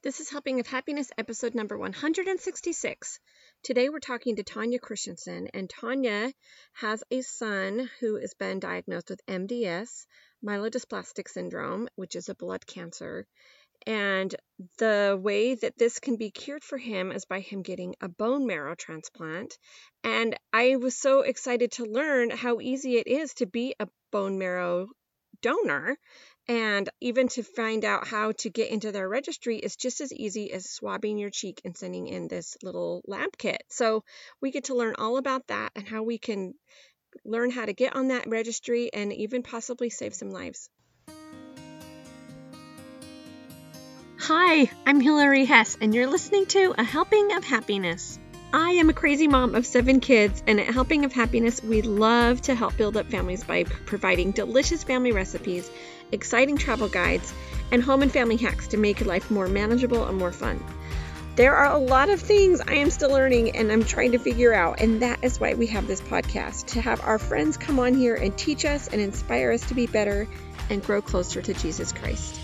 This 0.00 0.20
is 0.20 0.30
Helping 0.30 0.60
of 0.60 0.68
Happiness, 0.68 1.10
episode 1.18 1.56
number 1.56 1.76
166. 1.76 3.18
Today 3.64 3.88
we're 3.88 3.98
talking 3.98 4.36
to 4.36 4.44
Tanya 4.44 4.78
Christensen, 4.78 5.48
and 5.52 5.68
Tanya 5.68 6.32
has 6.74 7.02
a 7.10 7.20
son 7.22 7.90
who 7.98 8.14
has 8.14 8.32
been 8.34 8.60
diagnosed 8.60 9.10
with 9.10 9.26
MDS, 9.26 10.06
myelodysplastic 10.46 11.26
syndrome, 11.26 11.88
which 11.96 12.14
is 12.14 12.28
a 12.28 12.36
blood 12.36 12.64
cancer. 12.64 13.26
And 13.88 14.32
the 14.78 15.18
way 15.20 15.56
that 15.56 15.76
this 15.76 15.98
can 15.98 16.14
be 16.14 16.30
cured 16.30 16.62
for 16.62 16.78
him 16.78 17.10
is 17.10 17.24
by 17.24 17.40
him 17.40 17.62
getting 17.62 17.96
a 18.00 18.08
bone 18.08 18.46
marrow 18.46 18.76
transplant. 18.76 19.58
And 20.04 20.36
I 20.52 20.76
was 20.76 20.96
so 20.96 21.22
excited 21.22 21.72
to 21.72 21.84
learn 21.84 22.30
how 22.30 22.60
easy 22.60 22.98
it 22.98 23.08
is 23.08 23.34
to 23.34 23.46
be 23.46 23.74
a 23.80 23.88
bone 24.12 24.38
marrow 24.38 24.90
donor 25.42 25.96
and 26.48 26.88
even 27.00 27.28
to 27.28 27.42
find 27.42 27.84
out 27.84 28.08
how 28.08 28.32
to 28.32 28.48
get 28.48 28.70
into 28.70 28.90
their 28.90 29.08
registry 29.08 29.58
is 29.58 29.76
just 29.76 30.00
as 30.00 30.12
easy 30.12 30.50
as 30.52 30.68
swabbing 30.68 31.18
your 31.18 31.30
cheek 31.30 31.60
and 31.64 31.76
sending 31.76 32.06
in 32.06 32.26
this 32.26 32.56
little 32.62 33.02
lab 33.06 33.36
kit. 33.36 33.62
So 33.68 34.02
we 34.40 34.50
get 34.50 34.64
to 34.64 34.74
learn 34.74 34.94
all 34.98 35.18
about 35.18 35.46
that 35.48 35.72
and 35.76 35.86
how 35.86 36.02
we 36.02 36.16
can 36.16 36.54
learn 37.24 37.50
how 37.50 37.66
to 37.66 37.74
get 37.74 37.94
on 37.94 38.08
that 38.08 38.26
registry 38.26 38.90
and 38.92 39.12
even 39.12 39.42
possibly 39.42 39.90
save 39.90 40.14
some 40.14 40.30
lives. 40.30 40.70
Hi, 44.20 44.70
I'm 44.86 45.00
Hilary 45.00 45.44
Hess, 45.44 45.78
and 45.80 45.94
you're 45.94 46.06
listening 46.06 46.46
to 46.46 46.74
A 46.76 46.84
Helping 46.84 47.32
of 47.32 47.44
Happiness. 47.44 48.18
I 48.52 48.72
am 48.72 48.88
a 48.88 48.94
crazy 48.94 49.28
mom 49.28 49.54
of 49.54 49.66
seven 49.66 50.00
kids, 50.00 50.42
and 50.46 50.58
at 50.58 50.66
Helping 50.66 51.04
of 51.04 51.12
Happiness, 51.12 51.62
we 51.62 51.82
love 51.82 52.40
to 52.42 52.54
help 52.54 52.76
build 52.76 52.96
up 52.96 53.10
families 53.10 53.44
by 53.44 53.64
providing 53.64 54.32
delicious 54.32 54.82
family 54.82 55.12
recipes, 55.12 55.70
exciting 56.12 56.56
travel 56.56 56.88
guides, 56.88 57.32
and 57.70 57.82
home 57.82 58.02
and 58.02 58.12
family 58.12 58.36
hacks 58.36 58.68
to 58.68 58.76
make 58.76 59.04
life 59.04 59.30
more 59.30 59.48
manageable 59.48 60.06
and 60.06 60.16
more 60.16 60.32
fun. 60.32 60.62
There 61.36 61.54
are 61.54 61.72
a 61.72 61.78
lot 61.78 62.08
of 62.08 62.20
things 62.20 62.60
I 62.60 62.74
am 62.74 62.90
still 62.90 63.10
learning 63.10 63.54
and 63.54 63.70
I'm 63.70 63.84
trying 63.84 64.10
to 64.10 64.18
figure 64.18 64.52
out, 64.52 64.80
and 64.80 65.02
that 65.02 65.22
is 65.22 65.38
why 65.38 65.54
we 65.54 65.68
have 65.68 65.86
this 65.86 66.00
podcast 66.00 66.66
to 66.72 66.80
have 66.80 67.00
our 67.02 67.18
friends 67.18 67.56
come 67.56 67.78
on 67.78 67.94
here 67.94 68.16
and 68.16 68.36
teach 68.36 68.64
us 68.64 68.88
and 68.88 69.00
inspire 69.00 69.52
us 69.52 69.64
to 69.68 69.74
be 69.74 69.86
better 69.86 70.26
and 70.68 70.82
grow 70.82 71.00
closer 71.00 71.40
to 71.40 71.54
Jesus 71.54 71.92
Christ. 71.92 72.40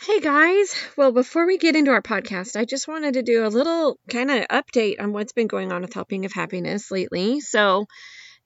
Hey 0.00 0.20
guys! 0.20 0.74
Well, 0.96 1.12
before 1.12 1.46
we 1.46 1.58
get 1.58 1.76
into 1.76 1.90
our 1.90 2.00
podcast, 2.00 2.58
I 2.58 2.64
just 2.64 2.88
wanted 2.88 3.12
to 3.14 3.22
do 3.22 3.44
a 3.44 3.48
little 3.48 3.98
kind 4.08 4.30
of 4.30 4.48
update 4.48 4.98
on 4.98 5.12
what's 5.12 5.34
been 5.34 5.48
going 5.48 5.70
on 5.70 5.82
with 5.82 5.92
Helping 5.92 6.24
of 6.24 6.32
Happiness 6.32 6.90
lately. 6.90 7.40
So, 7.40 7.84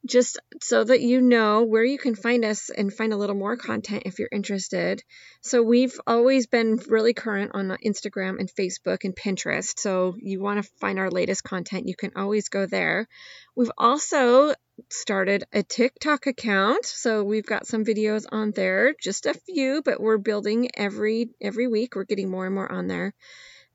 just 0.06 0.39
so 0.61 0.83
that 0.83 1.00
you 1.00 1.20
know 1.20 1.62
where 1.62 1.84
you 1.84 1.98
can 1.98 2.14
find 2.14 2.45
us 2.45 2.70
and 2.70 2.92
find 2.92 3.12
a 3.12 3.17
little 3.17 3.36
more 3.36 3.56
content 3.56 4.03
if 4.06 4.19
you're 4.19 4.28
interested. 4.33 5.03
So, 5.41 5.62
we've 5.62 5.98
always 6.06 6.47
been 6.47 6.81
really 6.89 7.14
current 7.14 7.53
on 7.55 7.77
Instagram 7.84 8.41
and 8.41 8.50
Facebook 8.50 9.05
and 9.05 9.14
Pinterest. 9.14 9.78
So, 9.78 10.17
you 10.19 10.41
want 10.41 10.62
to 10.62 10.70
find 10.80 10.98
our 10.98 11.11
latest 11.11 11.45
content, 11.45 11.89
you 11.89 11.95
can 11.97 12.12
always 12.17 12.48
go 12.48 12.67
there. 12.67 13.06
We've 13.55 13.73
also 13.78 14.55
started 14.91 15.45
a 15.53 15.62
TikTok 15.62 16.27
account, 16.27 16.84
so 16.86 17.23
we've 17.23 17.47
got 17.47 17.67
some 17.67 17.84
videos 17.84 18.25
on 18.30 18.53
there, 18.53 18.95
just 19.00 19.27
a 19.27 19.34
few, 19.34 19.83
but 19.83 20.00
we're 20.00 20.19
building 20.19 20.70
every 20.75 21.30
every 21.41 21.69
week. 21.69 21.95
We're 21.95 22.05
getting 22.05 22.30
more 22.30 22.47
and 22.47 22.55
more 22.55 22.70
on 22.70 22.86
there. 22.86 23.14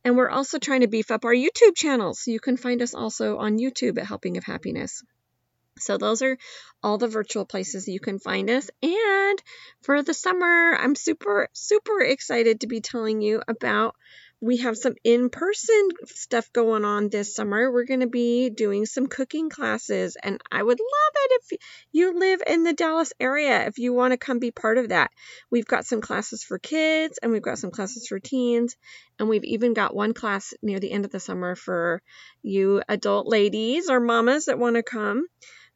And 0.04 0.16
we're 0.16 0.30
also 0.30 0.58
trying 0.58 0.82
to 0.82 0.88
beef 0.88 1.12
up 1.12 1.26
our 1.26 1.34
YouTube 1.34 1.76
channel. 1.76 2.14
So 2.14 2.32
you 2.32 2.40
can 2.40 2.58
find 2.58 2.82
us 2.82 2.94
also 2.94 3.38
on 3.38 3.58
YouTube 3.58 3.98
at 3.98 4.06
Helping 4.06 4.38
of 4.38 4.44
Happiness. 4.44 5.04
So 5.80 5.98
those 5.98 6.22
are 6.22 6.38
all 6.84 6.98
the 6.98 7.08
virtual 7.08 7.46
places 7.46 7.88
you 7.88 8.00
can 8.00 8.20
find 8.20 8.50
us. 8.50 8.70
And 8.82 9.42
for 9.82 10.04
the 10.04 10.14
summer, 10.14 10.76
I'm 10.76 10.96
super, 10.96 11.50
super 11.54 12.02
excited 12.02 12.62
to 12.62 12.68
be 12.68 12.82
telling 12.82 13.22
you 13.22 13.42
about 13.48 13.96
we 14.40 14.58
have 14.58 14.78
some 14.78 14.94
in 15.04 15.30
person 15.30 15.90
stuff 16.06 16.52
going 16.54 16.86
on 16.86 17.10
this 17.10 17.34
summer. 17.34 17.72
We're 17.72 17.86
going 17.86 18.02
to 18.02 18.08
be 18.08 18.52
doing 18.52 18.86
some 18.86 19.08
cooking 19.08 19.50
classes, 19.50 20.16
and 20.22 20.40
I 20.52 20.62
would 20.62 20.80
love 20.80 21.14
it 21.16 21.42
if 21.42 21.60
you 21.92 22.20
live 22.20 22.44
in 22.46 22.64
the 22.64 22.74
Dallas 22.74 23.14
area, 23.20 23.66
if 23.66 23.80
you 23.80 23.94
want 23.94 24.12
to 24.12 24.18
come 24.18 24.38
be 24.38 24.52
part 24.52 24.78
of 24.78 24.90
that. 24.90 25.10
We've 25.50 25.66
got 25.66 25.86
some 25.86 26.02
classes 26.02 26.44
for 26.44 26.60
kids, 26.60 27.18
and 27.22 27.32
we've 27.32 27.42
got 27.42 27.58
some 27.58 27.72
classes 27.72 28.08
for 28.08 28.20
teens, 28.20 28.76
and 29.18 29.28
we've 29.28 29.44
even 29.44 29.74
got 29.74 29.96
one 29.96 30.14
class 30.14 30.54
near 30.62 30.80
the 30.80 30.92
end 30.92 31.06
of 31.06 31.12
the 31.12 31.20
summer 31.20 31.56
for 31.56 32.04
you 32.44 32.84
adult 32.88 33.28
ladies 33.28 33.90
or 33.90 34.00
mamas 34.00 34.46
that 34.46 34.60
want 34.60 34.76
to 34.76 34.84
come. 34.84 35.26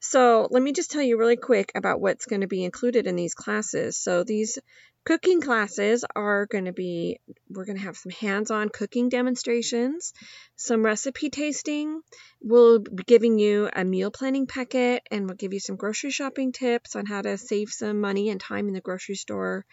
So, 0.04 0.48
let 0.50 0.64
me 0.64 0.74
just 0.74 0.90
tell 0.90 1.04
you 1.04 1.18
really 1.18 1.38
quick 1.38 1.72
about 1.76 2.02
what's 2.02 2.26
going 2.26 2.42
to 2.42 2.48
be 2.48 2.64
included 2.64 3.06
in 3.06 3.16
these 3.16 3.36
classes. 3.36 3.98
So, 3.98 4.24
these 4.24 4.58
cooking 5.06 5.42
classes 5.42 6.04
are 6.16 6.48
going 6.48 6.66
to 6.66 6.74
be 6.74 7.20
we're 7.50 7.66
going 7.66 7.78
to 7.78 7.84
have 7.84 7.98
some 7.98 8.12
hands-on 8.12 8.70
cooking 8.70 9.10
demonstrations, 9.10 10.14
some 10.56 10.84
recipe 10.84 11.30
tasting. 11.30 12.02
We'll 12.42 12.80
be 12.80 13.04
giving 13.04 13.38
you 13.38 13.70
a 13.72 13.86
meal 13.86 14.10
planning 14.10 14.48
packet 14.48 15.04
and 15.12 15.28
we'll 15.28 15.38
give 15.38 15.54
you 15.54 15.60
some 15.60 15.76
grocery 15.76 16.12
shopping 16.12 16.52
tips 16.52 16.96
on 16.96 17.06
how 17.06 17.22
to 17.22 17.38
save 17.38 17.70
some 17.70 18.02
money 18.02 18.30
and 18.30 18.42
time 18.42 18.68
in 18.68 18.74
the 18.74 18.82
grocery 18.82 19.16
store. 19.16 19.66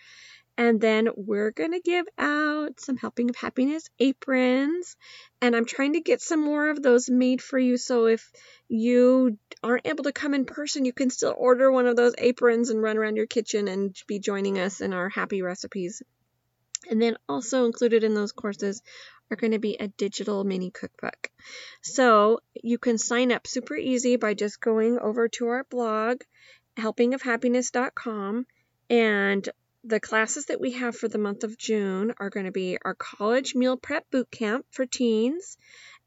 And 0.58 0.80
then 0.80 1.08
we're 1.14 1.52
going 1.52 1.70
to 1.70 1.80
give 1.80 2.06
out 2.18 2.80
some 2.80 2.96
Helping 2.96 3.30
of 3.30 3.36
Happiness 3.36 3.88
aprons. 4.00 4.96
And 5.40 5.54
I'm 5.54 5.64
trying 5.64 5.92
to 5.92 6.00
get 6.00 6.20
some 6.20 6.44
more 6.44 6.68
of 6.68 6.82
those 6.82 7.08
made 7.08 7.40
for 7.40 7.56
you. 7.56 7.76
So 7.76 8.06
if 8.06 8.28
you 8.68 9.38
aren't 9.62 9.86
able 9.86 10.02
to 10.04 10.12
come 10.12 10.34
in 10.34 10.46
person, 10.46 10.84
you 10.84 10.92
can 10.92 11.10
still 11.10 11.32
order 11.38 11.70
one 11.70 11.86
of 11.86 11.94
those 11.94 12.14
aprons 12.18 12.70
and 12.70 12.82
run 12.82 12.98
around 12.98 13.16
your 13.16 13.28
kitchen 13.28 13.68
and 13.68 13.96
be 14.08 14.18
joining 14.18 14.58
us 14.58 14.80
in 14.80 14.92
our 14.92 15.08
happy 15.08 15.42
recipes. 15.42 16.02
And 16.90 17.00
then 17.00 17.16
also 17.28 17.64
included 17.64 18.02
in 18.02 18.14
those 18.14 18.32
courses 18.32 18.82
are 19.30 19.36
going 19.36 19.52
to 19.52 19.60
be 19.60 19.76
a 19.78 19.86
digital 19.86 20.42
mini 20.42 20.72
cookbook. 20.72 21.30
So 21.82 22.40
you 22.60 22.78
can 22.78 22.98
sign 22.98 23.30
up 23.30 23.46
super 23.46 23.76
easy 23.76 24.16
by 24.16 24.34
just 24.34 24.60
going 24.60 24.98
over 24.98 25.28
to 25.28 25.46
our 25.48 25.64
blog, 25.70 26.22
helpingofhappiness.com, 26.76 28.46
and 28.90 29.48
the 29.84 30.00
classes 30.00 30.46
that 30.46 30.60
we 30.60 30.72
have 30.72 30.96
for 30.96 31.08
the 31.08 31.18
month 31.18 31.44
of 31.44 31.56
June 31.56 32.12
are 32.18 32.30
going 32.30 32.46
to 32.46 32.52
be 32.52 32.78
our 32.84 32.94
college 32.94 33.54
meal 33.54 33.76
prep 33.76 34.10
boot 34.10 34.30
camp 34.30 34.66
for 34.70 34.86
teens, 34.86 35.56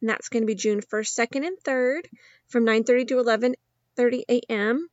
and 0.01 0.09
that's 0.09 0.29
going 0.29 0.43
to 0.43 0.47
be 0.47 0.55
June 0.55 0.81
1st, 0.81 1.19
2nd, 1.19 1.47
and 1.47 1.57
3rd 1.63 2.07
from 2.47 2.65
9:30 2.65 3.07
to 3.07 3.15
11:30 3.15 4.23
a.m. 4.29 4.89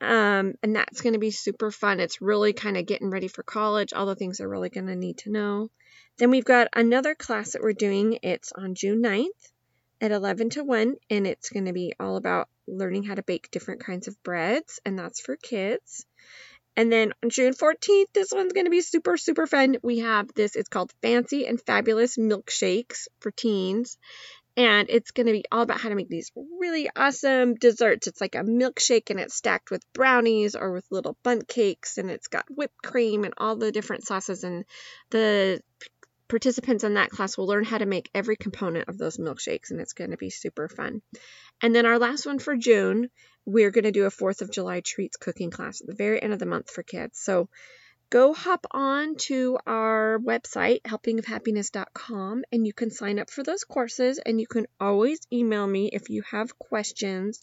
Um, 0.00 0.54
and 0.62 0.76
that's 0.76 1.00
going 1.00 1.14
to 1.14 1.18
be 1.18 1.30
super 1.30 1.70
fun. 1.70 2.00
It's 2.00 2.20
really 2.20 2.52
kind 2.52 2.76
of 2.76 2.86
getting 2.86 3.10
ready 3.10 3.28
for 3.28 3.42
college, 3.42 3.92
all 3.92 4.06
the 4.06 4.14
things 4.14 4.38
they're 4.38 4.48
really 4.48 4.68
going 4.68 4.86
to 4.86 4.96
need 4.96 5.18
to 5.18 5.30
know. 5.30 5.70
Then 6.18 6.30
we've 6.30 6.44
got 6.44 6.68
another 6.72 7.14
class 7.14 7.52
that 7.52 7.62
we're 7.62 7.72
doing. 7.72 8.18
It's 8.22 8.52
on 8.52 8.74
June 8.74 9.02
9th 9.02 9.52
at 10.00 10.12
11 10.12 10.50
to 10.50 10.64
1, 10.64 10.96
and 11.10 11.26
it's 11.26 11.50
going 11.50 11.64
to 11.66 11.72
be 11.72 11.94
all 11.98 12.16
about 12.16 12.48
learning 12.66 13.04
how 13.04 13.14
to 13.14 13.22
bake 13.22 13.50
different 13.50 13.80
kinds 13.80 14.08
of 14.08 14.22
breads, 14.22 14.80
and 14.84 14.98
that's 14.98 15.20
for 15.20 15.36
kids. 15.36 16.06
And 16.76 16.90
then 16.90 17.12
on 17.22 17.30
June 17.30 17.54
14th, 17.54 18.06
this 18.12 18.32
one's 18.32 18.52
going 18.52 18.66
to 18.66 18.70
be 18.70 18.80
super, 18.80 19.16
super 19.16 19.46
fun. 19.46 19.76
We 19.82 20.00
have 20.00 20.32
this, 20.34 20.56
it's 20.56 20.68
called 20.68 20.92
Fancy 21.02 21.46
and 21.46 21.60
Fabulous 21.60 22.16
Milkshakes 22.16 23.06
for 23.20 23.30
teens. 23.30 23.96
And 24.56 24.88
it's 24.88 25.10
going 25.10 25.26
to 25.26 25.32
be 25.32 25.44
all 25.50 25.62
about 25.62 25.80
how 25.80 25.88
to 25.88 25.96
make 25.96 26.08
these 26.08 26.30
really 26.60 26.88
awesome 26.94 27.56
desserts. 27.56 28.06
It's 28.06 28.20
like 28.20 28.36
a 28.36 28.44
milkshake 28.44 29.10
and 29.10 29.18
it's 29.18 29.34
stacked 29.34 29.72
with 29.72 29.82
brownies 29.92 30.54
or 30.54 30.70
with 30.70 30.86
little 30.90 31.16
bundt 31.24 31.48
cakes 31.48 31.98
and 31.98 32.08
it's 32.08 32.28
got 32.28 32.46
whipped 32.48 32.80
cream 32.80 33.24
and 33.24 33.34
all 33.36 33.56
the 33.56 33.72
different 33.72 34.06
sauces. 34.06 34.44
And 34.44 34.64
the 35.10 35.60
participants 36.28 36.84
in 36.84 36.94
that 36.94 37.10
class 37.10 37.36
will 37.36 37.46
learn 37.46 37.64
how 37.64 37.78
to 37.78 37.86
make 37.86 38.10
every 38.14 38.36
component 38.36 38.88
of 38.88 38.98
those 38.98 39.18
milkshakes 39.18 39.70
and 39.70 39.80
it's 39.80 39.92
going 39.92 40.10
to 40.10 40.16
be 40.16 40.30
super 40.30 40.68
fun. 40.68 41.02
And 41.62 41.74
then 41.74 41.86
our 41.86 41.98
last 41.98 42.26
one 42.26 42.38
for 42.38 42.56
June 42.56 43.10
we're 43.46 43.70
going 43.70 43.84
to 43.84 43.92
do 43.92 44.06
a 44.06 44.10
4th 44.10 44.42
of 44.42 44.50
July 44.50 44.80
treats 44.80 45.16
cooking 45.16 45.50
class 45.50 45.80
at 45.80 45.86
the 45.86 45.94
very 45.94 46.22
end 46.22 46.32
of 46.32 46.38
the 46.38 46.46
month 46.46 46.70
for 46.70 46.82
kids. 46.82 47.18
So 47.18 47.48
go 48.10 48.32
hop 48.32 48.66
on 48.70 49.16
to 49.16 49.58
our 49.66 50.18
website, 50.18 50.82
helpingofhappiness.com, 50.82 52.44
and 52.50 52.66
you 52.66 52.72
can 52.72 52.90
sign 52.90 53.18
up 53.18 53.30
for 53.30 53.42
those 53.42 53.64
courses. 53.64 54.18
And 54.18 54.40
you 54.40 54.46
can 54.46 54.66
always 54.80 55.20
email 55.32 55.66
me 55.66 55.90
if 55.92 56.08
you 56.08 56.22
have 56.30 56.58
questions. 56.58 57.42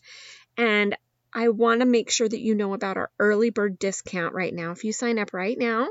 And 0.57 0.95
I 1.33 1.49
want 1.49 1.79
to 1.81 1.85
make 1.85 2.09
sure 2.09 2.27
that 2.27 2.41
you 2.41 2.55
know 2.55 2.73
about 2.73 2.97
our 2.97 3.09
early 3.19 3.51
bird 3.51 3.79
discount 3.79 4.33
right 4.33 4.53
now. 4.53 4.71
If 4.71 4.83
you 4.83 4.91
sign 4.91 5.17
up 5.17 5.33
right 5.33 5.57
now 5.57 5.89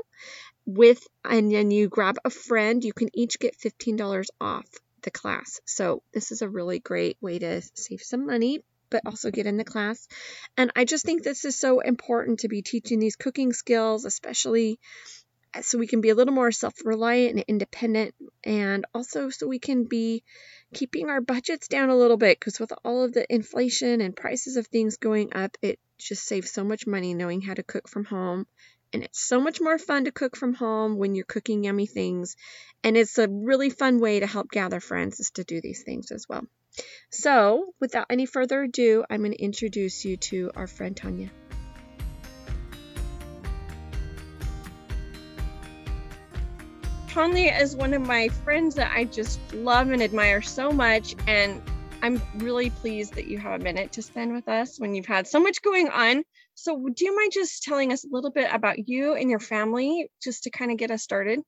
with 0.65 1.05
and 1.25 1.51
then 1.51 1.71
you 1.71 1.89
grab 1.89 2.17
a 2.23 2.29
friend, 2.29 2.83
you 2.83 2.93
can 2.93 3.09
each 3.13 3.39
get 3.39 3.59
$15 3.59 4.25
off 4.39 4.65
the 5.03 5.11
class. 5.11 5.59
So 5.65 6.03
this 6.13 6.31
is 6.31 6.41
a 6.41 6.49
really 6.49 6.79
great 6.79 7.17
way 7.21 7.39
to 7.39 7.61
save 7.73 8.01
some 8.01 8.25
money 8.25 8.59
but 8.91 9.01
also 9.05 9.31
get 9.31 9.47
in 9.47 9.57
the 9.57 9.63
class. 9.63 10.07
And 10.57 10.71
I 10.75 10.85
just 10.85 11.05
think 11.05 11.23
this 11.23 11.45
is 11.45 11.57
so 11.57 11.79
important 11.79 12.41
to 12.41 12.49
be 12.49 12.61
teaching 12.61 12.99
these 12.99 13.15
cooking 13.15 13.53
skills, 13.53 14.05
especially 14.05 14.79
uh, 15.53 15.61
so 15.61 15.77
we 15.77 15.87
can 15.87 16.01
be 16.01 16.09
a 16.09 16.15
little 16.15 16.33
more 16.33 16.51
self 16.51 16.73
reliant 16.85 17.31
and 17.31 17.45
independent, 17.47 18.13
and 18.43 18.85
also 18.93 19.29
so 19.29 19.47
we 19.47 19.59
can 19.59 19.85
be 19.85 20.23
keeping 20.73 21.09
our 21.09 21.21
budgets 21.21 21.67
down 21.67 21.89
a 21.89 21.97
little 21.97 22.17
bit 22.17 22.39
because 22.39 22.59
with 22.59 22.71
all 22.85 23.03
of 23.03 23.13
the 23.13 23.25
inflation 23.33 24.01
and 24.01 24.15
prices 24.15 24.55
of 24.57 24.67
things 24.67 24.97
going 24.97 25.33
up, 25.33 25.57
it 25.61 25.79
just 25.97 26.25
saves 26.25 26.51
so 26.51 26.63
much 26.63 26.87
money 26.87 27.13
knowing 27.13 27.41
how 27.41 27.53
to 27.53 27.63
cook 27.63 27.87
from 27.89 28.05
home 28.05 28.45
And 28.93 29.03
it's 29.03 29.21
so 29.21 29.39
much 29.39 29.61
more 29.61 29.77
fun 29.77 30.05
to 30.05 30.11
cook 30.11 30.35
from 30.35 30.53
home 30.53 30.97
when 30.97 31.15
you're 31.15 31.25
cooking 31.25 31.63
yummy 31.63 31.85
things. 31.85 32.35
And 32.83 32.97
it's 32.97 33.17
a 33.17 33.27
really 33.29 33.69
fun 33.69 33.99
way 33.99 34.19
to 34.19 34.27
help 34.27 34.51
gather 34.51 34.79
friends 34.79 35.19
is 35.19 35.31
to 35.31 35.43
do 35.43 35.61
these 35.61 35.83
things 35.83 36.11
as 36.11 36.27
well. 36.27 36.43
So, 37.09 37.73
without 37.79 38.07
any 38.09 38.25
further 38.25 38.63
ado, 38.63 39.03
I'm 39.09 39.21
going 39.21 39.31
to 39.31 39.41
introduce 39.41 40.05
you 40.05 40.17
to 40.17 40.51
our 40.55 40.67
friend 40.67 40.95
Tanya. 40.95 41.29
Tanya 47.09 47.51
is 47.59 47.75
one 47.75 47.93
of 47.93 48.01
my 48.01 48.29
friends 48.29 48.75
that 48.75 48.93
I 48.95 49.03
just 49.03 49.39
love 49.53 49.89
and 49.91 50.01
admire 50.01 50.41
so 50.41 50.71
much. 50.71 51.13
And 51.27 51.61
I'm 52.01 52.21
really 52.37 52.69
pleased 52.69 53.15
that 53.15 53.27
you 53.27 53.37
have 53.37 53.59
a 53.59 53.63
minute 53.63 53.91
to 53.93 54.01
spend 54.01 54.33
with 54.33 54.47
us 54.47 54.79
when 54.79 54.95
you've 54.95 55.05
had 55.05 55.27
so 55.27 55.39
much 55.39 55.61
going 55.61 55.89
on. 55.89 56.23
So, 56.55 56.87
do 56.93 57.05
you 57.05 57.15
mind 57.15 57.31
just 57.31 57.63
telling 57.63 57.91
us 57.91 58.03
a 58.03 58.09
little 58.11 58.31
bit 58.31 58.49
about 58.53 58.87
you 58.87 59.13
and 59.13 59.29
your 59.29 59.39
family 59.39 60.09
just 60.21 60.43
to 60.43 60.49
kind 60.49 60.71
of 60.71 60.77
get 60.77 60.91
us 60.91 61.03
started? 61.03 61.39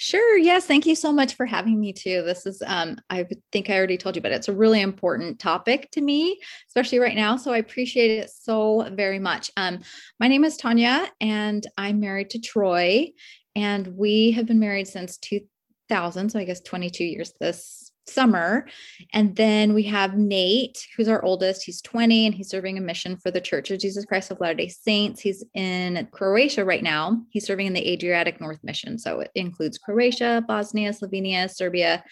Sure. 0.00 0.38
Yes. 0.38 0.64
Thank 0.64 0.86
you 0.86 0.94
so 0.94 1.12
much 1.12 1.34
for 1.34 1.44
having 1.44 1.80
me 1.80 1.92
too. 1.92 2.22
This 2.22 2.46
is, 2.46 2.62
um, 2.64 2.98
I 3.10 3.26
think 3.50 3.68
I 3.68 3.76
already 3.76 3.96
told 3.96 4.14
you, 4.14 4.22
but 4.22 4.30
it's 4.30 4.46
a 4.46 4.52
really 4.52 4.80
important 4.80 5.40
topic 5.40 5.90
to 5.90 6.00
me, 6.00 6.38
especially 6.68 7.00
right 7.00 7.16
now. 7.16 7.36
So 7.36 7.52
I 7.52 7.58
appreciate 7.58 8.12
it 8.20 8.30
so 8.30 8.88
very 8.92 9.18
much. 9.18 9.50
Um, 9.56 9.80
my 10.20 10.28
name 10.28 10.44
is 10.44 10.56
Tanya 10.56 11.10
and 11.20 11.66
I'm 11.76 11.98
married 11.98 12.30
to 12.30 12.38
Troy 12.38 13.08
and 13.56 13.88
we 13.88 14.30
have 14.30 14.46
been 14.46 14.60
married 14.60 14.86
since 14.86 15.18
2000. 15.18 16.30
So 16.30 16.38
I 16.38 16.44
guess 16.44 16.60
22 16.60 17.02
years 17.02 17.32
this 17.40 17.87
summer. 18.08 18.66
And 19.12 19.36
then 19.36 19.74
we 19.74 19.82
have 19.84 20.16
Nate, 20.16 20.86
who's 20.96 21.08
our 21.08 21.22
oldest. 21.24 21.64
He's 21.64 21.82
20 21.82 22.26
and 22.26 22.34
he's 22.34 22.48
serving 22.48 22.78
a 22.78 22.80
mission 22.80 23.16
for 23.16 23.30
the 23.30 23.40
Church 23.40 23.70
of 23.70 23.78
Jesus 23.78 24.04
Christ 24.04 24.30
of 24.30 24.40
Latter 24.40 24.54
day 24.54 24.68
Saints. 24.68 25.20
He's 25.20 25.44
in 25.54 26.08
Croatia 26.10 26.64
right 26.64 26.82
now. 26.82 27.22
He's 27.30 27.46
serving 27.46 27.66
in 27.66 27.72
the 27.72 27.88
Adriatic 27.88 28.40
North 28.40 28.62
Mission. 28.62 28.98
So 28.98 29.20
it 29.20 29.30
includes 29.34 29.78
Croatia, 29.78 30.44
Bosnia, 30.46 30.92
Slovenia, 30.92 31.50
Serbia, 31.50 32.04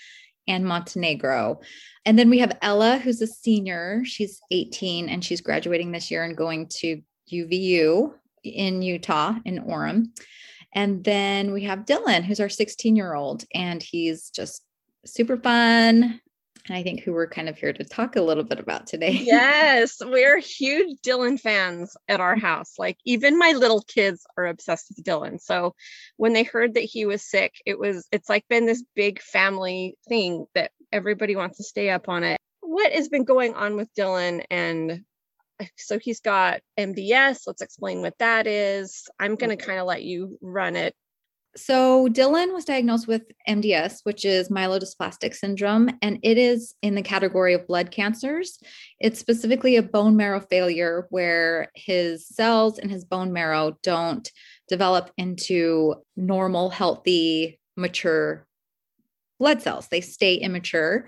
and 0.48 0.64
Montenegro. 0.64 1.60
And 2.04 2.18
then 2.18 2.30
we 2.30 2.38
have 2.38 2.56
Ella, 2.62 2.98
who's 2.98 3.20
a 3.20 3.26
senior. 3.26 4.02
She's 4.04 4.40
18 4.50 5.08
and 5.08 5.24
she's 5.24 5.40
graduating 5.40 5.92
this 5.92 6.10
year 6.10 6.24
and 6.24 6.36
going 6.36 6.68
to 6.80 7.02
UVU 7.32 8.12
in 8.44 8.82
Utah, 8.82 9.34
in 9.44 9.58
Orem. 9.64 10.06
And 10.72 11.02
then 11.04 11.52
we 11.52 11.64
have 11.64 11.86
Dylan, 11.86 12.22
who's 12.22 12.40
our 12.40 12.48
16 12.48 12.96
year 12.96 13.14
old, 13.14 13.44
and 13.54 13.82
he's 13.82 14.30
just 14.30 14.65
super 15.06 15.36
fun. 15.36 16.20
And 16.68 16.76
I 16.76 16.82
think 16.82 17.00
who 17.00 17.12
we're 17.12 17.28
kind 17.28 17.48
of 17.48 17.56
here 17.56 17.72
to 17.72 17.84
talk 17.84 18.16
a 18.16 18.22
little 18.22 18.42
bit 18.42 18.58
about 18.58 18.86
today. 18.86 19.10
yes, 19.22 19.98
we're 20.04 20.38
huge 20.38 20.98
Dylan 21.00 21.38
fans 21.38 21.96
at 22.08 22.20
our 22.20 22.36
house. 22.36 22.74
Like 22.78 22.98
even 23.04 23.38
my 23.38 23.52
little 23.52 23.82
kids 23.82 24.26
are 24.36 24.46
obsessed 24.46 24.88
with 24.88 25.04
Dylan. 25.04 25.40
So 25.40 25.74
when 26.16 26.32
they 26.32 26.42
heard 26.42 26.74
that 26.74 26.80
he 26.80 27.06
was 27.06 27.22
sick, 27.22 27.54
it 27.64 27.78
was 27.78 28.08
it's 28.10 28.28
like 28.28 28.48
been 28.48 28.66
this 28.66 28.82
big 28.94 29.20
family 29.20 29.96
thing 30.08 30.46
that 30.54 30.72
everybody 30.92 31.36
wants 31.36 31.58
to 31.58 31.64
stay 31.64 31.90
up 31.90 32.08
on 32.08 32.24
it. 32.24 32.40
What 32.60 32.92
has 32.92 33.08
been 33.08 33.24
going 33.24 33.54
on 33.54 33.76
with 33.76 33.88
Dylan 33.94 34.44
and 34.50 35.04
so 35.76 35.98
he's 35.98 36.20
got 36.20 36.60
MDS. 36.78 37.46
Let's 37.46 37.62
explain 37.62 38.02
what 38.02 38.18
that 38.18 38.46
is. 38.46 39.08
I'm 39.18 39.36
going 39.36 39.50
to 39.50 39.56
mm-hmm. 39.56 39.66
kind 39.66 39.80
of 39.80 39.86
let 39.86 40.02
you 40.02 40.38
run 40.42 40.76
it 40.76 40.94
so 41.56 42.06
Dylan 42.08 42.52
was 42.52 42.64
diagnosed 42.64 43.08
with 43.08 43.22
MDS, 43.48 44.00
which 44.04 44.24
is 44.24 44.48
myelodysplastic 44.48 45.34
syndrome, 45.34 45.90
and 46.02 46.18
it 46.22 46.38
is 46.38 46.74
in 46.82 46.94
the 46.94 47.02
category 47.02 47.54
of 47.54 47.66
blood 47.66 47.90
cancers. 47.90 48.58
It's 49.00 49.18
specifically 49.18 49.76
a 49.76 49.82
bone 49.82 50.16
marrow 50.16 50.40
failure 50.40 51.06
where 51.10 51.70
his 51.74 52.26
cells 52.28 52.78
in 52.78 52.88
his 52.88 53.04
bone 53.04 53.32
marrow 53.32 53.78
don't 53.82 54.30
develop 54.68 55.10
into 55.16 55.94
normal, 56.16 56.70
healthy, 56.70 57.58
mature 57.76 58.46
blood 59.38 59.62
cells. 59.62 59.88
They 59.88 60.00
stay 60.00 60.34
immature. 60.34 61.06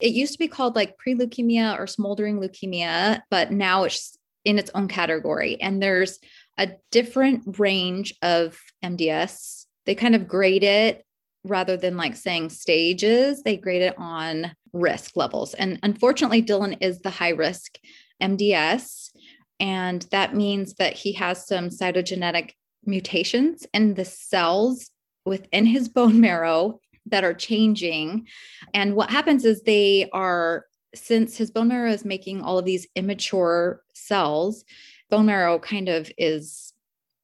It 0.00 0.12
used 0.12 0.32
to 0.32 0.38
be 0.38 0.48
called 0.48 0.76
like 0.76 0.98
pre-leukemia 0.98 1.78
or 1.78 1.86
smoldering 1.86 2.40
leukemia, 2.40 3.22
but 3.30 3.52
now 3.52 3.84
it's 3.84 4.16
in 4.44 4.58
its 4.58 4.70
own 4.74 4.88
category. 4.88 5.60
And 5.60 5.82
there's 5.82 6.18
a 6.58 6.70
different 6.90 7.58
range 7.58 8.14
of 8.22 8.58
MDS 8.84 9.59
they 9.90 9.96
kind 9.96 10.14
of 10.14 10.28
grade 10.28 10.62
it 10.62 11.04
rather 11.42 11.76
than 11.76 11.96
like 11.96 12.14
saying 12.14 12.48
stages, 12.48 13.42
they 13.42 13.56
grade 13.56 13.82
it 13.82 13.96
on 13.98 14.54
risk 14.72 15.16
levels. 15.16 15.52
And 15.54 15.80
unfortunately, 15.82 16.44
Dylan 16.44 16.76
is 16.80 17.00
the 17.00 17.10
high 17.10 17.30
risk 17.30 17.76
MDS. 18.22 19.10
And 19.58 20.02
that 20.12 20.32
means 20.32 20.74
that 20.74 20.92
he 20.92 21.14
has 21.14 21.44
some 21.44 21.70
cytogenetic 21.70 22.52
mutations 22.86 23.66
in 23.74 23.94
the 23.94 24.04
cells 24.04 24.92
within 25.26 25.66
his 25.66 25.88
bone 25.88 26.20
marrow 26.20 26.78
that 27.06 27.24
are 27.24 27.34
changing. 27.34 28.28
And 28.72 28.94
what 28.94 29.10
happens 29.10 29.44
is 29.44 29.62
they 29.62 30.08
are, 30.12 30.66
since 30.94 31.36
his 31.36 31.50
bone 31.50 31.66
marrow 31.66 31.90
is 31.90 32.04
making 32.04 32.42
all 32.42 32.60
of 32.60 32.64
these 32.64 32.86
immature 32.94 33.82
cells, 33.94 34.64
bone 35.10 35.26
marrow 35.26 35.58
kind 35.58 35.88
of 35.88 36.12
is 36.16 36.69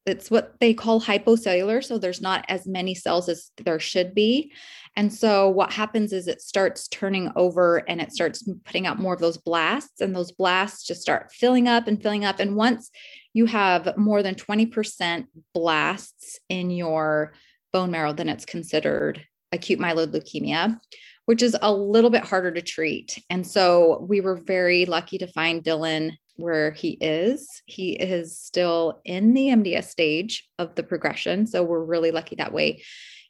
it's 0.07 0.31
what 0.31 0.53
they 0.59 0.73
call 0.73 1.01
hypocellular. 1.01 1.83
So 1.83 1.97
there's 1.97 2.21
not 2.21 2.45
as 2.47 2.67
many 2.67 2.95
cells 2.95 3.29
as 3.29 3.51
there 3.63 3.79
should 3.79 4.13
be. 4.15 4.51
And 4.95 5.13
so 5.13 5.47
what 5.49 5.71
happens 5.71 6.11
is 6.11 6.27
it 6.27 6.41
starts 6.41 6.87
turning 6.87 7.31
over 7.35 7.77
and 7.87 8.01
it 8.01 8.11
starts 8.11 8.47
putting 8.65 8.87
out 8.87 8.99
more 8.99 9.13
of 9.13 9.19
those 9.19 9.37
blasts, 9.37 10.01
and 10.01 10.15
those 10.15 10.31
blasts 10.31 10.85
just 10.85 11.01
start 11.01 11.31
filling 11.31 11.67
up 11.67 11.87
and 11.87 12.01
filling 12.01 12.25
up. 12.25 12.39
And 12.39 12.55
once 12.55 12.89
you 13.33 13.45
have 13.45 13.95
more 13.95 14.23
than 14.23 14.33
20% 14.35 15.25
blasts 15.53 16.39
in 16.49 16.71
your 16.71 17.33
bone 17.71 17.91
marrow, 17.91 18.13
then 18.13 18.29
it's 18.29 18.45
considered 18.45 19.23
acute 19.51 19.79
myeloid 19.79 20.07
leukemia, 20.07 20.79
which 21.25 21.43
is 21.43 21.55
a 21.61 21.71
little 21.71 22.09
bit 22.09 22.23
harder 22.23 22.51
to 22.51 22.61
treat. 22.61 23.23
And 23.29 23.45
so 23.45 24.05
we 24.09 24.19
were 24.19 24.35
very 24.35 24.85
lucky 24.87 25.19
to 25.19 25.27
find 25.27 25.63
Dylan 25.63 26.13
where 26.37 26.71
he 26.71 26.91
is. 27.01 27.61
He 27.65 27.91
is 27.91 28.39
still 28.39 29.01
in 29.03 29.33
the 29.33 29.47
MDS 29.47 29.85
stage 29.85 30.47
of 30.57 30.75
the 30.75 30.83
progression. 30.83 31.47
So 31.47 31.63
we're 31.63 31.83
really 31.83 32.11
lucky 32.11 32.35
that 32.37 32.53
way. 32.53 32.83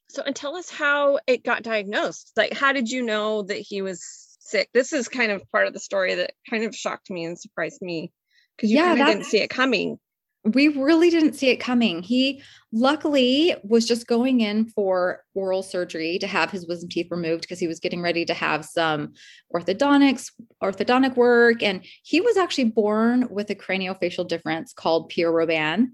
So, 0.10 0.22
and 0.26 0.36
tell 0.36 0.56
us 0.56 0.70
how 0.70 1.20
it 1.28 1.44
got 1.44 1.64
diagnosed. 1.64 2.32
Like, 2.38 2.54
how 2.54 2.72
did 2.72 2.90
you 2.90 3.04
know 3.04 3.44
that 3.44 3.58
he 3.58 3.82
was 3.82 4.38
sick? 4.40 4.70
This 4.74 4.94
is 4.94 5.08
kind 5.08 5.32
of 5.32 5.50
part 5.52 5.68
of 5.68 5.74
the 5.74 5.80
story 5.80 6.16
that 6.16 6.32
kind 6.50 6.64
of 6.64 6.76
shocked 6.76 7.10
me 7.10 7.26
and 7.26 7.38
surprised 7.38 7.82
me 7.82 8.12
because 8.56 8.72
you 8.72 8.78
yeah, 8.78 8.96
kind 8.96 9.02
of 9.02 9.08
didn't 9.08 9.26
see 9.26 9.40
it 9.40 9.50
coming 9.50 10.00
we 10.54 10.68
really 10.70 11.10
didn't 11.10 11.34
see 11.34 11.50
it 11.50 11.58
coming. 11.58 12.02
He 12.02 12.42
luckily 12.72 13.56
was 13.64 13.88
just 13.88 14.08
going 14.08 14.42
in 14.42 14.66
for 14.70 15.24
oral 15.34 15.64
surgery 15.64 16.18
to 16.20 16.28
have 16.28 16.52
his 16.52 16.68
wisdom 16.68 16.90
teeth 16.90 17.08
removed 17.10 17.42
because 17.42 17.60
he 17.60 17.68
was 17.68 17.80
getting 17.80 18.02
ready 18.02 18.26
to 18.26 18.34
have 18.34 18.66
some 18.66 19.14
orthodontics, 19.54 20.32
orthodontic 20.64 21.16
work. 21.16 21.64
And 21.64 21.86
he 22.04 22.22
was 22.22 22.38
actually 22.38 22.66
born 22.66 23.28
with 23.30 23.50
a 23.50 23.56
craniofacial 23.56 24.28
difference 24.28 24.74
called 24.74 25.10
Pierre 25.10 25.32
Robin. 25.32 25.94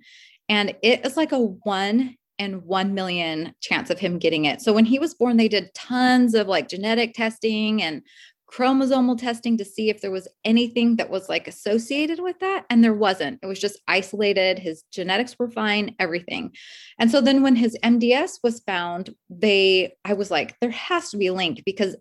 And 0.49 0.75
it 0.81 1.05
is 1.05 1.17
like 1.17 1.31
a 1.31 1.39
one 1.39 2.15
and 2.39 2.63
1 2.63 2.93
million 2.93 3.53
chance 3.61 3.89
of 3.89 3.99
him 3.99 4.17
getting 4.17 4.45
it. 4.45 4.61
So 4.61 4.73
when 4.73 4.85
he 4.85 4.99
was 4.99 5.13
born, 5.13 5.37
they 5.37 5.47
did 5.47 5.73
tons 5.73 6.33
of 6.33 6.47
like 6.47 6.67
genetic 6.67 7.13
testing 7.13 7.81
and 7.81 8.01
chromosomal 8.53 9.17
testing 9.17 9.57
to 9.57 9.65
see 9.65 9.89
if 9.89 10.01
there 10.01 10.11
was 10.11 10.27
anything 10.45 10.97
that 10.97 11.09
was 11.09 11.27
like 11.27 11.47
associated 11.47 12.19
with 12.21 12.39
that. 12.39 12.65
And 12.69 12.83
there 12.83 12.93
wasn't. 12.93 13.39
It 13.41 13.47
was 13.47 13.59
just 13.59 13.81
isolated. 13.87 14.59
His 14.59 14.83
genetics 14.91 15.37
were 15.39 15.49
fine, 15.49 15.95
everything. 15.99 16.51
And 16.99 17.09
so 17.09 17.19
then 17.19 17.41
when 17.41 17.55
his 17.55 17.77
MDS 17.83 18.39
was 18.43 18.59
found, 18.59 19.15
they, 19.29 19.95
I 20.05 20.13
was 20.13 20.29
like, 20.29 20.59
there 20.59 20.69
has 20.69 21.09
to 21.09 21.17
be 21.17 21.27
a 21.27 21.33
link 21.33 21.63
because 21.65 21.95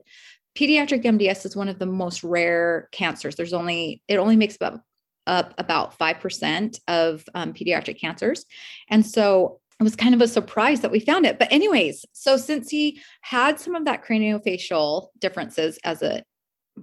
pediatric 0.57 1.05
MDS 1.05 1.47
is 1.47 1.57
one 1.57 1.69
of 1.69 1.79
the 1.79 1.87
most 1.87 2.23
rare 2.23 2.89
cancers. 2.93 3.37
There's 3.37 3.55
only, 3.55 4.03
it 4.07 4.19
only 4.19 4.37
makes 4.37 4.59
up, 4.61 4.83
up 5.27 5.55
about 5.57 5.99
5% 5.99 6.81
of 6.89 7.25
um, 7.35 7.55
pediatric 7.55 7.99
cancers. 7.99 8.45
And 8.91 9.07
so 9.07 9.61
it 9.81 9.85
was 9.85 9.97
kind 9.97 10.15
of 10.15 10.21
a 10.21 10.29
surprise 10.29 10.83
that 10.83 10.91
we 10.91 11.01
found 11.01 11.25
it. 11.25 11.39
But, 11.39 11.51
anyways, 11.51 12.05
so 12.13 12.37
since 12.37 12.69
he 12.69 13.01
had 13.23 13.59
some 13.59 13.75
of 13.75 13.87
that 13.87 14.05
craniofacial 14.05 15.09
differences 15.19 15.79
as 15.83 16.03
a 16.03 16.23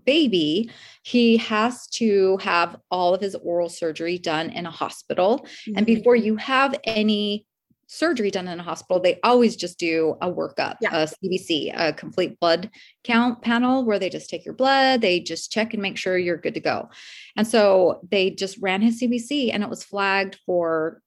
baby, 0.06 0.70
he 1.04 1.38
has 1.38 1.88
to 1.88 2.38
have 2.38 2.78
all 2.92 3.14
of 3.14 3.22
his 3.22 3.36
oral 3.36 3.70
surgery 3.70 4.18
done 4.18 4.50
in 4.50 4.66
a 4.66 4.72
hospital. 4.72 5.40
Mm-hmm. 5.40 5.78
And 5.78 5.86
before 5.86 6.16
you 6.16 6.36
have 6.38 6.76
any 6.84 7.46
surgery 7.88 8.30
done 8.30 8.48
in 8.48 8.60
a 8.60 8.64
hospital, 8.64 9.02
they 9.02 9.20
always 9.24 9.56
just 9.56 9.80
do 9.80 10.16
a 10.22 10.32
workup, 10.32 10.76
yeah. 10.80 10.96
a 10.96 11.08
CBC, 11.08 11.74
a 11.76 11.92
complete 11.92 12.40
blood 12.40 12.70
count 13.04 13.42
panel 13.42 13.84
where 13.84 13.98
they 13.98 14.10
just 14.10 14.30
take 14.30 14.46
your 14.46 14.54
blood, 14.54 15.02
they 15.02 15.20
just 15.20 15.52
check 15.52 15.74
and 15.74 15.82
make 15.82 15.98
sure 15.98 16.18
you're 16.18 16.38
good 16.38 16.54
to 16.54 16.60
go. 16.60 16.90
And 17.36 17.48
so 17.48 18.02
they 18.12 18.30
just 18.30 18.60
ran 18.62 18.82
his 18.82 19.02
CBC 19.02 19.52
and 19.52 19.64
it 19.64 19.70
was 19.70 19.84
flagged 19.84 20.38
for 20.46 21.02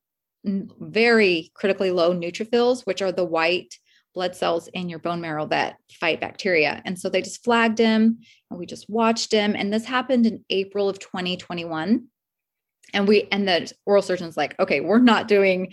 very 0.44 1.52
critically 1.54 1.92
low 1.92 2.12
neutrophils, 2.12 2.84
which 2.84 3.00
are 3.00 3.12
the 3.12 3.24
white 3.24 3.78
blood 4.14 4.36
cells 4.36 4.68
in 4.68 4.88
your 4.88 4.98
bone 4.98 5.20
marrow 5.20 5.46
that 5.46 5.76
fight 6.00 6.20
bacteria. 6.20 6.82
And 6.84 6.98
so 6.98 7.08
they 7.08 7.22
just 7.22 7.44
flagged 7.44 7.78
him 7.78 8.18
and 8.50 8.58
we 8.58 8.66
just 8.66 8.88
watched 8.88 9.32
him. 9.32 9.54
And 9.56 9.72
this 9.72 9.84
happened 9.84 10.26
in 10.26 10.44
April 10.50 10.88
of 10.88 10.98
2021. 10.98 12.06
and 12.94 13.08
we 13.08 13.26
and 13.32 13.48
the 13.48 13.72
oral 13.86 14.02
surgeon's 14.02 14.36
like 14.36 14.58
okay 14.58 14.80
we're 14.80 14.98
not 14.98 15.28
doing 15.28 15.72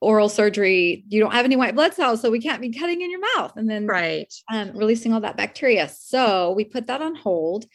oral 0.00 0.28
surgery 0.28 1.04
you 1.08 1.20
don't 1.20 1.32
have 1.32 1.44
any 1.44 1.56
white 1.56 1.74
blood 1.74 1.94
cells 1.94 2.20
so 2.20 2.30
we 2.30 2.40
can't 2.40 2.60
be 2.60 2.72
cutting 2.72 3.00
in 3.00 3.10
your 3.10 3.20
mouth 3.34 3.52
and 3.56 3.68
then 3.68 3.86
right 3.86 4.32
um, 4.52 4.70
releasing 4.76 5.12
all 5.12 5.20
that 5.20 5.36
bacteria 5.36 5.88
so 5.88 6.52
we 6.52 6.64
put 6.64 6.86
that 6.86 7.02
on 7.02 7.14
hold 7.14 7.66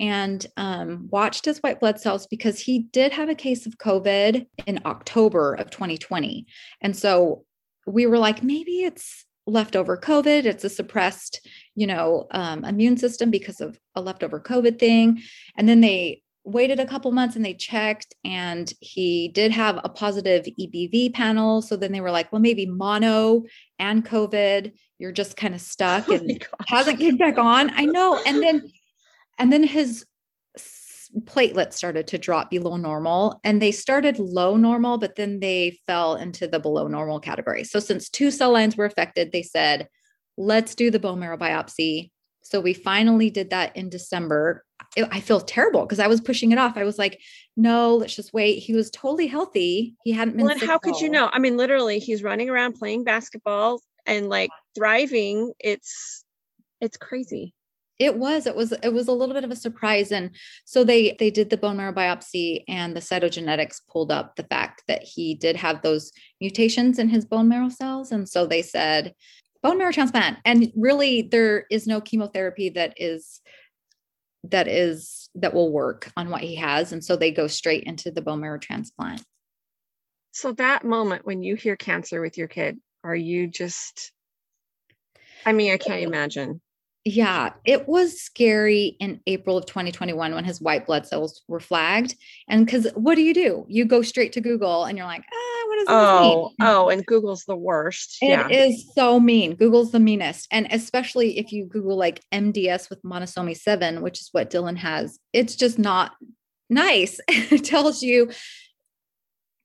and 0.00 0.46
um, 0.56 1.08
watched 1.10 1.44
his 1.44 1.58
white 1.58 1.80
blood 1.80 2.00
cells 2.00 2.26
because 2.28 2.60
he 2.60 2.80
did 2.92 3.12
have 3.12 3.28
a 3.28 3.34
case 3.34 3.66
of 3.66 3.76
covid 3.76 4.46
in 4.66 4.80
october 4.86 5.54
of 5.54 5.70
2020 5.70 6.46
and 6.80 6.96
so 6.96 7.44
we 7.86 8.06
were 8.06 8.18
like 8.18 8.42
maybe 8.42 8.82
it's 8.84 9.24
leftover 9.48 9.96
covid 9.96 10.44
it's 10.44 10.64
a 10.64 10.68
suppressed 10.68 11.46
you 11.74 11.86
know 11.86 12.26
um, 12.32 12.64
immune 12.64 12.96
system 12.96 13.30
because 13.30 13.60
of 13.60 13.78
a 13.94 14.00
leftover 14.00 14.40
covid 14.40 14.78
thing 14.78 15.20
and 15.56 15.68
then 15.68 15.80
they 15.80 16.22
waited 16.48 16.80
a 16.80 16.86
couple 16.86 17.12
months 17.12 17.36
and 17.36 17.44
they 17.44 17.54
checked 17.54 18.14
and 18.24 18.72
he 18.80 19.28
did 19.28 19.52
have 19.52 19.78
a 19.84 19.88
positive 19.88 20.46
EBV 20.58 21.12
panel. 21.12 21.60
So 21.60 21.76
then 21.76 21.92
they 21.92 22.00
were 22.00 22.10
like, 22.10 22.32
well, 22.32 22.40
maybe 22.40 22.64
mono 22.64 23.44
and 23.78 24.04
COVID, 24.04 24.72
you're 24.98 25.12
just 25.12 25.36
kind 25.36 25.54
of 25.54 25.60
stuck 25.60 26.06
oh 26.08 26.14
and 26.14 26.46
hasn't 26.66 26.98
came 26.98 27.16
back 27.16 27.38
on. 27.38 27.70
I 27.74 27.84
know. 27.84 28.20
And 28.26 28.42
then, 28.42 28.70
and 29.38 29.52
then 29.52 29.62
his 29.62 30.06
platelets 31.20 31.74
started 31.74 32.06
to 32.08 32.18
drop 32.18 32.50
below 32.50 32.76
normal 32.76 33.40
and 33.44 33.60
they 33.60 33.72
started 33.72 34.18
low 34.18 34.56
normal, 34.56 34.98
but 34.98 35.16
then 35.16 35.40
they 35.40 35.78
fell 35.86 36.16
into 36.16 36.46
the 36.46 36.60
below 36.60 36.86
normal 36.86 37.20
category. 37.20 37.64
So 37.64 37.80
since 37.80 38.08
two 38.08 38.30
cell 38.30 38.52
lines 38.52 38.76
were 38.76 38.84
affected, 38.84 39.32
they 39.32 39.42
said, 39.42 39.88
let's 40.36 40.74
do 40.74 40.90
the 40.90 40.98
bone 40.98 41.20
marrow 41.20 41.38
biopsy. 41.38 42.10
So 42.42 42.60
we 42.60 42.74
finally 42.74 43.30
did 43.30 43.50
that 43.50 43.76
in 43.76 43.90
December 43.90 44.64
I 44.96 45.20
feel 45.20 45.40
terrible 45.40 45.82
because 45.82 46.00
I 46.00 46.06
was 46.06 46.20
pushing 46.20 46.52
it 46.52 46.58
off. 46.58 46.76
I 46.76 46.84
was 46.84 46.98
like, 46.98 47.20
no, 47.56 47.96
let's 47.96 48.14
just 48.14 48.32
wait. 48.32 48.60
He 48.60 48.74
was 48.74 48.90
totally 48.90 49.26
healthy. 49.26 49.96
He 50.04 50.12
hadn't 50.12 50.36
been. 50.36 50.46
Well, 50.46 50.54
and 50.54 50.62
how 50.62 50.78
could 50.78 51.00
you 51.00 51.10
know? 51.10 51.28
I 51.32 51.38
mean, 51.38 51.56
literally, 51.56 51.98
he's 51.98 52.22
running 52.22 52.48
around 52.48 52.74
playing 52.74 53.04
basketball 53.04 53.80
and 54.06 54.28
like 54.28 54.50
thriving. 54.74 55.52
It's 55.58 56.24
it's 56.80 56.96
crazy. 56.96 57.54
It 57.98 58.16
was. 58.16 58.46
It 58.46 58.54
was. 58.54 58.72
It 58.82 58.92
was 58.92 59.08
a 59.08 59.12
little 59.12 59.34
bit 59.34 59.44
of 59.44 59.50
a 59.50 59.56
surprise, 59.56 60.12
and 60.12 60.30
so 60.64 60.84
they 60.84 61.16
they 61.18 61.30
did 61.30 61.50
the 61.50 61.56
bone 61.56 61.76
marrow 61.76 61.92
biopsy, 61.92 62.62
and 62.68 62.94
the 62.94 63.00
cytogenetics 63.00 63.80
pulled 63.90 64.12
up 64.12 64.36
the 64.36 64.44
fact 64.44 64.84
that 64.86 65.02
he 65.02 65.34
did 65.34 65.56
have 65.56 65.82
those 65.82 66.12
mutations 66.40 66.98
in 66.98 67.08
his 67.08 67.24
bone 67.24 67.48
marrow 67.48 67.68
cells, 67.68 68.12
and 68.12 68.28
so 68.28 68.46
they 68.46 68.62
said 68.62 69.14
bone 69.62 69.78
marrow 69.78 69.92
transplant. 69.92 70.38
And 70.44 70.70
really, 70.76 71.22
there 71.22 71.66
is 71.70 71.86
no 71.88 72.00
chemotherapy 72.00 72.68
that 72.70 72.94
is 72.96 73.40
that 74.44 74.68
is 74.68 75.28
that 75.34 75.54
will 75.54 75.72
work 75.72 76.10
on 76.16 76.30
what 76.30 76.40
he 76.40 76.54
has 76.56 76.92
and 76.92 77.04
so 77.04 77.16
they 77.16 77.30
go 77.30 77.46
straight 77.46 77.84
into 77.84 78.10
the 78.10 78.22
bone 78.22 78.40
marrow 78.40 78.58
transplant 78.58 79.22
so 80.32 80.52
that 80.52 80.84
moment 80.84 81.26
when 81.26 81.42
you 81.42 81.54
hear 81.56 81.76
cancer 81.76 82.20
with 82.20 82.38
your 82.38 82.48
kid 82.48 82.78
are 83.02 83.16
you 83.16 83.46
just 83.46 84.12
i 85.44 85.52
mean 85.52 85.72
i 85.72 85.76
can't 85.76 86.02
imagine 86.02 86.60
yeah, 87.04 87.52
it 87.64 87.88
was 87.88 88.20
scary 88.20 88.96
in 89.00 89.20
April 89.26 89.56
of 89.56 89.66
2021 89.66 90.34
when 90.34 90.44
his 90.44 90.60
white 90.60 90.86
blood 90.86 91.06
cells 91.06 91.42
were 91.48 91.60
flagged. 91.60 92.14
And 92.48 92.66
because 92.66 92.88
what 92.94 93.14
do 93.14 93.22
you 93.22 93.32
do? 93.32 93.64
You 93.68 93.84
go 93.84 94.02
straight 94.02 94.32
to 94.32 94.40
Google 94.40 94.84
and 94.84 94.98
you're 94.98 95.06
like, 95.06 95.24
ah, 95.32 95.66
what 95.68 95.76
does 95.76 95.86
this 95.86 95.94
oh, 95.94 96.20
mean? 96.20 96.68
Oh, 96.68 96.88
and 96.88 97.06
Google's 97.06 97.44
the 97.44 97.56
worst. 97.56 98.18
It 98.20 98.28
yeah. 98.30 98.48
is 98.48 98.92
so 98.94 99.20
mean. 99.20 99.54
Google's 99.54 99.92
the 99.92 100.00
meanest. 100.00 100.48
And 100.50 100.66
especially 100.70 101.38
if 101.38 101.52
you 101.52 101.64
Google 101.66 101.96
like 101.96 102.22
MDS 102.32 102.90
with 102.90 103.02
monosomy 103.02 103.56
7, 103.56 104.02
which 104.02 104.20
is 104.20 104.28
what 104.32 104.50
Dylan 104.50 104.76
has, 104.76 105.18
it's 105.32 105.56
just 105.56 105.78
not 105.78 106.12
nice. 106.68 107.20
it 107.28 107.64
tells 107.64 108.02
you, 108.02 108.30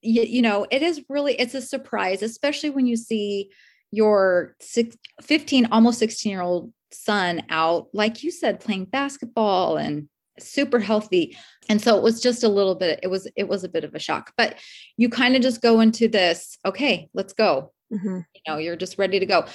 you, 0.00 0.22
you 0.22 0.42
know, 0.42 0.66
it 0.70 0.82
is 0.82 1.02
really, 1.08 1.34
it's 1.34 1.54
a 1.54 1.62
surprise, 1.62 2.22
especially 2.22 2.70
when 2.70 2.86
you 2.86 2.96
see 2.96 3.50
your 3.90 4.56
six, 4.60 4.96
15, 5.22 5.66
almost 5.66 5.98
16 5.98 6.30
year 6.30 6.40
old 6.40 6.72
son 6.92 7.42
out, 7.50 7.88
like 7.92 8.22
you 8.22 8.30
said, 8.30 8.60
playing 8.60 8.86
basketball 8.86 9.76
and 9.76 10.08
super 10.38 10.80
healthy. 10.80 11.36
And 11.68 11.80
so 11.80 11.96
it 11.96 12.02
was 12.02 12.20
just 12.20 12.42
a 12.42 12.48
little 12.48 12.74
bit, 12.74 13.00
it 13.02 13.08
was, 13.08 13.28
it 13.36 13.48
was 13.48 13.64
a 13.64 13.68
bit 13.68 13.84
of 13.84 13.94
a 13.94 13.98
shock, 13.98 14.32
but 14.36 14.58
you 14.96 15.08
kind 15.08 15.36
of 15.36 15.42
just 15.42 15.62
go 15.62 15.80
into 15.80 16.08
this, 16.08 16.58
okay, 16.64 17.08
let's 17.14 17.32
go. 17.32 17.72
Mm-hmm. 17.92 18.20
You 18.34 18.40
know, 18.46 18.58
you're 18.58 18.76
just 18.76 18.98
ready 18.98 19.20
to 19.20 19.26
go. 19.26 19.46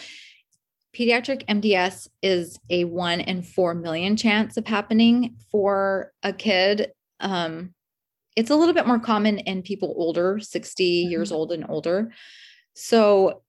Pediatric 0.95 1.45
MDS 1.45 2.07
is 2.23 2.59
a 2.69 2.85
one 2.85 3.19
in 3.21 3.43
four 3.43 3.75
million 3.75 4.15
chance 4.15 4.57
of 4.57 4.65
happening 4.65 5.35
for 5.51 6.11
a 6.23 6.33
kid. 6.33 6.91
Um, 7.19 7.73
it's 8.35 8.49
a 8.49 8.55
little 8.55 8.73
bit 8.73 8.87
more 8.87 8.99
common 8.99 9.39
in 9.39 9.61
people 9.61 9.93
older, 9.97 10.39
60 10.39 11.03
mm-hmm. 11.03 11.11
years 11.11 11.31
old 11.31 11.51
and 11.51 11.65
older. 11.69 12.11
So 12.73 13.43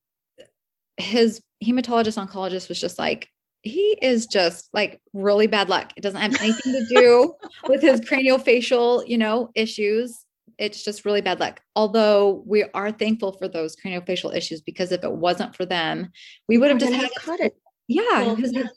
his 0.97 1.41
hematologist 1.65 2.23
oncologist 2.23 2.69
was 2.69 2.81
just 2.81 2.99
like, 2.99 3.29
he 3.63 3.99
is 4.01 4.27
just 4.27 4.69
like 4.73 5.01
really 5.13 5.47
bad 5.47 5.69
luck. 5.69 5.93
It 5.97 6.03
doesn't 6.03 6.21
have 6.21 6.41
anything 6.41 6.73
to 6.73 6.87
do 6.89 7.35
with 7.69 7.83
his 7.83 8.01
craniofacial, 8.11 9.07
you 9.07 9.19
know, 9.19 9.51
issues. 9.55 10.25
It's 10.59 10.85
just 10.85 11.05
really 11.05 11.21
bad 11.21 11.41
luck. 11.41 11.61
Although 11.77 12.43
we 12.47 12.65
are 12.75 12.93
thankful 12.93 13.33
for 13.33 13.49
those 13.49 13.77
craniofacial 13.77 14.35
issues 14.35 14.61
because 14.61 14.93
if 14.93 15.05
it 15.05 15.13
wasn't 15.13 15.55
for 15.55 15.67
them, 15.67 16.11
we 16.49 16.59
would 16.59 16.71
have 16.71 16.79
just 16.79 16.93
had 16.93 17.11
cut 17.17 17.41
it. 17.41 17.55
Yeah, 17.89 18.03
well, 18.23 18.39
yeah. 18.39 18.69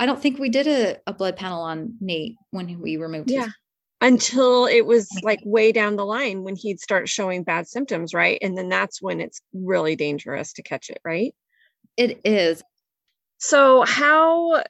I 0.00 0.06
don't 0.06 0.20
think 0.20 0.38
we 0.38 0.48
did 0.48 0.66
a, 0.66 0.96
a 1.06 1.12
blood 1.12 1.36
panel 1.36 1.62
on 1.62 1.94
Nate 2.00 2.36
when 2.50 2.80
we 2.80 2.96
removed 2.96 3.30
yeah. 3.30 3.44
His- 3.44 3.54
until 4.00 4.66
it 4.66 4.86
was 4.86 5.08
like 5.22 5.40
way 5.44 5.72
down 5.72 5.96
the 5.96 6.06
line 6.06 6.44
when 6.44 6.56
he'd 6.56 6.80
start 6.80 7.08
showing 7.08 7.44
bad 7.44 7.66
symptoms, 7.66 8.14
right? 8.14 8.38
And 8.42 8.56
then 8.56 8.68
that's 8.68 9.02
when 9.02 9.20
it's 9.20 9.40
really 9.52 9.96
dangerous 9.96 10.52
to 10.54 10.62
catch 10.62 10.90
it, 10.90 11.00
right? 11.04 11.34
It 11.96 12.20
is. 12.24 12.62
So, 13.38 13.84
how 13.84 14.64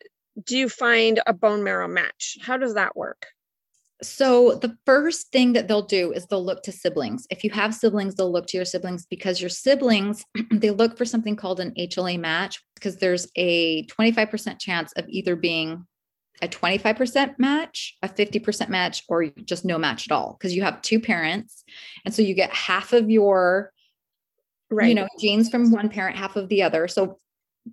do 0.45 0.57
you 0.57 0.69
find 0.69 1.21
a 1.27 1.33
bone 1.33 1.65
marrow 1.65 1.89
match? 1.89 2.39
How 2.43 2.57
does 2.57 2.75
that 2.75 2.97
work? 2.97 3.27
So, 4.03 4.55
the 4.55 4.77
first 4.87 5.33
thing 5.33 5.55
that 5.55 5.69
they'll 5.69 5.83
do 5.83 6.13
is 6.13 6.27
they'll 6.27 6.45
look 6.45 6.63
to 6.65 6.73
siblings. 6.73 7.27
If 7.31 7.43
you 7.45 7.51
have 7.51 7.75
siblings, 7.75 8.15
they'll 8.15 8.31
look 8.31 8.47
to 8.49 8.59
your 8.59 8.67
siblings 8.67 9.07
because 9.07 9.41
your 9.41 9.51
siblings, 9.51 10.25
they 10.53 10.71
look 10.71 10.97
for 10.97 11.05
something 11.05 11.35
called 11.35 11.61
an 11.61 11.73
HLA 11.79 12.19
match 12.19 12.63
because 12.75 12.99
there's 12.99 13.27
a 13.37 13.87
25% 13.87 14.59
chance 14.61 14.93
of 14.93 15.09
either 15.09 15.35
being 15.35 15.87
a 16.41 16.47
25% 16.47 17.39
match, 17.39 17.97
a 18.03 18.09
50% 18.09 18.69
match, 18.69 19.03
or 19.09 19.27
just 19.45 19.65
no 19.65 19.79
match 19.79 20.07
at 20.07 20.13
all 20.13 20.37
because 20.39 20.55
you 20.55 20.63
have 20.63 20.81
two 20.83 21.01
parents. 21.01 21.65
And 22.05 22.15
so 22.15 22.23
you 22.23 22.35
get 22.35 22.53
half 22.53 22.93
of 22.93 23.11
your 23.11 23.73
right. 24.71 24.89
you 24.89 24.95
know, 24.95 25.09
genes 25.19 25.49
from 25.49 25.71
one 25.71 25.89
parent, 25.89 26.17
half 26.17 26.37
of 26.37 26.49
the 26.49 26.63
other. 26.63 26.87
So 26.87 27.19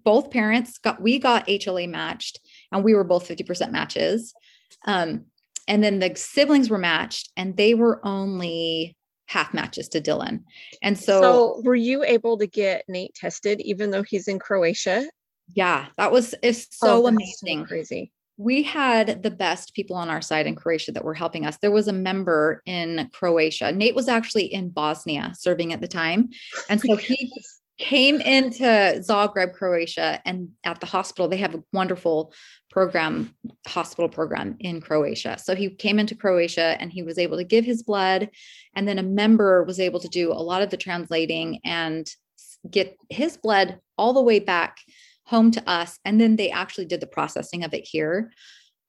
both 0.03 0.31
parents 0.31 0.77
got 0.77 1.01
we 1.01 1.19
got 1.19 1.47
HLA 1.47 1.89
matched 1.89 2.39
and 2.71 2.83
we 2.83 2.93
were 2.93 3.03
both 3.03 3.27
50% 3.27 3.71
matches. 3.71 4.33
Um, 4.85 5.25
and 5.67 5.83
then 5.83 5.99
the 5.99 6.13
siblings 6.15 6.69
were 6.69 6.77
matched 6.77 7.31
and 7.35 7.57
they 7.57 7.73
were 7.73 8.05
only 8.05 8.95
half 9.27 9.53
matches 9.53 9.87
to 9.89 10.01
Dylan. 10.01 10.43
And 10.81 10.97
so, 10.97 11.21
so 11.21 11.61
were 11.63 11.75
you 11.75 12.03
able 12.03 12.37
to 12.37 12.47
get 12.47 12.83
Nate 12.87 13.15
tested 13.15 13.61
even 13.61 13.91
though 13.91 14.03
he's 14.03 14.27
in 14.27 14.39
Croatia? 14.39 15.05
Yeah, 15.53 15.87
that 15.97 16.11
was 16.11 16.35
it's 16.41 16.67
so 16.71 17.05
oh, 17.05 17.07
amazing. 17.07 17.63
So 17.63 17.67
crazy. 17.67 18.11
We 18.37 18.63
had 18.63 19.23
the 19.23 19.31
best 19.31 19.73
people 19.73 19.95
on 19.95 20.09
our 20.09 20.21
side 20.21 20.45
in 20.45 20.55
Croatia 20.55 20.91
that 20.91 21.05
were 21.05 21.13
helping 21.13 21.45
us. 21.45 21.57
There 21.57 21.71
was 21.71 21.87
a 21.87 21.93
member 21.93 22.61
in 22.65 23.09
Croatia. 23.13 23.71
Nate 23.71 23.95
was 23.95 24.09
actually 24.09 24.53
in 24.53 24.69
Bosnia 24.69 25.33
serving 25.37 25.71
at 25.71 25.79
the 25.79 25.87
time. 25.87 26.29
And 26.69 26.81
so 26.81 26.97
he 26.97 27.31
came 27.77 28.21
into 28.21 28.63
Zagreb, 28.63 29.53
Croatia, 29.53 30.21
and 30.25 30.49
at 30.63 30.79
the 30.79 30.85
hospital, 30.85 31.27
they 31.27 31.37
have 31.37 31.55
a 31.55 31.63
wonderful 31.73 32.33
program, 32.71 33.35
hospital 33.67 34.09
program 34.09 34.55
in 34.59 34.81
Croatia. 34.81 35.37
So 35.37 35.55
he 35.55 35.69
came 35.69 35.99
into 35.99 36.15
Croatia 36.15 36.77
and 36.79 36.91
he 36.91 37.03
was 37.03 37.17
able 37.17 37.37
to 37.37 37.43
give 37.43 37.65
his 37.65 37.83
blood. 37.83 38.29
And 38.75 38.87
then 38.87 38.99
a 38.99 39.03
member 39.03 39.63
was 39.63 39.79
able 39.79 39.99
to 39.99 40.07
do 40.07 40.31
a 40.31 40.33
lot 40.33 40.61
of 40.61 40.69
the 40.69 40.77
translating 40.77 41.59
and 41.65 42.09
get 42.69 42.97
his 43.09 43.37
blood 43.37 43.79
all 43.97 44.13
the 44.13 44.21
way 44.21 44.39
back 44.39 44.77
home 45.25 45.51
to 45.51 45.69
us. 45.69 45.99
And 46.05 46.19
then 46.19 46.35
they 46.35 46.51
actually 46.51 46.85
did 46.85 47.01
the 47.01 47.07
processing 47.07 47.63
of 47.63 47.73
it 47.73 47.85
here. 47.85 48.31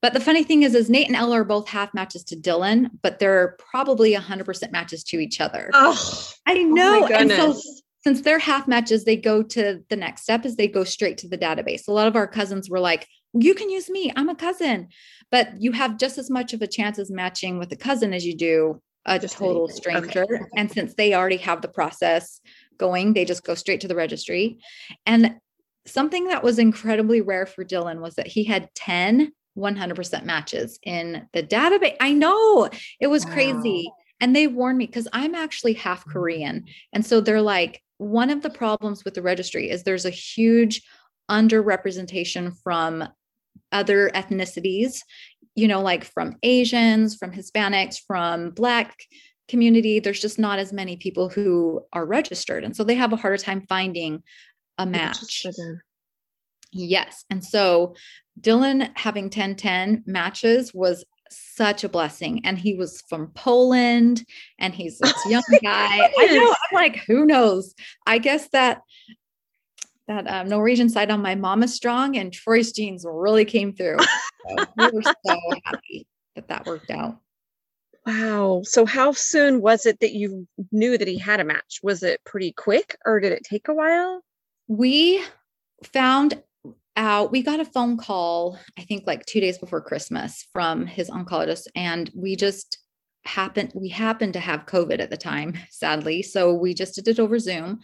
But 0.02 0.12
the 0.12 0.21
funny 0.21 0.45
thing 0.45 0.62
is, 0.62 0.75
is 0.75 0.90
Nate 0.90 1.09
and 1.09 1.16
Ella 1.16 1.40
are 1.40 1.45
both 1.45 1.69
half 1.69 1.93
matches 1.95 2.23
to 2.25 2.37
Dylan, 2.37 2.90
but 3.02 3.19
they're 3.19 3.57
probably 3.71 4.14
100% 4.14 4.71
matches 4.71 5.02
to 5.05 5.19
each 5.19 5.40
other. 5.40 5.71
Oh, 5.73 6.31
I 6.47 6.62
know. 6.62 7.09
Oh 7.11 7.14
and 7.14 7.31
so 7.31 7.59
since 8.06 8.20
they're 8.20 8.38
half 8.38 8.68
matches, 8.68 9.02
they 9.02 9.16
go 9.16 9.42
to 9.42 9.82
the 9.88 9.96
next 9.96 10.22
step 10.22 10.46
is 10.46 10.54
they 10.54 10.68
go 10.68 10.84
straight 10.84 11.18
to 11.18 11.26
the 11.28 11.36
database. 11.36 11.88
A 11.88 11.92
lot 11.92 12.06
of 12.06 12.14
our 12.14 12.28
cousins 12.28 12.70
were 12.70 12.78
like, 12.78 13.08
you 13.32 13.52
can 13.52 13.68
use 13.68 13.90
me, 13.90 14.12
I'm 14.14 14.28
a 14.28 14.36
cousin. 14.36 14.90
But 15.32 15.60
you 15.60 15.72
have 15.72 15.98
just 15.98 16.16
as 16.16 16.30
much 16.30 16.52
of 16.52 16.62
a 16.62 16.68
chance 16.68 17.00
as 17.00 17.10
matching 17.10 17.58
with 17.58 17.72
a 17.72 17.76
cousin 17.76 18.14
as 18.14 18.25
you 18.25 18.36
do 18.36 18.80
a 19.06 19.18
just 19.18 19.36
total 19.36 19.66
stranger. 19.66 20.22
Okay. 20.22 20.44
And 20.56 20.70
since 20.70 20.94
they 20.94 21.14
already 21.14 21.38
have 21.38 21.62
the 21.62 21.68
process 21.68 22.40
going, 22.78 23.12
they 23.12 23.25
just 23.25 23.42
go 23.42 23.56
straight 23.56 23.80
to 23.80 23.88
the 23.88 23.96
registry. 23.96 24.60
And 25.04 25.40
something 25.84 26.28
that 26.28 26.44
was 26.44 26.60
incredibly 26.60 27.22
rare 27.22 27.44
for 27.44 27.64
Dylan 27.64 27.98
was 27.98 28.14
that 28.14 28.28
he 28.28 28.44
had 28.44 28.72
10 28.76 29.32
100% 29.58 30.25
matches 30.25 30.78
in 30.84 31.26
the 31.32 31.42
database. 31.42 31.96
I 32.00 32.12
know 32.12 32.70
it 33.00 33.08
was 33.08 33.26
wow. 33.26 33.32
crazy. 33.32 33.90
And 34.20 34.36
they 34.36 34.46
warned 34.46 34.78
me 34.78 34.86
because 34.86 35.08
I'm 35.12 35.34
actually 35.34 35.72
half 35.72 36.06
Korean. 36.06 36.66
And 36.92 37.04
so 37.04 37.20
they're 37.20 37.42
like, 37.42 37.82
one 37.98 38.30
of 38.30 38.42
the 38.42 38.50
problems 38.50 39.04
with 39.04 39.14
the 39.14 39.22
registry 39.22 39.70
is 39.70 39.82
there's 39.82 40.04
a 40.04 40.10
huge 40.10 40.82
underrepresentation 41.30 42.52
from 42.62 43.08
other 43.72 44.10
ethnicities, 44.14 44.98
you 45.54 45.66
know, 45.66 45.80
like 45.80 46.04
from 46.04 46.36
Asians, 46.42 47.16
from 47.16 47.32
Hispanics, 47.32 47.96
from 48.06 48.50
Black 48.50 48.96
community. 49.48 50.00
There's 50.00 50.20
just 50.20 50.38
not 50.38 50.58
as 50.58 50.72
many 50.72 50.96
people 50.96 51.28
who 51.28 51.82
are 51.92 52.04
registered. 52.04 52.64
And 52.64 52.76
so 52.76 52.84
they 52.84 52.94
have 52.94 53.12
a 53.12 53.16
harder 53.16 53.38
time 53.38 53.64
finding 53.68 54.22
a 54.78 54.86
match. 54.86 55.46
Yes. 56.72 57.24
And 57.30 57.42
so 57.42 57.94
Dylan 58.40 58.90
having 58.96 59.24
1010 59.24 60.04
matches 60.06 60.74
was 60.74 61.04
such 61.30 61.85
a 61.85 61.88
blessing. 61.88 62.45
And 62.45 62.59
he 62.59 62.75
was 62.75 63.02
from 63.09 63.28
Poland 63.28 64.25
and 64.59 64.75
he's 64.75 64.99
this 64.99 65.26
young 65.26 65.42
guy. 65.62 66.11
I 66.18 66.26
know. 66.30 66.50
I'm 66.50 66.75
like, 66.75 66.97
who 66.97 67.26
knows? 67.26 67.75
I 68.06 68.18
guess 68.18 68.49
that 68.50 68.83
that 70.09 70.26
um, 70.28 70.49
Norwegian 70.49 70.88
side 70.88 71.11
on 71.11 71.21
my 71.21 71.35
mama 71.35 71.66
strong 71.66 72.16
and 72.16 72.33
Troy's 72.33 72.71
genes 72.73 73.04
really 73.09 73.45
came 73.45 73.73
through. 73.73 73.99
So 73.99 74.64
we 74.76 74.90
were 74.92 75.02
so 75.02 75.12
happy 75.64 76.06
that 76.37 76.49
that 76.49 76.64
worked 76.64 76.90
out. 76.90 77.18
Wow. 78.06 78.62
So 78.62 78.87
how 78.87 79.11
soon 79.11 79.61
was 79.61 79.85
it 79.85 79.99
that 79.99 80.12
you 80.12 80.47
knew 80.71 80.97
that 80.97 81.09
he 81.09 81.18
had 81.18 81.40
a 81.40 81.45
match? 81.45 81.80
Was 81.83 82.04
it 82.04 82.23
pretty 82.25 82.52
quick 82.52 82.97
or 83.04 83.18
did 83.18 83.33
it 83.33 83.42
take 83.42 83.66
a 83.66 83.75
while? 83.75 84.23
We 84.68 85.25
found 85.83 86.40
out 86.96 87.30
we 87.30 87.42
got 87.42 87.60
a 87.60 87.64
phone 87.64 87.96
call 87.96 88.58
i 88.78 88.82
think 88.82 89.04
like 89.06 89.24
two 89.26 89.40
days 89.40 89.58
before 89.58 89.80
christmas 89.80 90.46
from 90.52 90.86
his 90.86 91.10
oncologist 91.10 91.66
and 91.74 92.10
we 92.14 92.36
just 92.36 92.78
happened 93.24 93.72
we 93.74 93.88
happened 93.88 94.32
to 94.32 94.40
have 94.40 94.66
covid 94.66 95.00
at 95.00 95.10
the 95.10 95.16
time 95.16 95.54
sadly 95.70 96.22
so 96.22 96.54
we 96.54 96.74
just 96.74 96.94
did 96.94 97.08
it 97.08 97.20
over 97.20 97.38
zoom 97.38 97.78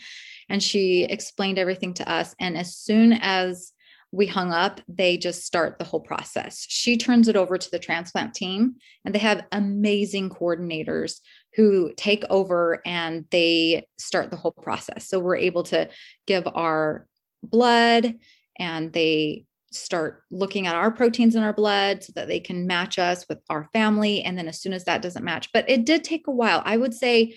and 0.49 0.62
she 0.62 1.04
explained 1.04 1.59
everything 1.59 1.95
to 1.95 2.11
us 2.11 2.35
and 2.40 2.57
as 2.57 2.76
soon 2.76 3.12
as 3.12 3.73
we 4.12 4.26
hung 4.26 4.52
up 4.52 4.81
they 4.87 5.16
just 5.16 5.45
start 5.45 5.78
the 5.78 5.85
whole 5.85 6.00
process. 6.00 6.66
She 6.69 6.99
turns 6.99 7.28
it 7.28 7.37
over 7.37 7.57
to 7.57 7.71
the 7.71 7.78
transplant 7.78 8.35
team 8.35 8.76
and 9.04 9.14
they 9.14 9.19
have 9.19 9.47
amazing 9.50 10.28
coordinators 10.28 11.21
who 11.54 11.92
take 11.97 12.23
over 12.28 12.81
and 12.85 13.25
they 13.31 13.87
start 13.99 14.31
the 14.31 14.37
whole 14.37 14.52
process. 14.52 15.09
So 15.09 15.19
we're 15.19 15.37
able 15.37 15.62
to 15.64 15.88
give 16.26 16.47
our 16.47 17.07
blood 17.42 18.14
and 18.59 18.93
they 18.93 19.47
start 19.71 20.23
looking 20.31 20.67
at 20.67 20.75
our 20.75 20.91
proteins 20.91 21.35
in 21.35 21.43
our 21.43 21.53
blood 21.53 22.03
so 22.03 22.13
that 22.15 22.29
they 22.29 22.41
can 22.41 22.67
match 22.67 22.99
us 22.99 23.27
with 23.29 23.39
our 23.49 23.69
family. 23.73 24.23
And 24.23 24.37
then 24.37 24.49
as 24.49 24.61
soon 24.61 24.73
as 24.73 24.85
that 24.85 25.03
doesn't 25.03 25.25
match, 25.25 25.49
but 25.53 25.69
it 25.69 25.85
did 25.85 26.05
take 26.05 26.27
a 26.27 26.33
while. 26.33 26.63
I 26.65 26.77
would 26.77 26.95
say, 26.95 27.37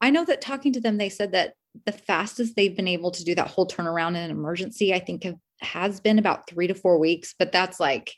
I 0.00 0.10
know 0.10 0.24
that 0.24 0.40
talking 0.40 0.72
to 0.72 0.80
them, 0.80 0.98
they 0.98 1.08
said 1.08 1.32
that 1.32 1.54
the 1.84 1.92
fastest 1.92 2.56
they've 2.56 2.76
been 2.76 2.88
able 2.88 3.10
to 3.12 3.24
do 3.24 3.34
that 3.34 3.48
whole 3.48 3.66
turnaround 3.66 4.10
in 4.10 4.16
an 4.16 4.30
emergency, 4.30 4.92
I 4.94 4.98
think 4.98 5.24
have, 5.24 5.36
has 5.60 6.00
been 6.00 6.18
about 6.18 6.48
three 6.48 6.66
to 6.66 6.74
four 6.74 6.98
weeks. 6.98 7.34
But 7.38 7.52
that's 7.52 7.78
like, 7.78 8.14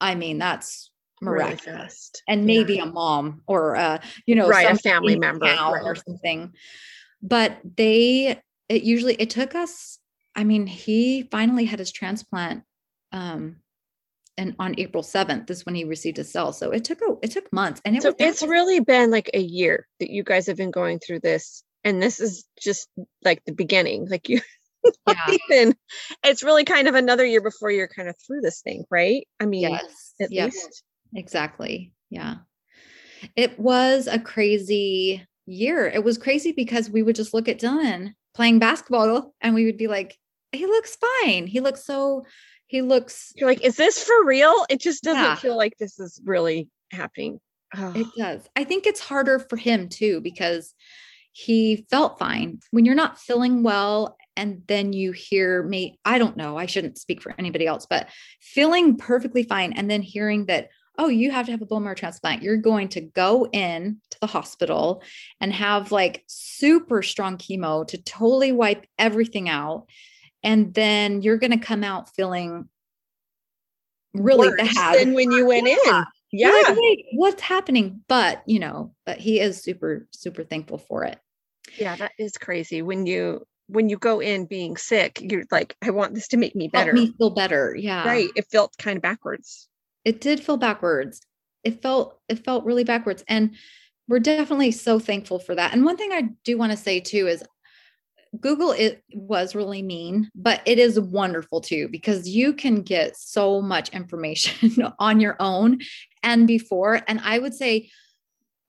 I 0.00 0.14
mean, 0.14 0.38
that's 0.38 0.90
miraculous. 1.20 2.10
Really 2.28 2.38
and 2.38 2.46
maybe 2.46 2.76
yeah. 2.76 2.84
a 2.84 2.86
mom 2.86 3.42
or 3.46 3.76
uh, 3.76 3.98
you 4.26 4.34
know, 4.34 4.48
right, 4.48 4.70
a 4.70 4.78
family 4.78 5.18
member 5.18 5.46
right. 5.46 5.82
or 5.82 5.94
something. 5.94 6.52
But 7.22 7.58
they 7.76 8.40
it 8.68 8.82
usually 8.82 9.14
it 9.14 9.30
took 9.30 9.54
us 9.54 9.98
I 10.34 10.44
mean, 10.44 10.66
he 10.66 11.24
finally 11.30 11.64
had 11.64 11.78
his 11.78 11.92
transplant 11.92 12.64
um 13.12 13.56
and 14.40 14.54
on 14.58 14.74
April 14.78 15.02
7th 15.02 15.50
is 15.50 15.66
when 15.66 15.74
he 15.74 15.84
received 15.84 16.16
his 16.16 16.32
cell. 16.32 16.54
So 16.54 16.70
it 16.70 16.84
took 16.84 17.00
a, 17.02 17.14
it 17.22 17.30
took 17.30 17.52
months. 17.52 17.82
And 17.84 17.96
it 17.96 18.02
so 18.02 18.14
it's 18.18 18.42
really 18.42 18.80
been 18.80 19.10
like 19.10 19.28
a 19.34 19.40
year 19.40 19.86
that 19.98 20.08
you 20.08 20.24
guys 20.24 20.46
have 20.46 20.56
been 20.56 20.70
going 20.70 20.98
through 20.98 21.20
this. 21.20 21.62
And 21.84 22.02
this 22.02 22.20
is 22.20 22.46
just 22.58 22.88
like 23.22 23.44
the 23.44 23.52
beginning. 23.52 24.08
Like 24.08 24.30
you 24.30 24.40
yeah. 25.06 25.36
even 25.50 25.76
it's 26.24 26.42
really 26.42 26.64
kind 26.64 26.88
of 26.88 26.94
another 26.94 27.24
year 27.24 27.42
before 27.42 27.70
you're 27.70 27.88
kind 27.88 28.08
of 28.08 28.16
through 28.26 28.40
this 28.40 28.62
thing, 28.62 28.84
right? 28.90 29.28
I 29.38 29.44
mean, 29.44 29.72
yes, 29.72 30.14
at 30.20 30.32
yes, 30.32 30.54
least. 30.54 30.82
Exactly. 31.14 31.92
Yeah. 32.08 32.36
It 33.36 33.58
was 33.58 34.06
a 34.06 34.18
crazy 34.18 35.26
year. 35.44 35.86
It 35.86 36.02
was 36.02 36.16
crazy 36.16 36.52
because 36.52 36.88
we 36.88 37.02
would 37.02 37.16
just 37.16 37.34
look 37.34 37.48
at 37.48 37.60
Dylan 37.60 38.14
playing 38.34 38.58
basketball 38.58 39.34
and 39.40 39.54
we 39.54 39.64
would 39.64 39.78
be 39.78 39.86
like, 39.86 40.16
he 40.52 40.66
looks 40.66 40.96
fine. 40.96 41.46
He 41.46 41.60
looks 41.60 41.84
so, 41.84 42.24
he 42.66 42.82
looks. 42.82 43.32
You're 43.36 43.48
like, 43.48 43.64
is 43.64 43.76
this 43.76 44.02
for 44.02 44.24
real? 44.24 44.66
It 44.68 44.80
just 44.80 45.02
doesn't 45.02 45.22
yeah. 45.22 45.34
feel 45.36 45.56
like 45.56 45.76
this 45.78 45.98
is 45.98 46.20
really 46.24 46.68
happening. 46.92 47.40
Oh. 47.76 47.92
It 47.94 48.06
does. 48.16 48.48
I 48.56 48.64
think 48.64 48.86
it's 48.86 49.00
harder 49.00 49.38
for 49.38 49.56
him 49.56 49.88
too 49.88 50.20
because 50.20 50.74
he 51.32 51.86
felt 51.90 52.18
fine. 52.18 52.58
When 52.72 52.84
you're 52.84 52.96
not 52.96 53.20
feeling 53.20 53.62
well 53.62 54.16
and 54.36 54.62
then 54.66 54.92
you 54.92 55.12
hear 55.12 55.62
me, 55.62 55.98
I 56.04 56.18
don't 56.18 56.36
know, 56.36 56.56
I 56.56 56.66
shouldn't 56.66 56.98
speak 56.98 57.22
for 57.22 57.32
anybody 57.38 57.66
else, 57.66 57.86
but 57.88 58.08
feeling 58.40 58.96
perfectly 58.96 59.44
fine 59.44 59.72
and 59.72 59.88
then 59.88 60.02
hearing 60.02 60.46
that, 60.46 60.68
oh, 61.00 61.08
you 61.08 61.30
have 61.30 61.46
to 61.46 61.52
have 61.52 61.62
a 61.62 61.66
bone 61.66 61.82
marrow 61.82 61.94
transplant. 61.94 62.42
You're 62.42 62.58
going 62.58 62.88
to 62.90 63.00
go 63.00 63.48
in 63.52 64.00
to 64.10 64.20
the 64.20 64.26
hospital 64.26 65.02
and 65.40 65.50
have 65.50 65.92
like 65.92 66.24
super 66.26 67.02
strong 67.02 67.38
chemo 67.38 67.86
to 67.88 67.96
totally 68.02 68.52
wipe 68.52 68.86
everything 68.98 69.48
out. 69.48 69.86
And 70.42 70.74
then 70.74 71.22
you're 71.22 71.38
going 71.38 71.58
to 71.58 71.66
come 71.66 71.84
out 71.84 72.14
feeling 72.14 72.68
really 74.12 74.50
Worse 74.50 74.74
bad 74.74 75.00
than 75.00 75.14
when 75.14 75.32
you 75.32 75.46
went 75.46 75.66
yeah. 75.66 76.00
in. 76.00 76.04
Yeah. 76.32 76.50
Like, 76.50 76.76
Wait, 76.76 77.06
what's 77.14 77.42
happening? 77.42 78.02
But, 78.06 78.42
you 78.44 78.58
know, 78.58 78.94
but 79.06 79.18
he 79.18 79.40
is 79.40 79.62
super, 79.62 80.06
super 80.10 80.44
thankful 80.44 80.78
for 80.78 81.04
it. 81.04 81.18
Yeah, 81.78 81.96
that 81.96 82.12
is 82.18 82.36
crazy. 82.36 82.82
When 82.82 83.06
you 83.06 83.46
when 83.68 83.88
you 83.88 83.96
go 83.96 84.20
in 84.20 84.46
being 84.46 84.76
sick, 84.76 85.20
you're 85.22 85.44
like, 85.52 85.76
I 85.80 85.90
want 85.90 86.12
this 86.12 86.28
to 86.28 86.36
make 86.36 86.56
me 86.56 86.66
better. 86.68 86.92
Help 86.92 87.08
me 87.08 87.14
feel 87.16 87.30
better. 87.30 87.74
Yeah. 87.78 88.04
Right. 88.04 88.28
It 88.34 88.46
felt 88.50 88.76
kind 88.78 88.96
of 88.96 89.02
backwards 89.02 89.68
it 90.04 90.20
did 90.20 90.40
feel 90.40 90.56
backwards. 90.56 91.20
It 91.64 91.82
felt 91.82 92.18
it 92.28 92.44
felt 92.44 92.64
really 92.64 92.84
backwards 92.84 93.22
and 93.28 93.54
we're 94.08 94.18
definitely 94.18 94.72
so 94.72 94.98
thankful 94.98 95.38
for 95.38 95.54
that. 95.54 95.72
And 95.72 95.84
one 95.84 95.96
thing 95.96 96.10
I 96.12 96.30
do 96.44 96.58
want 96.58 96.72
to 96.72 96.76
say 96.76 97.00
too 97.00 97.28
is 97.28 97.44
Google 98.40 98.72
it 98.72 99.02
was 99.12 99.54
really 99.54 99.82
mean, 99.82 100.30
but 100.34 100.62
it 100.64 100.78
is 100.78 100.98
wonderful 100.98 101.60
too 101.60 101.88
because 101.88 102.28
you 102.28 102.52
can 102.52 102.82
get 102.82 103.16
so 103.16 103.60
much 103.60 103.90
information 103.90 104.92
on 104.98 105.20
your 105.20 105.36
own 105.38 105.78
and 106.22 106.46
before 106.46 107.00
and 107.06 107.20
I 107.22 107.38
would 107.38 107.54
say 107.54 107.90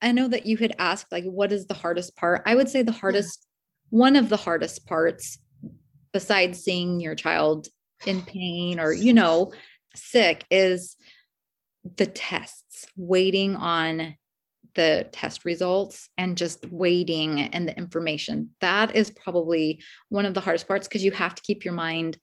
I 0.01 0.11
know 0.11 0.27
that 0.27 0.45
you 0.45 0.57
had 0.57 0.75
asked 0.79 1.11
like 1.11 1.25
what 1.25 1.51
is 1.51 1.67
the 1.67 1.75
hardest 1.75 2.15
part? 2.15 2.41
I 2.45 2.55
would 2.55 2.69
say 2.69 2.81
the 2.81 2.91
hardest 2.91 3.47
one 3.89 4.15
of 4.15 4.29
the 4.29 4.37
hardest 4.37 4.85
parts 4.85 5.37
besides 6.11 6.63
seeing 6.63 6.99
your 6.99 7.15
child 7.15 7.67
in 8.05 8.21
pain 8.23 8.79
or 8.79 8.91
you 8.91 9.13
know 9.13 9.53
sick 9.95 10.45
is 10.49 10.95
the 11.95 12.05
tests, 12.05 12.85
waiting 12.95 13.55
on 13.55 14.15
the 14.75 15.07
test 15.11 15.43
results 15.45 16.09
and 16.17 16.37
just 16.37 16.65
waiting 16.71 17.41
and 17.41 17.67
the 17.67 17.77
information. 17.77 18.51
That 18.61 18.95
is 18.95 19.11
probably 19.11 19.83
one 20.09 20.25
of 20.25 20.33
the 20.33 20.41
hardest 20.41 20.67
parts 20.67 20.87
because 20.87 21.03
you 21.03 21.11
have 21.11 21.35
to 21.35 21.41
keep 21.41 21.65
your 21.65 21.73
mind 21.73 22.17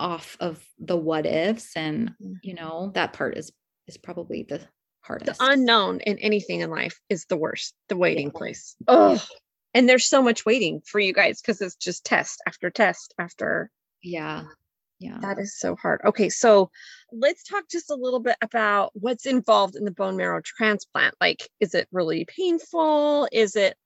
off 0.00 0.36
of 0.40 0.64
the 0.78 0.96
what 0.96 1.24
ifs 1.24 1.76
and 1.76 2.10
mm-hmm. 2.10 2.32
you 2.42 2.54
know 2.54 2.90
that 2.94 3.12
part 3.12 3.36
is 3.38 3.52
is 3.86 3.96
probably 3.96 4.44
the 4.48 4.60
hardest. 5.02 5.38
The 5.38 5.46
unknown 5.46 6.00
in 6.00 6.18
anything 6.18 6.60
in 6.60 6.70
life 6.70 6.98
is 7.08 7.26
the 7.26 7.36
worst, 7.36 7.74
the 7.88 7.96
waiting 7.96 8.28
yeah. 8.28 8.38
place. 8.38 8.76
Oh. 8.88 9.22
And 9.74 9.88
there's 9.88 10.06
so 10.06 10.22
much 10.22 10.46
waiting 10.46 10.80
for 10.86 11.00
you 11.00 11.12
guys 11.12 11.40
because 11.40 11.60
it's 11.60 11.74
just 11.74 12.04
test 12.04 12.40
after 12.46 12.70
test 12.70 13.12
after 13.18 13.70
yeah 14.02 14.44
yeah 15.00 15.18
that 15.20 15.38
is 15.38 15.58
so 15.58 15.74
hard 15.76 16.00
okay 16.04 16.28
so 16.28 16.70
let's 17.12 17.42
talk 17.44 17.64
just 17.70 17.90
a 17.90 17.94
little 17.94 18.20
bit 18.20 18.36
about 18.42 18.90
what's 18.94 19.26
involved 19.26 19.76
in 19.76 19.84
the 19.84 19.90
bone 19.90 20.16
marrow 20.16 20.40
transplant 20.44 21.14
like 21.20 21.48
is 21.60 21.74
it 21.74 21.88
really 21.92 22.24
painful 22.26 23.28
is 23.32 23.56
it 23.56 23.76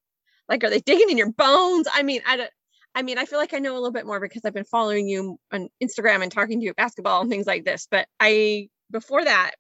like 0.49 0.63
are 0.63 0.71
they 0.71 0.81
digging 0.87 1.11
in 1.11 1.19
your 1.19 1.33
bones 1.33 1.87
i 1.93 2.03
mean 2.03 2.21
i 2.27 2.37
don't 2.37 2.51
I 2.95 3.03
mean, 3.03 3.17
I 3.17 3.27
feel 3.27 3.39
like 3.39 3.55
I 3.55 3.59
know 3.59 3.75
a 3.75 3.75
little 3.75 3.93
bit 3.93 4.07
more 4.07 4.19
because 4.19 4.45
I've 4.45 4.55
been 4.55 4.65
following 4.65 5.09
you 5.09 5.39
on 5.53 5.69
Instagram 5.81 6.21
and 6.21 6.33
talking 6.33 6.59
to 6.59 6.65
you 6.65 6.71
at 6.71 6.77
basketball 6.77 7.21
and 7.21 7.31
things 7.31 7.47
like 7.47 7.65
this. 7.65 7.87
But 7.89 8.09
I, 8.19 8.71
before 8.91 9.25
that, 9.25 9.53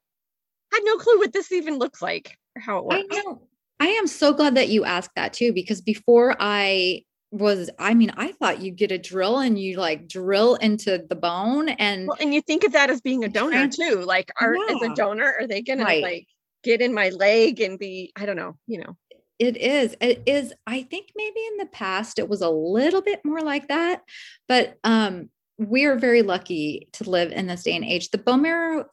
had 0.73 0.81
no 0.83 0.97
clue 0.97 1.19
what 1.19 1.33
this 1.33 1.53
even 1.53 1.79
looks 1.79 2.03
like 2.03 2.37
or 2.57 2.63
how 2.63 2.79
it 2.79 2.85
works. 2.87 3.07
I 3.13 3.17
know. 3.17 3.43
I 3.81 3.87
am 3.87 4.09
so 4.09 4.33
glad 4.33 4.57
that 4.57 4.71
you 4.71 4.85
asked 4.85 5.13
that 5.15 5.33
too, 5.33 5.53
because 5.53 5.81
before 5.81 6.35
I 6.41 7.03
was 7.31 7.69
i 7.79 7.93
mean 7.93 8.11
i 8.17 8.33
thought 8.33 8.63
you 8.63 8.71
get 8.71 8.91
a 8.91 8.97
drill 8.97 9.39
and 9.39 9.59
you 9.59 9.77
like 9.77 10.09
drill 10.09 10.55
into 10.57 11.05
the 11.11 11.15
bone 11.15 11.69
and 11.69 12.07
well, 12.07 12.17
and 12.21 12.33
you 12.33 12.41
think 12.41 12.65
of 12.65 12.73
that 12.73 12.89
as 12.89 13.03
being 13.03 13.23
a 13.23 13.29
donor 13.29 13.69
too 13.69 14.03
like 14.07 14.31
are 14.41 14.57
yeah. 14.57 14.75
as 14.75 14.83
a 14.83 14.95
donor 14.95 15.35
are 15.39 15.47
they 15.47 15.61
gonna 15.61 15.85
right. 15.85 16.03
like 16.03 16.27
get 16.65 16.81
in 16.81 16.95
my 16.95 17.11
leg 17.11 17.61
and 17.61 17.79
be 17.79 18.13
i 18.17 18.25
don't 18.25 18.37
know 18.37 18.57
you 18.67 18.79
know 18.79 18.97
it 19.39 19.59
is 19.59 19.95
it 20.01 20.23
is 20.25 20.55
i 20.67 20.83
think 20.83 21.11
maybe 21.17 21.41
in 21.53 21.59
the 21.59 21.67
past 21.67 22.19
it 22.19 22.29
was 22.29 22.41
a 22.41 22.49
little 22.49 23.03
bit 23.03 23.21
more 23.25 23.43
like 23.43 23.69
that 23.69 24.03
but 24.49 24.79
um 24.85 25.29
we 25.59 25.85
are 25.85 25.97
very 25.97 26.23
lucky 26.23 26.89
to 26.93 27.09
live 27.09 27.33
in 27.33 27.47
this 27.47 27.65
day 27.65 27.77
and 27.77 27.85
age 27.85 28.11
the 28.11 28.19
bone 28.19 28.43
marrow 28.43 28.87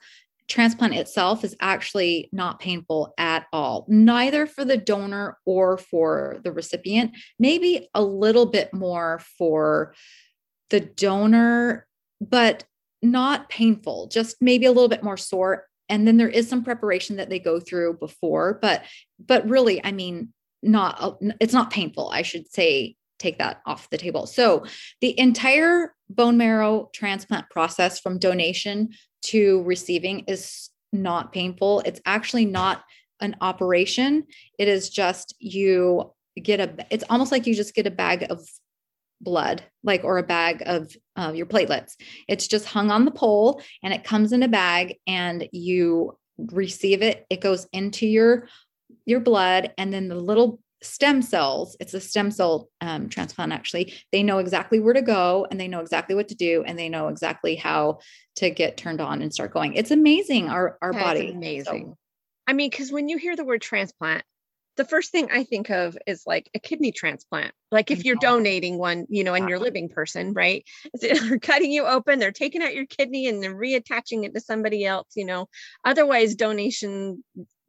transplant 0.48 0.94
itself 0.94 1.44
is 1.44 1.56
actually 1.60 2.30
not 2.32 2.60
painful 2.60 3.14
at 3.18 3.46
all, 3.52 3.86
neither 3.88 4.46
for 4.46 4.64
the 4.64 4.78
donor 4.78 5.38
or 5.46 5.78
for 5.78 6.38
the 6.44 6.52
recipient. 6.52 7.16
Maybe 7.40 7.90
a 7.94 8.04
little 8.04 8.46
bit 8.46 8.74
more 8.74 9.22
for 9.38 9.96
the 10.70 10.80
donor, 10.80 11.88
but 12.22 12.64
not 13.02 13.50
painful, 13.50 14.08
just 14.08 14.38
maybe 14.42 14.66
a 14.66 14.72
little 14.72 14.90
bit 14.90 15.04
more 15.04 15.18
sore. 15.18 15.66
And 15.90 16.08
then 16.08 16.18
there 16.18 16.30
is 16.30 16.50
some 16.50 16.64
preparation 16.64 17.18
that 17.18 17.30
they 17.30 17.40
go 17.40 17.60
through 17.60 17.98
before, 17.98 18.58
but 18.62 18.84
but 19.20 19.48
really, 19.48 19.84
I 19.84 19.92
mean, 19.92 20.34
not 20.64 21.20
it's 21.40 21.54
not 21.54 21.72
painful. 21.72 22.10
I 22.10 22.24
should 22.24 22.52
say 22.52 22.96
take 23.20 23.38
that 23.38 23.62
off 23.66 23.90
the 23.90 23.98
table. 23.98 24.26
So 24.26 24.66
the 25.02 25.18
entire 25.20 25.94
bone 26.10 26.38
marrow 26.38 26.90
transplant 26.94 27.50
process 27.50 28.00
from 28.00 28.20
donation 28.20 28.90
to 29.26 29.64
receiving 29.64 30.22
is 30.28 30.70
not 30.92 31.34
painful. 31.34 31.82
It's 31.82 32.02
actually 32.06 32.46
not 32.46 32.84
an 33.20 33.36
operation. 33.42 34.26
It 34.60 34.68
is 34.68 34.90
just 34.90 35.36
you 35.40 36.12
get 36.42 36.60
a, 36.60 36.86
it's 36.90 37.04
almost 37.10 37.32
like 37.32 37.48
you 37.48 37.56
just 37.56 37.76
get 37.76 37.88
a 37.88 37.92
bag 37.92 38.28
of 38.30 38.48
blood, 39.22 39.64
like, 39.84 40.04
or 40.04 40.18
a 40.18 40.24
bag 40.24 40.64
of 40.66 40.96
uh, 41.16 41.32
your 41.34 41.46
platelets. 41.46 41.94
It's 42.28 42.48
just 42.48 42.66
hung 42.66 42.92
on 42.92 43.06
the 43.06 43.12
pole 43.12 43.62
and 43.84 43.94
it 43.94 44.04
comes 44.04 44.34
in 44.34 44.44
a 44.44 44.48
bag 44.48 44.96
and 45.08 45.48
you 45.52 46.18
receive 46.38 47.02
it. 47.02 47.26
It 47.30 47.42
goes 47.42 47.68
into 47.72 48.06
your, 48.06 48.48
your 49.06 49.22
blood 49.22 49.72
and 49.78 49.94
then 49.94 50.10
the 50.10 50.16
little 50.16 50.60
stem 50.82 51.22
cells 51.22 51.76
it's 51.80 51.94
a 51.94 52.00
stem 52.00 52.32
cell 52.32 52.70
um, 52.82 53.10
transplant 53.10 53.52
actually. 53.52 53.94
They 54.12 54.24
know 54.24 54.40
exactly 54.40 54.80
where 54.80 54.94
to 54.94 55.02
go 55.02 55.48
and 55.50 55.60
they 55.60 55.68
know 55.68 55.80
exactly 55.80 56.16
what 56.16 56.28
to 56.30 56.36
do 56.36 56.64
and 56.66 56.78
they 56.78 56.90
know 56.90 57.08
exactly 57.08 57.56
how 57.56 58.00
to 58.38 58.50
get 58.50 58.78
turned 58.78 59.02
on 59.02 59.22
and 59.22 59.34
start 59.34 59.54
going. 59.54 59.74
It's 59.74 59.92
amazing 59.92 60.50
our 60.50 60.78
our 60.82 60.94
That's 60.94 61.04
body. 61.04 61.32
Amazing. 61.32 61.88
So. 61.88 61.98
i 62.48 62.54
mean 62.54 62.70
because 62.70 62.92
when 62.92 63.10
you 63.10 63.18
hear 63.18 63.36
the 63.36 63.46
word 63.46 63.62
transplant 63.62 64.24
the 64.78 64.86
first 64.86 65.12
thing 65.12 65.30
i 65.32 65.44
think 65.44 65.70
of 65.70 65.98
is 66.06 66.24
like 66.26 66.50
a 66.54 66.60
kidney 66.60 66.92
transplant. 66.92 67.54
Like 67.72 67.92
if 67.92 68.06
you're 68.06 68.16
donating 68.18 68.78
one 68.78 69.06
you 69.10 69.24
know 69.24 69.34
and 69.34 69.50
you're 69.50 69.60
living 69.60 69.90
person 69.90 70.34
right? 70.34 70.64
They're 71.02 71.40
cutting 71.40 71.72
you 71.72 71.86
open 71.86 72.20
they're 72.20 72.32
taking 72.32 72.62
out 72.62 72.76
your 72.76 72.86
kidney 72.86 73.28
and 73.28 73.42
they're 73.42 73.56
reattaching 73.56 74.24
it 74.26 74.34
to 74.34 74.42
somebody 74.42 74.86
else 74.86 75.08
you 75.16 75.26
know? 75.26 75.48
Otherwise 75.84 76.36
donation 76.36 77.24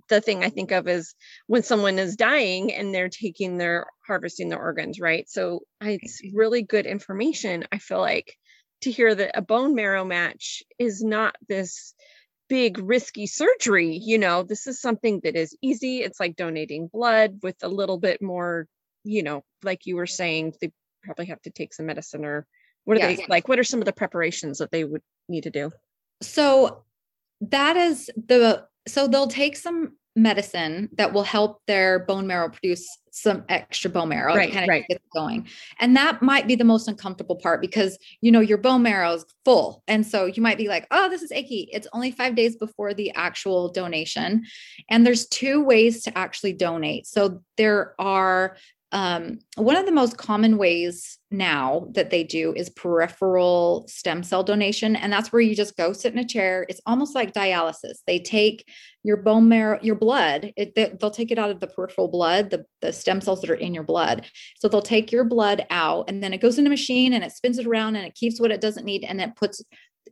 the 0.09 0.21
thing 0.21 0.45
I 0.45 0.51
think 0.51 0.73
of 0.73 0.89
is 0.89 1.15
when 1.47 1.63
someone 1.63 1.99
is 1.99 2.17
dying 2.17 2.73
and 2.73 2.95
they're 2.95 3.09
taking 3.09 3.59
their 3.59 3.87
harvesting 4.07 4.49
their 4.49 4.61
organs, 4.61 5.01
right? 5.01 5.29
So 5.29 5.61
it's 5.81 6.23
mm-hmm. 6.23 6.37
really 6.37 6.63
good 6.63 6.87
information. 6.87 7.65
I 7.73 7.79
feel 7.79 8.01
like 8.01 8.37
to 8.83 8.91
hear 8.91 9.15
that 9.15 9.37
a 9.37 9.43
bone 9.43 9.75
marrow 9.75 10.05
match 10.05 10.63
is 10.79 11.03
not 11.03 11.37
this 11.49 11.95
big 12.49 12.79
risky 12.79 13.27
surgery. 13.27 13.99
You 14.01 14.19
know, 14.19 14.43
this 14.43 14.67
is 14.67 14.81
something 14.81 15.21
that 15.25 15.37
is 15.37 15.57
easy. 15.63 15.99
It's 15.99 16.21
like 16.21 16.37
donating 16.37 16.89
blood 16.93 17.39
with 17.43 17.57
a 17.63 17.69
little 17.69 17.99
bit 17.99 18.23
more, 18.23 18.67
you 19.05 19.23
know, 19.23 19.43
like 19.63 19.87
you 19.87 19.97
were 19.97 20.07
saying, 20.07 20.55
they 20.61 20.71
probably 21.03 21.27
have 21.27 21.43
to 21.43 21.51
take 21.51 21.75
some 21.75 21.87
medicine 21.87 22.25
or 22.25 22.47
what 22.85 22.99
are 22.99 23.01
they 23.01 23.27
like? 23.29 23.49
What 23.49 23.59
are 23.59 23.65
some 23.65 23.81
of 23.81 23.85
the 23.85 23.93
preparations 23.93 24.59
that 24.59 24.71
they 24.71 24.85
would 24.85 25.03
need 25.29 25.43
to 25.43 25.51
do? 25.51 25.73
So 26.23 26.85
that 27.41 27.77
is 27.77 28.09
the 28.17 28.65
so 28.87 29.07
they'll 29.07 29.29
take 29.29 29.57
some 29.57 29.93
medicine 30.17 30.89
that 30.97 31.13
will 31.13 31.23
help 31.23 31.61
their 31.67 32.01
bone 32.01 32.27
marrow 32.27 32.49
produce 32.49 32.89
some 33.17 33.45
extra 33.49 33.91
bone 33.91 34.11
marrow 34.11 34.35
right, 34.35 34.53
kind 34.53 34.65
of 34.65 34.69
right. 34.69 34.85
get 34.89 35.01
going. 35.15 35.49
And 35.81 35.97
that 35.97 36.21
might 36.21 36.47
be 36.47 36.55
the 36.55 36.65
most 36.65 36.87
uncomfortable 36.87 37.37
part 37.37 37.63
because 37.63 37.99
you 38.21 38.31
know 38.31 38.41
your 38.41 38.59
bone 38.59 38.83
marrow 38.83 39.15
is 39.15 39.25
full. 39.45 39.83
And 39.89 40.07
so 40.07 40.27
you 40.27 40.43
might 40.43 40.59
be 40.59 40.69
like, 40.69 40.87
oh, 40.91 41.09
this 41.09 41.23
is 41.23 41.33
achy. 41.33 41.69
It's 41.73 41.89
only 41.95 42.11
five 42.11 42.35
days 42.35 42.57
before 42.57 42.93
the 42.93 43.11
actual 43.13 43.71
donation. 43.73 44.45
And 44.91 45.07
there's 45.07 45.27
two 45.29 45.65
ways 45.65 46.03
to 46.05 46.17
actually 46.17 46.53
donate. 46.53 47.07
So 47.07 47.43
there 47.57 47.95
are 47.99 48.59
um, 48.97 49.41
one 49.57 49.77
of 49.77 49.85
the 49.85 49.93
most 49.93 50.17
common 50.17 50.57
ways 50.57 51.19
now 51.31 51.87
that 51.93 52.09
they 52.09 52.25
do 52.25 52.55
is 52.55 52.71
peripheral 52.71 53.85
stem 53.89 54.23
cell 54.23 54.43
donation. 54.43 54.97
And 54.97 55.13
that's 55.13 55.31
where 55.31 55.43
you 55.43 55.55
just 55.55 55.77
go 55.77 55.93
sit 55.93 56.15
in 56.15 56.19
a 56.19 56.27
chair. 56.27 56.65
It's 56.71 56.81
almost 56.87 57.15
like 57.15 57.35
dialysis. 57.35 57.99
They 58.07 58.19
take 58.19 58.67
your 59.05 59.19
bone 59.19 59.51
marrow, 59.51 59.79
your 59.83 59.97
blood, 59.97 60.51
it, 60.57 60.75
they, 60.75 60.97
will 61.01 61.11
take 61.11 61.31
it 61.31 61.39
out 61.39 61.51
of 61.51 61.61
the 61.61 61.67
peripheral 61.67 62.09
blood, 62.09 62.49
the, 62.49 62.65
the 62.81 62.91
stem 62.91 63.21
cells 63.21 63.43
that 63.43 63.51
are 63.51 63.55
in 63.55 63.75
your 63.75 63.85
blood. 63.85 64.27
So 64.59 64.67
they'll 64.67 64.81
take 64.81 65.13
your 65.13 65.25
blood 65.25 65.67
out 65.69 66.09
and 66.09 66.23
then 66.23 66.33
it 66.33 66.41
goes 66.41 66.59
in 66.59 66.67
a 66.67 66.71
machine 66.71 67.13
and 67.13 67.23
it 67.23 67.33
spins 67.33 67.59
it 67.59 67.67
around 67.67 67.97
and 67.97 68.07
it 68.07 68.15
keeps 68.15 68.41
what 68.41 68.51
it 68.51 68.63
doesn't 68.63 68.87
need 68.87 69.05
and 69.05 69.21
it 69.21 69.37
puts 69.37 69.63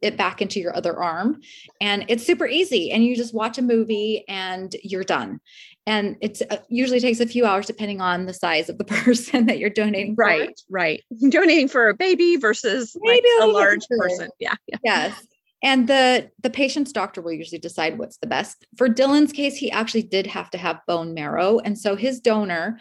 it 0.02 0.16
back 0.16 0.42
into 0.42 0.60
your 0.60 0.76
other 0.76 1.02
arm. 1.02 1.40
And 1.80 2.04
it's 2.08 2.24
super 2.24 2.46
easy. 2.46 2.90
And 2.90 3.04
you 3.04 3.16
just 3.16 3.34
watch 3.34 3.58
a 3.58 3.62
movie 3.62 4.24
and 4.28 4.74
you're 4.82 5.04
done. 5.04 5.40
And 5.86 6.16
it 6.20 6.40
uh, 6.50 6.58
usually 6.68 7.00
takes 7.00 7.20
a 7.20 7.26
few 7.26 7.44
hours 7.44 7.66
depending 7.66 8.00
on 8.00 8.26
the 8.26 8.34
size 8.34 8.68
of 8.68 8.78
the 8.78 8.84
person 8.84 9.46
that 9.46 9.58
you're 9.58 9.70
donating. 9.70 10.14
Right, 10.16 10.48
for. 10.48 10.54
right. 10.70 11.02
Donating 11.28 11.68
for 11.68 11.88
a 11.88 11.94
baby 11.94 12.36
versus 12.36 12.96
like 13.02 13.22
a, 13.40 13.44
a 13.44 13.46
large 13.46 13.86
person. 13.88 14.30
Yeah, 14.38 14.54
yeah. 14.66 14.78
Yes. 14.82 15.26
And 15.62 15.88
the 15.88 16.30
the 16.42 16.50
patient's 16.50 16.92
doctor 16.92 17.22
will 17.22 17.32
usually 17.32 17.58
decide 17.58 17.98
what's 17.98 18.18
the 18.18 18.26
best. 18.26 18.66
For 18.76 18.86
Dylan's 18.86 19.32
case, 19.32 19.56
he 19.56 19.70
actually 19.70 20.02
did 20.02 20.26
have 20.26 20.50
to 20.50 20.58
have 20.58 20.84
bone 20.86 21.14
marrow. 21.14 21.58
And 21.58 21.78
so 21.78 21.96
his 21.96 22.20
donor, 22.20 22.78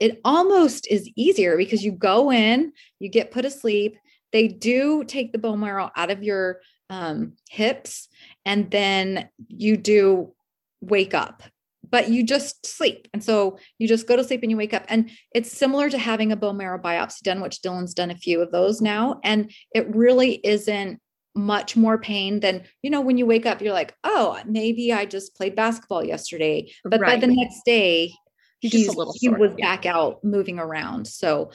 it 0.00 0.20
almost 0.22 0.86
is 0.90 1.08
easier 1.16 1.56
because 1.56 1.82
you 1.82 1.92
go 1.92 2.30
in, 2.30 2.72
you 2.98 3.08
get 3.08 3.30
put 3.30 3.46
asleep, 3.46 3.96
they 4.36 4.48
do 4.48 5.02
take 5.02 5.32
the 5.32 5.38
bone 5.38 5.60
marrow 5.60 5.90
out 5.96 6.10
of 6.10 6.22
your 6.22 6.60
um, 6.90 7.32
hips 7.48 8.08
and 8.44 8.70
then 8.70 9.30
you 9.48 9.78
do 9.78 10.34
wake 10.82 11.14
up 11.14 11.42
but 11.88 12.10
you 12.10 12.24
just 12.24 12.66
sleep. 12.66 13.06
And 13.14 13.22
so 13.22 13.58
you 13.78 13.86
just 13.86 14.08
go 14.08 14.16
to 14.16 14.24
sleep 14.24 14.42
and 14.42 14.50
you 14.50 14.56
wake 14.56 14.74
up. 14.74 14.84
And 14.88 15.08
it's 15.32 15.56
similar 15.56 15.88
to 15.88 15.96
having 15.96 16.32
a 16.32 16.36
bone 16.36 16.56
marrow 16.56 16.80
biopsy 16.80 17.22
done 17.22 17.40
which 17.40 17.62
dylan's 17.62 17.94
done 17.94 18.10
a 18.10 18.16
few 18.16 18.42
of 18.42 18.50
those 18.50 18.82
now. 18.82 19.20
And 19.22 19.52
it 19.72 19.94
really 19.94 20.40
isn't 20.44 21.00
much 21.36 21.76
more 21.76 21.96
pain 21.96 22.40
than 22.40 22.64
you 22.82 22.90
know 22.90 23.00
when 23.00 23.18
you 23.18 23.26
wake 23.26 23.46
up 23.46 23.60
you're 23.60 23.70
like 23.70 23.94
oh 24.04 24.40
maybe 24.46 24.90
i 24.90 25.04
just 25.04 25.36
played 25.36 25.54
basketball 25.54 26.04
yesterday. 26.04 26.70
But 26.82 27.00
right. 27.00 27.20
by 27.20 27.26
the 27.26 27.32
next 27.32 27.62
day 27.64 28.12
he's, 28.60 28.92
he 29.20 29.28
was 29.28 29.54
back 29.58 29.86
out 29.86 30.22
moving 30.24 30.58
around. 30.58 31.06
So 31.06 31.50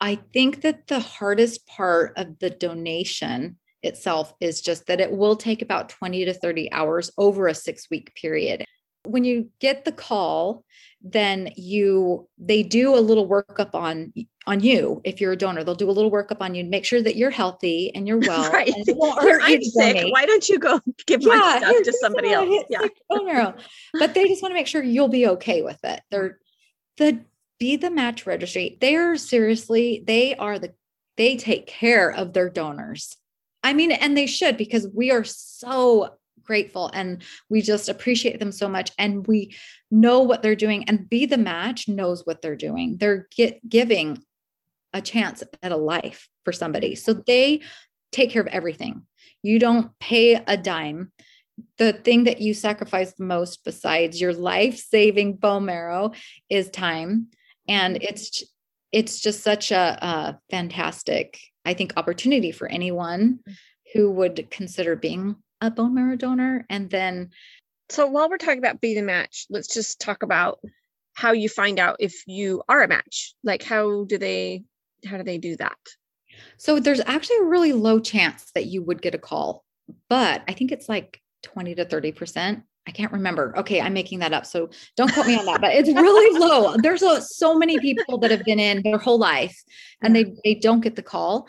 I 0.00 0.16
think 0.32 0.62
that 0.62 0.86
the 0.86 1.00
hardest 1.00 1.66
part 1.66 2.12
of 2.16 2.38
the 2.38 2.50
donation 2.50 3.58
itself 3.82 4.34
is 4.40 4.60
just 4.60 4.86
that 4.86 5.00
it 5.00 5.10
will 5.10 5.36
take 5.36 5.62
about 5.62 5.88
20 5.88 6.24
to 6.24 6.34
30 6.34 6.72
hours 6.72 7.10
over 7.16 7.46
a 7.46 7.54
six 7.54 7.88
week 7.90 8.14
period. 8.14 8.64
When 9.04 9.24
you 9.24 9.50
get 9.60 9.84
the 9.84 9.92
call, 9.92 10.64
then 11.00 11.50
you 11.56 12.28
they 12.38 12.64
do 12.64 12.96
a 12.96 12.98
little 12.98 13.28
workup 13.28 13.74
on 13.74 14.12
on 14.48 14.60
you 14.60 15.00
if 15.04 15.20
you're 15.20 15.32
a 15.32 15.36
donor. 15.36 15.62
They'll 15.62 15.76
do 15.76 15.88
a 15.88 15.92
little 15.92 16.10
workup 16.10 16.38
on 16.40 16.54
you, 16.56 16.64
make 16.64 16.84
sure 16.84 17.00
that 17.00 17.14
you're 17.14 17.30
healthy 17.30 17.94
and 17.94 18.08
you're 18.08 18.18
well. 18.26 18.50
right. 18.50 18.72
I'm 18.76 19.62
sick. 19.62 20.12
Why 20.12 20.26
don't 20.26 20.48
you 20.48 20.58
go 20.58 20.80
give 21.06 21.22
yeah, 21.22 21.28
my 21.28 21.58
stuff 21.58 21.82
to 21.84 21.92
somebody 22.00 22.32
else? 22.32 22.64
Yeah. 22.68 22.86
Donor. 23.10 23.54
but 23.94 24.14
they 24.14 24.26
just 24.26 24.42
want 24.42 24.50
to 24.50 24.56
make 24.56 24.66
sure 24.66 24.82
you'll 24.82 25.08
be 25.08 25.28
okay 25.28 25.62
with 25.62 25.78
it. 25.84 26.00
They're 26.10 26.38
the 26.96 27.20
be 27.58 27.76
the 27.76 27.90
match 27.90 28.26
registry. 28.26 28.76
They 28.80 28.96
are 28.96 29.16
seriously, 29.16 30.02
they 30.06 30.34
are 30.36 30.58
the, 30.58 30.74
they 31.16 31.36
take 31.36 31.66
care 31.66 32.10
of 32.10 32.32
their 32.32 32.50
donors. 32.50 33.16
I 33.62 33.72
mean, 33.72 33.90
and 33.90 34.16
they 34.16 34.26
should 34.26 34.56
because 34.56 34.86
we 34.94 35.10
are 35.10 35.24
so 35.24 36.10
grateful 36.42 36.90
and 36.94 37.22
we 37.48 37.60
just 37.62 37.88
appreciate 37.88 38.38
them 38.38 38.52
so 38.52 38.68
much 38.68 38.92
and 38.98 39.26
we 39.26 39.56
know 39.90 40.20
what 40.20 40.42
they're 40.42 40.54
doing. 40.54 40.84
And 40.88 41.08
be 41.08 41.26
the 41.26 41.38
match 41.38 41.88
knows 41.88 42.24
what 42.24 42.42
they're 42.42 42.56
doing. 42.56 42.98
They're 42.98 43.26
get, 43.34 43.66
giving 43.68 44.22
a 44.92 45.00
chance 45.00 45.42
at 45.62 45.72
a 45.72 45.76
life 45.76 46.28
for 46.44 46.52
somebody. 46.52 46.94
So 46.94 47.12
they 47.12 47.62
take 48.12 48.30
care 48.30 48.42
of 48.42 48.48
everything. 48.48 49.02
You 49.42 49.58
don't 49.58 49.98
pay 49.98 50.34
a 50.34 50.56
dime. 50.56 51.12
The 51.78 51.92
thing 51.92 52.24
that 52.24 52.40
you 52.40 52.54
sacrifice 52.54 53.14
the 53.14 53.24
most 53.24 53.64
besides 53.64 54.20
your 54.20 54.32
life-saving 54.32 55.36
bone 55.36 55.64
marrow 55.64 56.12
is 56.48 56.70
time 56.70 57.28
and 57.68 57.96
mm-hmm. 57.96 58.06
it's 58.08 58.42
it's 58.92 59.20
just 59.20 59.42
such 59.42 59.72
a, 59.72 59.98
a 60.02 60.40
fantastic 60.50 61.38
i 61.64 61.74
think 61.74 61.92
opportunity 61.96 62.52
for 62.52 62.68
anyone 62.68 63.40
mm. 63.48 63.54
who 63.92 64.10
would 64.10 64.48
consider 64.50 64.96
being 64.96 65.36
a 65.62 65.70
bone 65.70 65.94
marrow 65.94 66.16
donor. 66.16 66.66
And 66.68 66.90
then 66.90 67.30
so 67.88 68.06
while 68.06 68.28
we're 68.28 68.36
talking 68.36 68.58
about 68.58 68.80
being 68.80 68.98
a 68.98 69.02
match 69.02 69.46
let's 69.48 69.72
just 69.72 70.00
talk 70.00 70.22
about 70.22 70.58
how 71.14 71.32
you 71.32 71.48
find 71.48 71.78
out 71.78 71.96
if 71.98 72.22
you 72.26 72.62
are 72.68 72.82
a 72.82 72.88
match. 72.88 73.34
Like 73.42 73.62
how 73.62 74.04
do 74.04 74.18
they 74.18 74.64
how 75.06 75.16
do 75.16 75.22
they 75.22 75.38
do 75.38 75.56
that? 75.56 75.78
So 76.58 76.78
there's 76.78 77.00
actually 77.00 77.38
a 77.38 77.44
really 77.44 77.72
low 77.72 78.00
chance 78.00 78.50
that 78.54 78.66
you 78.66 78.82
would 78.82 79.00
get 79.00 79.14
a 79.14 79.18
call 79.18 79.64
but 80.08 80.42
i 80.48 80.52
think 80.52 80.72
it's 80.72 80.88
like 80.88 81.20
20 81.42 81.74
to 81.76 81.84
30 81.84 82.12
percent 82.12 82.62
I 82.86 82.92
can't 82.92 83.12
remember. 83.12 83.52
Okay, 83.58 83.80
I'm 83.80 83.92
making 83.94 84.20
that 84.20 84.32
up. 84.32 84.46
So 84.46 84.70
don't 84.96 85.12
quote 85.12 85.26
me 85.26 85.36
on 85.36 85.44
that, 85.46 85.60
but 85.60 85.74
it's 85.74 85.88
really 85.88 86.38
low. 86.38 86.76
There's 86.76 87.02
a, 87.02 87.20
so 87.20 87.58
many 87.58 87.78
people 87.80 88.18
that 88.18 88.30
have 88.30 88.44
been 88.44 88.60
in 88.60 88.82
their 88.82 88.98
whole 88.98 89.18
life 89.18 89.60
and 90.02 90.14
they 90.14 90.34
they 90.44 90.54
don't 90.54 90.80
get 90.80 90.94
the 90.96 91.02
call. 91.02 91.48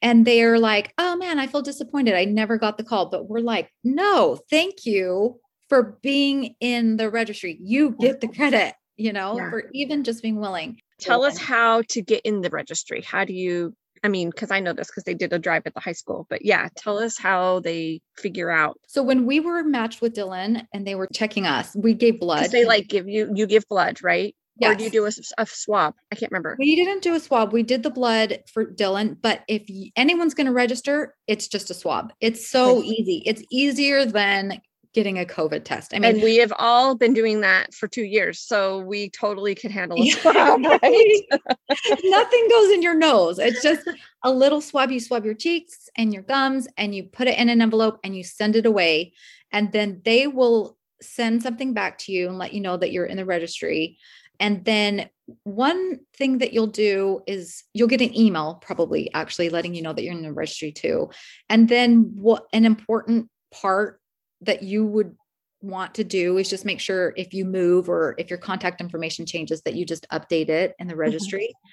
and 0.00 0.26
they're 0.26 0.58
like, 0.58 0.92
oh 0.98 1.16
man, 1.16 1.38
I 1.38 1.46
feel 1.46 1.62
disappointed. 1.62 2.14
I 2.14 2.24
never 2.24 2.56
got 2.56 2.78
the 2.78 2.84
call. 2.84 3.06
But 3.06 3.28
we're 3.28 3.40
like, 3.40 3.72
no, 3.82 4.38
thank 4.50 4.86
you 4.86 5.40
for 5.68 5.98
being 6.02 6.54
in 6.60 6.96
the 6.96 7.10
registry. 7.10 7.58
You 7.60 7.90
get 7.98 8.20
the 8.20 8.28
credit, 8.28 8.74
you 8.96 9.12
know, 9.12 9.36
yeah. 9.36 9.50
for 9.50 9.64
even 9.72 10.04
just 10.04 10.22
being 10.22 10.36
willing. 10.36 10.80
Tell 11.00 11.24
us 11.24 11.38
how 11.38 11.82
to 11.90 12.02
get 12.02 12.22
in 12.22 12.40
the 12.40 12.50
registry. 12.50 13.02
How 13.02 13.24
do 13.24 13.32
you, 13.32 13.74
I 14.02 14.08
mean, 14.08 14.30
because 14.30 14.50
I 14.50 14.60
know 14.60 14.72
this 14.72 14.88
because 14.88 15.04
they 15.04 15.14
did 15.14 15.32
a 15.32 15.38
drive 15.38 15.62
at 15.66 15.74
the 15.74 15.80
high 15.80 15.92
school, 15.92 16.26
but 16.28 16.44
yeah, 16.44 16.68
tell 16.76 16.98
us 16.98 17.18
how 17.18 17.60
they 17.60 18.00
figure 18.16 18.50
out. 18.50 18.78
So 18.86 19.02
when 19.02 19.26
we 19.26 19.40
were 19.40 19.62
matched 19.64 20.00
with 20.00 20.14
Dylan 20.14 20.66
and 20.72 20.86
they 20.86 20.94
were 20.94 21.08
checking 21.12 21.46
us, 21.46 21.74
we 21.76 21.94
gave 21.94 22.20
blood. 22.20 22.50
They 22.50 22.64
like 22.64 22.88
give 22.88 23.08
you, 23.08 23.30
you 23.34 23.46
give 23.46 23.66
blood, 23.68 24.02
right? 24.02 24.34
Yes. 24.60 24.72
Or 24.72 24.74
do 24.74 24.84
you 24.84 24.90
do 24.90 25.06
a, 25.06 25.10
a, 25.38 25.46
swab? 25.46 25.94
I 26.10 26.16
can't 26.16 26.32
remember. 26.32 26.56
We 26.58 26.74
didn't 26.74 27.02
do 27.02 27.14
a 27.14 27.20
swab. 27.20 27.52
We 27.52 27.62
did 27.62 27.84
the 27.84 27.90
blood 27.90 28.42
for 28.52 28.66
Dylan, 28.66 29.16
but 29.22 29.42
if 29.46 29.62
anyone's 29.94 30.34
going 30.34 30.48
to 30.48 30.52
register, 30.52 31.14
it's 31.28 31.46
just 31.46 31.70
a 31.70 31.74
swab. 31.74 32.12
It's 32.20 32.48
so 32.48 32.82
easy. 32.82 33.22
It's 33.24 33.42
easier 33.52 34.04
than 34.04 34.60
getting 34.98 35.20
a 35.20 35.24
COVID 35.24 35.62
test. 35.62 35.94
I 35.94 36.00
mean, 36.00 36.16
and 36.16 36.22
we 36.24 36.38
have 36.38 36.52
all 36.58 36.96
been 36.96 37.14
doing 37.14 37.40
that 37.42 37.72
for 37.72 37.86
two 37.86 38.02
years, 38.02 38.40
so 38.40 38.80
we 38.80 39.10
totally 39.10 39.54
could 39.54 39.70
handle 39.70 39.96
a 40.02 40.10
swab, 40.10 40.60
right? 40.64 41.22
Nothing 42.02 42.48
goes 42.50 42.70
in 42.72 42.82
your 42.82 42.96
nose. 42.96 43.38
It's 43.38 43.62
just 43.62 43.88
a 44.24 44.32
little 44.32 44.60
swab. 44.60 44.90
You 44.90 44.98
swab 44.98 45.24
your 45.24 45.34
cheeks 45.34 45.88
and 45.96 46.12
your 46.12 46.24
gums, 46.24 46.66
and 46.76 46.96
you 46.96 47.04
put 47.04 47.28
it 47.28 47.38
in 47.38 47.48
an 47.48 47.62
envelope 47.62 48.00
and 48.02 48.16
you 48.16 48.24
send 48.24 48.56
it 48.56 48.66
away, 48.66 49.12
and 49.52 49.70
then 49.70 50.02
they 50.04 50.26
will 50.26 50.76
send 51.00 51.44
something 51.44 51.74
back 51.74 51.98
to 51.98 52.10
you 52.10 52.26
and 52.26 52.36
let 52.36 52.52
you 52.52 52.60
know 52.60 52.76
that 52.76 52.90
you're 52.90 53.06
in 53.06 53.18
the 53.18 53.24
registry. 53.24 53.98
And 54.40 54.64
then 54.64 55.10
one 55.44 56.00
thing 56.16 56.38
that 56.38 56.52
you'll 56.52 56.66
do 56.66 57.20
is 57.28 57.62
you'll 57.72 57.86
get 57.86 58.00
an 58.00 58.18
email, 58.18 58.58
probably 58.60 59.14
actually 59.14 59.48
letting 59.48 59.76
you 59.76 59.82
know 59.82 59.92
that 59.92 60.02
you're 60.02 60.12
in 60.12 60.22
the 60.22 60.32
registry 60.32 60.72
too. 60.72 61.10
And 61.48 61.68
then 61.68 62.14
what 62.16 62.46
an 62.52 62.64
important 62.64 63.28
part 63.52 64.00
that 64.42 64.62
you 64.62 64.86
would 64.86 65.14
want 65.60 65.94
to 65.94 66.04
do 66.04 66.38
is 66.38 66.48
just 66.48 66.64
make 66.64 66.80
sure 66.80 67.12
if 67.16 67.34
you 67.34 67.44
move 67.44 67.88
or 67.88 68.14
if 68.18 68.30
your 68.30 68.38
contact 68.38 68.80
information 68.80 69.26
changes 69.26 69.62
that 69.62 69.74
you 69.74 69.84
just 69.84 70.06
update 70.10 70.48
it 70.48 70.74
in 70.78 70.86
the 70.86 70.92
mm-hmm. 70.92 71.00
registry. 71.00 71.48
Mm-hmm. 71.48 71.68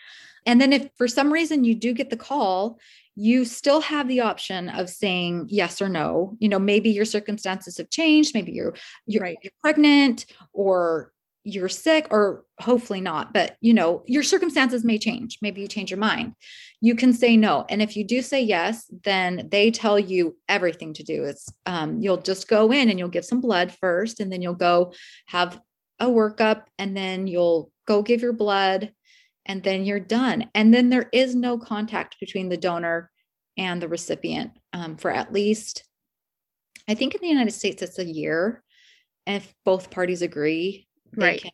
And 0.48 0.62
then 0.62 0.74
if 0.74 0.90
for 0.98 1.08
some 1.08 1.34
reason 1.34 1.64
you 1.64 1.76
do 1.76 1.94
get 1.94 2.10
the 2.10 2.18
call, 2.18 2.80
you 3.16 3.46
still 3.46 3.82
have 3.82 4.08
the 4.08 4.22
option 4.22 4.70
of 4.70 4.90
saying 4.90 5.48
yes 5.50 5.82
or 5.82 5.90
no. 5.90 6.36
You 6.40 6.50
know, 6.50 6.60
maybe 6.60 6.90
your 6.90 7.06
circumstances 7.06 7.78
have 7.78 7.90
changed, 7.90 8.34
maybe 8.34 8.52
you're 8.52 8.76
you're, 9.08 9.24
right. 9.24 9.38
you're 9.42 9.54
pregnant 9.62 10.26
or 10.54 11.12
you're 11.46 11.70
sick 11.70 12.08
or 12.12 12.44
hopefully 12.60 13.00
not 13.00 13.34
but 13.34 13.56
you 13.62 13.74
know 13.74 14.04
your 14.08 14.24
circumstances 14.24 14.84
may 14.84 14.98
change. 14.98 15.38
Maybe 15.42 15.62
you 15.62 15.68
change 15.68 15.92
your 15.92 16.00
mind. 16.00 16.34
You 16.82 16.96
can 16.96 17.14
say 17.14 17.38
no. 17.38 17.66
And 17.70 17.82
if 17.82 17.96
you 17.96 18.04
do 18.04 18.22
say 18.22 18.42
yes 18.42 18.86
then 19.04 19.48
they 19.52 19.72
tell 19.72 19.98
you 19.98 20.38
everything 20.50 20.94
to 20.94 21.04
do. 21.04 21.24
It's 21.24 21.48
um, 21.66 22.02
you'll 22.02 22.18
just 22.18 22.48
go 22.48 22.72
in 22.72 22.90
and 22.90 23.00
you'll 23.00 23.08
give 23.10 23.26
some 23.26 23.42
blood 23.42 23.72
first 23.72 24.20
and 24.20 24.32
then 24.32 24.42
you'll 24.42 24.54
go 24.54 24.94
have 25.28 25.60
a 26.00 26.08
workup 26.08 26.64
and 26.78 26.98
then 26.98 27.28
you'll 27.28 27.72
go 27.88 28.02
give 28.02 28.22
your 28.22 28.34
blood 28.34 28.92
and 29.46 29.64
then 29.64 29.86
you're 29.86 30.00
done. 30.00 30.50
And 30.56 30.74
then 30.74 30.90
there 30.90 31.10
is 31.14 31.36
no 31.36 31.58
contact 31.58 32.20
between 32.20 32.50
the 32.50 32.58
donor 32.58 33.12
and 33.58 33.82
the 33.82 33.88
recipient 33.88 34.52
um, 34.74 34.98
for 34.98 35.12
at 35.12 35.32
least 35.32 35.84
i 36.88 36.94
think 36.94 37.16
in 37.16 37.22
the 37.22 37.28
united 37.28 37.52
states 37.52 37.82
it's 37.82 38.00
a 38.00 38.06
year 38.06 38.64
if 39.26 39.54
both 39.64 39.90
parties 39.90 40.22
agree 40.22 40.88
they 41.14 41.26
right. 41.26 41.42
can 41.42 41.52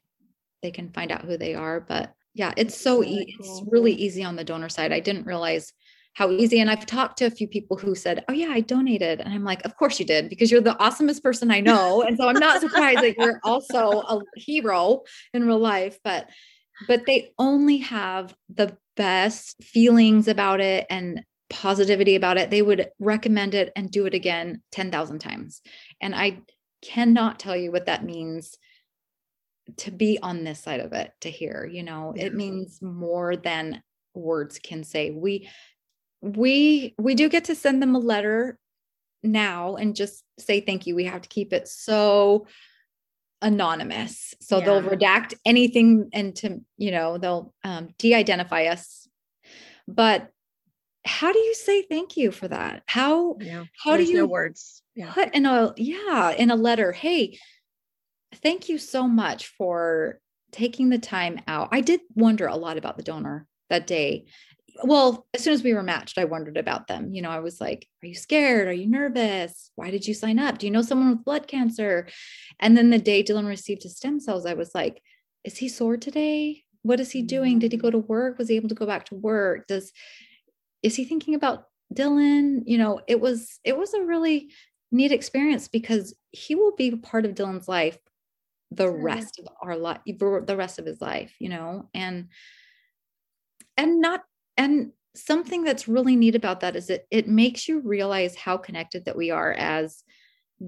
they 0.62 0.72
can 0.72 0.90
find 0.90 1.12
out 1.12 1.26
who 1.26 1.38
they 1.38 1.56
are. 1.56 1.80
But 1.80 2.14
yeah, 2.34 2.54
it's 2.56 2.80
so 2.80 3.04
e- 3.04 3.36
it's 3.40 3.64
really 3.68 3.94
easy 3.94 4.24
on 4.24 4.36
the 4.36 4.44
donor 4.44 4.70
side. 4.70 4.94
I 4.94 5.00
didn't 5.00 5.26
realize 5.26 5.74
how 6.14 6.30
easy. 6.30 6.60
And 6.60 6.70
I've 6.70 6.86
talked 6.86 7.18
to 7.18 7.26
a 7.26 7.32
few 7.32 7.48
people 7.48 7.78
who 7.78 7.96
said, 7.96 8.24
Oh, 8.28 8.34
yeah, 8.34 8.50
I 8.50 8.60
donated. 8.60 9.22
And 9.22 9.34
I'm 9.34 9.44
like, 9.44 9.64
Of 9.66 9.78
course 9.78 10.00
you 10.00 10.06
did, 10.06 10.30
because 10.30 10.52
you're 10.52 10.62
the 10.62 10.76
awesomest 10.76 11.24
person 11.24 11.52
I 11.52 11.62
know. 11.62 12.04
And 12.04 12.18
so 12.18 12.28
I'm 12.28 12.40
not 12.40 12.62
surprised 12.62 13.02
that 13.02 13.18
you're 13.18 13.40
also 13.44 14.02
a 14.02 14.22
hero 14.36 15.04
in 15.34 15.46
real 15.46 15.60
life. 15.60 16.00
But 16.04 16.30
but 16.88 17.06
they 17.06 17.32
only 17.38 17.78
have 17.78 18.36
the 18.50 18.76
best 18.98 19.62
feelings 19.64 20.28
about 20.28 20.62
it 20.62 20.86
and 20.90 21.24
positivity 21.50 22.16
about 22.16 22.38
it. 22.38 22.50
They 22.50 22.62
would 22.62 22.90
recommend 23.00 23.54
it 23.54 23.72
and 23.76 23.92
do 23.92 24.06
it 24.06 24.14
again 24.14 24.62
10,000 24.72 25.20
times. 25.20 25.62
And 26.02 26.16
I 26.16 26.40
cannot 26.82 27.40
tell 27.40 27.56
you 27.56 27.72
what 27.72 27.86
that 27.86 28.04
means 28.04 28.58
to 29.78 29.92
be 29.92 30.20
on 30.22 30.44
this 30.44 30.60
side 30.60 30.80
of 30.80 30.94
it 30.94 31.12
to 31.22 31.30
hear 31.30 31.70
you 31.72 31.84
know 31.84 32.14
yeah. 32.16 32.26
it 32.26 32.34
means 32.34 32.82
more 32.82 33.36
than 33.36 33.82
words 34.14 34.60
can 34.60 34.84
say 34.84 35.12
we 35.12 35.50
we 36.22 36.94
we 36.98 37.16
do 37.16 37.30
get 37.30 37.46
to 37.46 37.56
send 37.56 37.82
them 37.82 37.96
a 37.96 38.00
letter 38.00 38.58
now 39.24 39.76
and 39.76 39.96
just 39.96 40.24
say 40.40 40.62
thank 40.62 40.88
you 40.88 40.96
we 40.96 41.06
have 41.06 41.22
to 41.22 41.30
keep 41.30 41.54
it 41.54 41.68
so 41.68 42.46
anonymous 43.42 44.34
so 44.40 44.58
yeah. 44.58 44.66
they'll 44.66 44.82
redact 44.84 45.34
anything 45.46 46.10
and 46.14 46.36
to 46.36 46.62
you 46.78 46.92
know 46.92 47.18
they'll 47.18 47.54
um, 47.64 47.90
de-identify 47.98 48.66
us 48.66 49.08
but 49.88 50.30
how 51.04 51.32
do 51.34 51.40
you 51.40 51.56
say 51.56 51.82
thank 51.82 52.18
you 52.18 52.32
for 52.32 52.48
that 52.48 52.84
how 52.86 53.38
yeah. 53.40 53.64
how 53.84 53.96
There's 53.96 54.08
do 54.08 54.12
you 54.12 54.18
no 54.20 54.26
words 54.28 54.84
yeah. 54.96 55.12
put 55.12 55.34
in 55.34 55.46
a 55.46 55.74
yeah 55.78 56.32
in 56.32 56.52
a 56.52 56.56
letter 56.56 56.92
hey 56.92 57.40
thank 58.36 58.70
you 58.70 58.78
so 58.78 59.08
much 59.08 59.48
for 59.48 60.20
taking 60.52 60.90
the 60.90 61.00
time 61.00 61.40
out. 61.48 61.70
I 61.72 61.82
did 61.82 62.02
wonder 62.16 62.48
a 62.48 62.56
lot 62.56 62.78
about 62.78 62.98
the 62.98 63.04
donor 63.04 63.48
that 63.70 63.88
day. 63.88 64.26
Well, 64.84 65.28
as 65.34 65.44
soon 65.44 65.54
as 65.54 65.64
we 65.64 65.74
were 65.74 65.84
matched, 65.84 66.18
I 66.18 66.26
wondered 66.26 66.58
about 66.58 66.88
them. 66.88 67.14
You 67.14 67.22
know, 67.22 67.30
I 67.30 67.40
was 67.40 67.60
like, 67.60 67.88
Are 68.04 68.08
you 68.08 68.16
scared? 68.16 68.68
Are 68.68 68.74
you 68.74 68.88
nervous? 68.88 69.72
Why 69.76 69.92
did 69.92 70.08
you 70.08 70.14
sign 70.14 70.40
up? 70.40 70.58
Do 70.58 70.66
you 70.66 70.72
know 70.72 70.82
someone 70.82 71.10
with 71.10 71.26
blood 71.26 71.48
cancer? 71.48 72.08
And 72.60 72.78
then 72.78 72.90
the 72.90 72.98
day 72.98 73.24
Dylan 73.24 73.48
received 73.48 73.84
his 73.84 73.98
stem 73.98 74.20
cells, 74.20 74.46
I 74.46 74.54
was 74.54 74.74
like, 74.74 75.02
Is 75.44 75.58
he 75.58 75.68
sore 75.68 75.98
today? 75.98 76.64
What 76.84 77.00
is 77.00 77.12
he 77.12 77.22
doing? 77.22 77.60
Did 77.60 77.74
he 77.74 77.78
go 77.78 77.92
to 77.92 77.98
work? 77.98 78.38
Was 78.38 78.50
he 78.50 78.56
able 78.56 78.70
to 78.70 78.76
go 78.76 78.86
back 78.86 79.06
to 79.06 79.16
work? 79.16 79.68
Does 79.68 79.92
is 80.82 80.96
he 80.96 81.06
thinking 81.06 81.36
about 81.36 81.66
Dylan? 81.94 82.62
You 82.66 82.78
know, 82.78 83.02
it 83.08 83.20
was 83.20 83.60
it 83.64 83.78
was 83.78 83.94
a 83.94 84.04
really 84.04 84.52
neat 84.92 85.12
experience 85.12 85.68
because 85.68 86.16
he 86.32 86.56
will 86.56 86.76
be 86.76 86.96
part 86.96 87.26
of 87.26 87.36
Dylan's 87.36 87.68
life 87.68 87.98
the 88.72 88.86
mm-hmm. 88.86 89.04
rest 89.04 89.40
of 89.40 89.48
our 89.62 89.76
life 89.76 90.00
the 90.06 90.56
rest 90.58 90.80
of 90.80 90.86
his 90.86 91.02
life 91.02 91.34
you 91.40 91.50
know 91.50 91.90
and 91.94 92.28
and 93.78 94.02
not 94.02 94.22
and 94.58 94.92
something 95.16 95.64
that's 95.64 95.88
really 95.88 96.16
neat 96.16 96.36
about 96.36 96.62
that 96.62 96.76
is 96.76 96.90
it 96.90 97.06
it 97.12 97.28
makes 97.28 97.68
you 97.68 97.82
realize 97.82 98.36
how 98.36 98.58
connected 98.58 99.06
that 99.06 99.18
we 99.18 99.30
are 99.30 99.52
as 99.54 100.04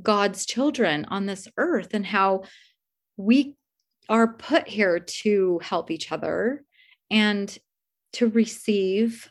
God's 0.01 0.45
children 0.45 1.05
on 1.05 1.25
this 1.25 1.47
earth 1.57 1.93
and 1.93 2.05
how 2.05 2.43
we 3.15 3.55
are 4.09 4.33
put 4.33 4.67
here 4.67 4.99
to 4.99 5.59
help 5.63 5.91
each 5.91 6.11
other 6.11 6.63
and 7.09 7.57
to 8.13 8.27
receive 8.29 9.29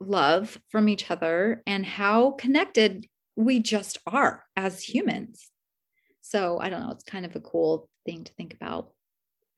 love 0.00 0.58
from 0.68 0.88
each 0.88 1.10
other 1.10 1.62
and 1.66 1.86
how 1.86 2.32
connected 2.32 3.06
we 3.36 3.60
just 3.60 3.98
are 4.06 4.44
as 4.56 4.82
humans. 4.82 5.50
So 6.20 6.58
I 6.60 6.68
don't 6.68 6.80
know, 6.80 6.90
it's 6.90 7.04
kind 7.04 7.24
of 7.24 7.34
a 7.36 7.40
cool 7.40 7.88
thing 8.04 8.24
to 8.24 8.32
think 8.34 8.54
about. 8.54 8.90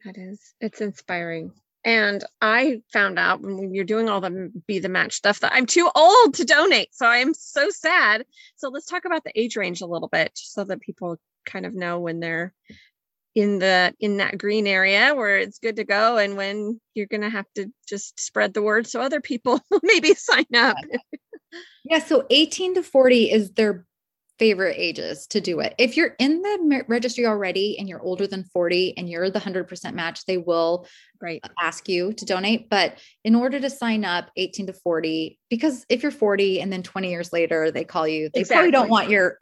That 0.04 0.16
is, 0.16 0.54
it's 0.60 0.80
inspiring. 0.80 1.52
And 1.84 2.24
I 2.42 2.82
found 2.92 3.16
out 3.16 3.42
when 3.42 3.72
you're 3.72 3.84
doing 3.84 4.08
all 4.08 4.20
the 4.20 4.50
be 4.66 4.80
the 4.80 4.88
match 4.88 5.12
stuff 5.12 5.38
that 5.40 5.52
I'm 5.54 5.66
too 5.66 5.88
old 5.94 6.34
to 6.34 6.44
donate. 6.44 6.92
So 6.92 7.06
I 7.06 7.18
am 7.18 7.32
so 7.32 7.70
sad. 7.70 8.24
So 8.56 8.70
let's 8.70 8.86
talk 8.86 9.04
about 9.04 9.22
the 9.22 9.38
age 9.40 9.56
range 9.56 9.82
a 9.82 9.86
little 9.86 10.08
bit 10.08 10.32
so 10.34 10.64
that 10.64 10.80
people 10.80 11.16
kind 11.44 11.64
of 11.64 11.74
know 11.74 12.00
when 12.00 12.18
they're 12.18 12.52
in 13.36 13.60
the 13.60 13.94
in 14.00 14.16
that 14.16 14.36
green 14.36 14.66
area 14.66 15.14
where 15.14 15.38
it's 15.38 15.60
good 15.60 15.76
to 15.76 15.84
go 15.84 16.16
and 16.16 16.36
when 16.36 16.80
you're 16.94 17.06
going 17.06 17.20
to 17.20 17.30
have 17.30 17.46
to 17.54 17.70
just 17.88 18.18
spread 18.18 18.52
the 18.52 18.62
word 18.62 18.88
so 18.88 19.00
other 19.00 19.20
people 19.20 19.60
maybe 19.84 20.12
sign 20.14 20.46
up. 20.56 20.76
yeah, 21.84 22.00
so 22.00 22.26
18 22.30 22.74
to 22.74 22.82
40 22.82 23.30
is 23.30 23.52
their 23.52 23.85
favorite 24.38 24.76
ages 24.76 25.26
to 25.28 25.40
do 25.40 25.60
it. 25.60 25.74
If 25.78 25.96
you're 25.96 26.14
in 26.18 26.42
the 26.42 26.84
registry 26.88 27.26
already 27.26 27.78
and 27.78 27.88
you're 27.88 28.02
older 28.02 28.26
than 28.26 28.44
40 28.44 28.96
and 28.98 29.08
you're 29.08 29.30
the 29.30 29.40
100% 29.40 29.94
match, 29.94 30.26
they 30.26 30.36
will 30.36 30.86
right. 31.22 31.42
ask 31.60 31.88
you 31.88 32.12
to 32.12 32.24
donate. 32.24 32.68
But 32.68 32.98
in 33.24 33.34
order 33.34 33.58
to 33.60 33.70
sign 33.70 34.04
up 34.04 34.30
18 34.36 34.66
to 34.66 34.72
40, 34.72 35.38
because 35.48 35.86
if 35.88 36.02
you're 36.02 36.12
40 36.12 36.60
and 36.60 36.72
then 36.72 36.82
20 36.82 37.10
years 37.10 37.32
later 37.32 37.70
they 37.70 37.84
call 37.84 38.06
you, 38.06 38.28
they 38.34 38.40
exactly. 38.40 38.70
probably 38.70 38.72
don't 38.72 38.90
want 38.90 39.08
your 39.08 39.38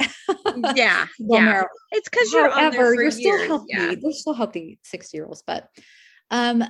yeah, 0.75 1.07
yeah. 1.19 1.65
It's 1.91 2.09
because 2.09 2.33
you're 2.33 2.51
However, 2.51 2.95
you're 2.95 3.03
years. 3.05 3.17
still 3.17 3.47
healthy. 3.47 3.67
Yeah. 3.69 3.95
They're 4.01 4.13
still 4.13 4.35
healthy 4.35 4.79
60 4.85 5.17
year 5.17 5.27
olds, 5.27 5.43
but 5.47 5.69
um 6.31 6.65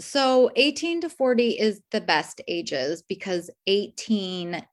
so 0.00 0.50
18 0.54 1.00
to 1.00 1.10
40 1.10 1.58
is 1.58 1.80
the 1.90 2.00
best 2.00 2.40
ages 2.46 3.02
because 3.02 3.50
18 3.66 4.64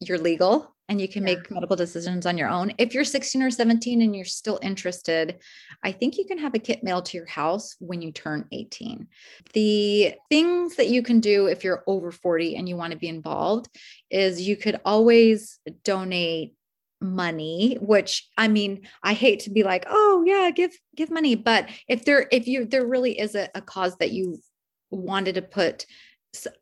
you're 0.00 0.18
legal 0.18 0.72
and 0.88 1.00
you 1.00 1.08
can 1.08 1.26
Yeah. 1.26 1.34
make 1.34 1.50
medical 1.50 1.76
decisions 1.76 2.26
on 2.26 2.38
your 2.38 2.48
own. 2.48 2.72
If 2.78 2.94
you're 2.94 3.04
16 3.04 3.42
or 3.42 3.50
17 3.50 4.00
and 4.02 4.16
you're 4.16 4.24
still 4.24 4.58
interested, 4.62 5.38
I 5.82 5.92
think 5.92 6.16
you 6.16 6.24
can 6.24 6.38
have 6.38 6.54
a 6.54 6.58
kit 6.58 6.82
mailed 6.82 7.04
to 7.06 7.16
your 7.16 7.26
house 7.26 7.76
when 7.78 8.00
you 8.02 8.12
turn 8.12 8.46
18. 8.52 9.08
The 9.52 10.14
things 10.30 10.76
that 10.76 10.88
you 10.88 11.02
can 11.02 11.20
do 11.20 11.46
if 11.46 11.64
you're 11.64 11.84
over 11.86 12.10
40 12.10 12.56
and 12.56 12.68
you 12.68 12.76
want 12.76 12.92
to 12.92 12.98
be 12.98 13.08
involved 13.08 13.68
is 14.10 14.40
you 14.40 14.56
could 14.56 14.80
always 14.84 15.58
donate 15.84 16.54
money 17.00 17.78
which 17.80 18.28
i 18.36 18.48
mean 18.48 18.82
i 19.04 19.12
hate 19.12 19.38
to 19.38 19.50
be 19.50 19.62
like 19.62 19.84
oh 19.88 20.24
yeah 20.26 20.50
give 20.50 20.72
give 20.96 21.12
money 21.12 21.36
but 21.36 21.68
if 21.86 22.04
there 22.04 22.26
if 22.32 22.48
you 22.48 22.64
there 22.64 22.84
really 22.84 23.16
is 23.16 23.36
a, 23.36 23.48
a 23.54 23.60
cause 23.60 23.96
that 23.98 24.10
you 24.10 24.36
wanted 24.90 25.36
to 25.36 25.42
put 25.42 25.86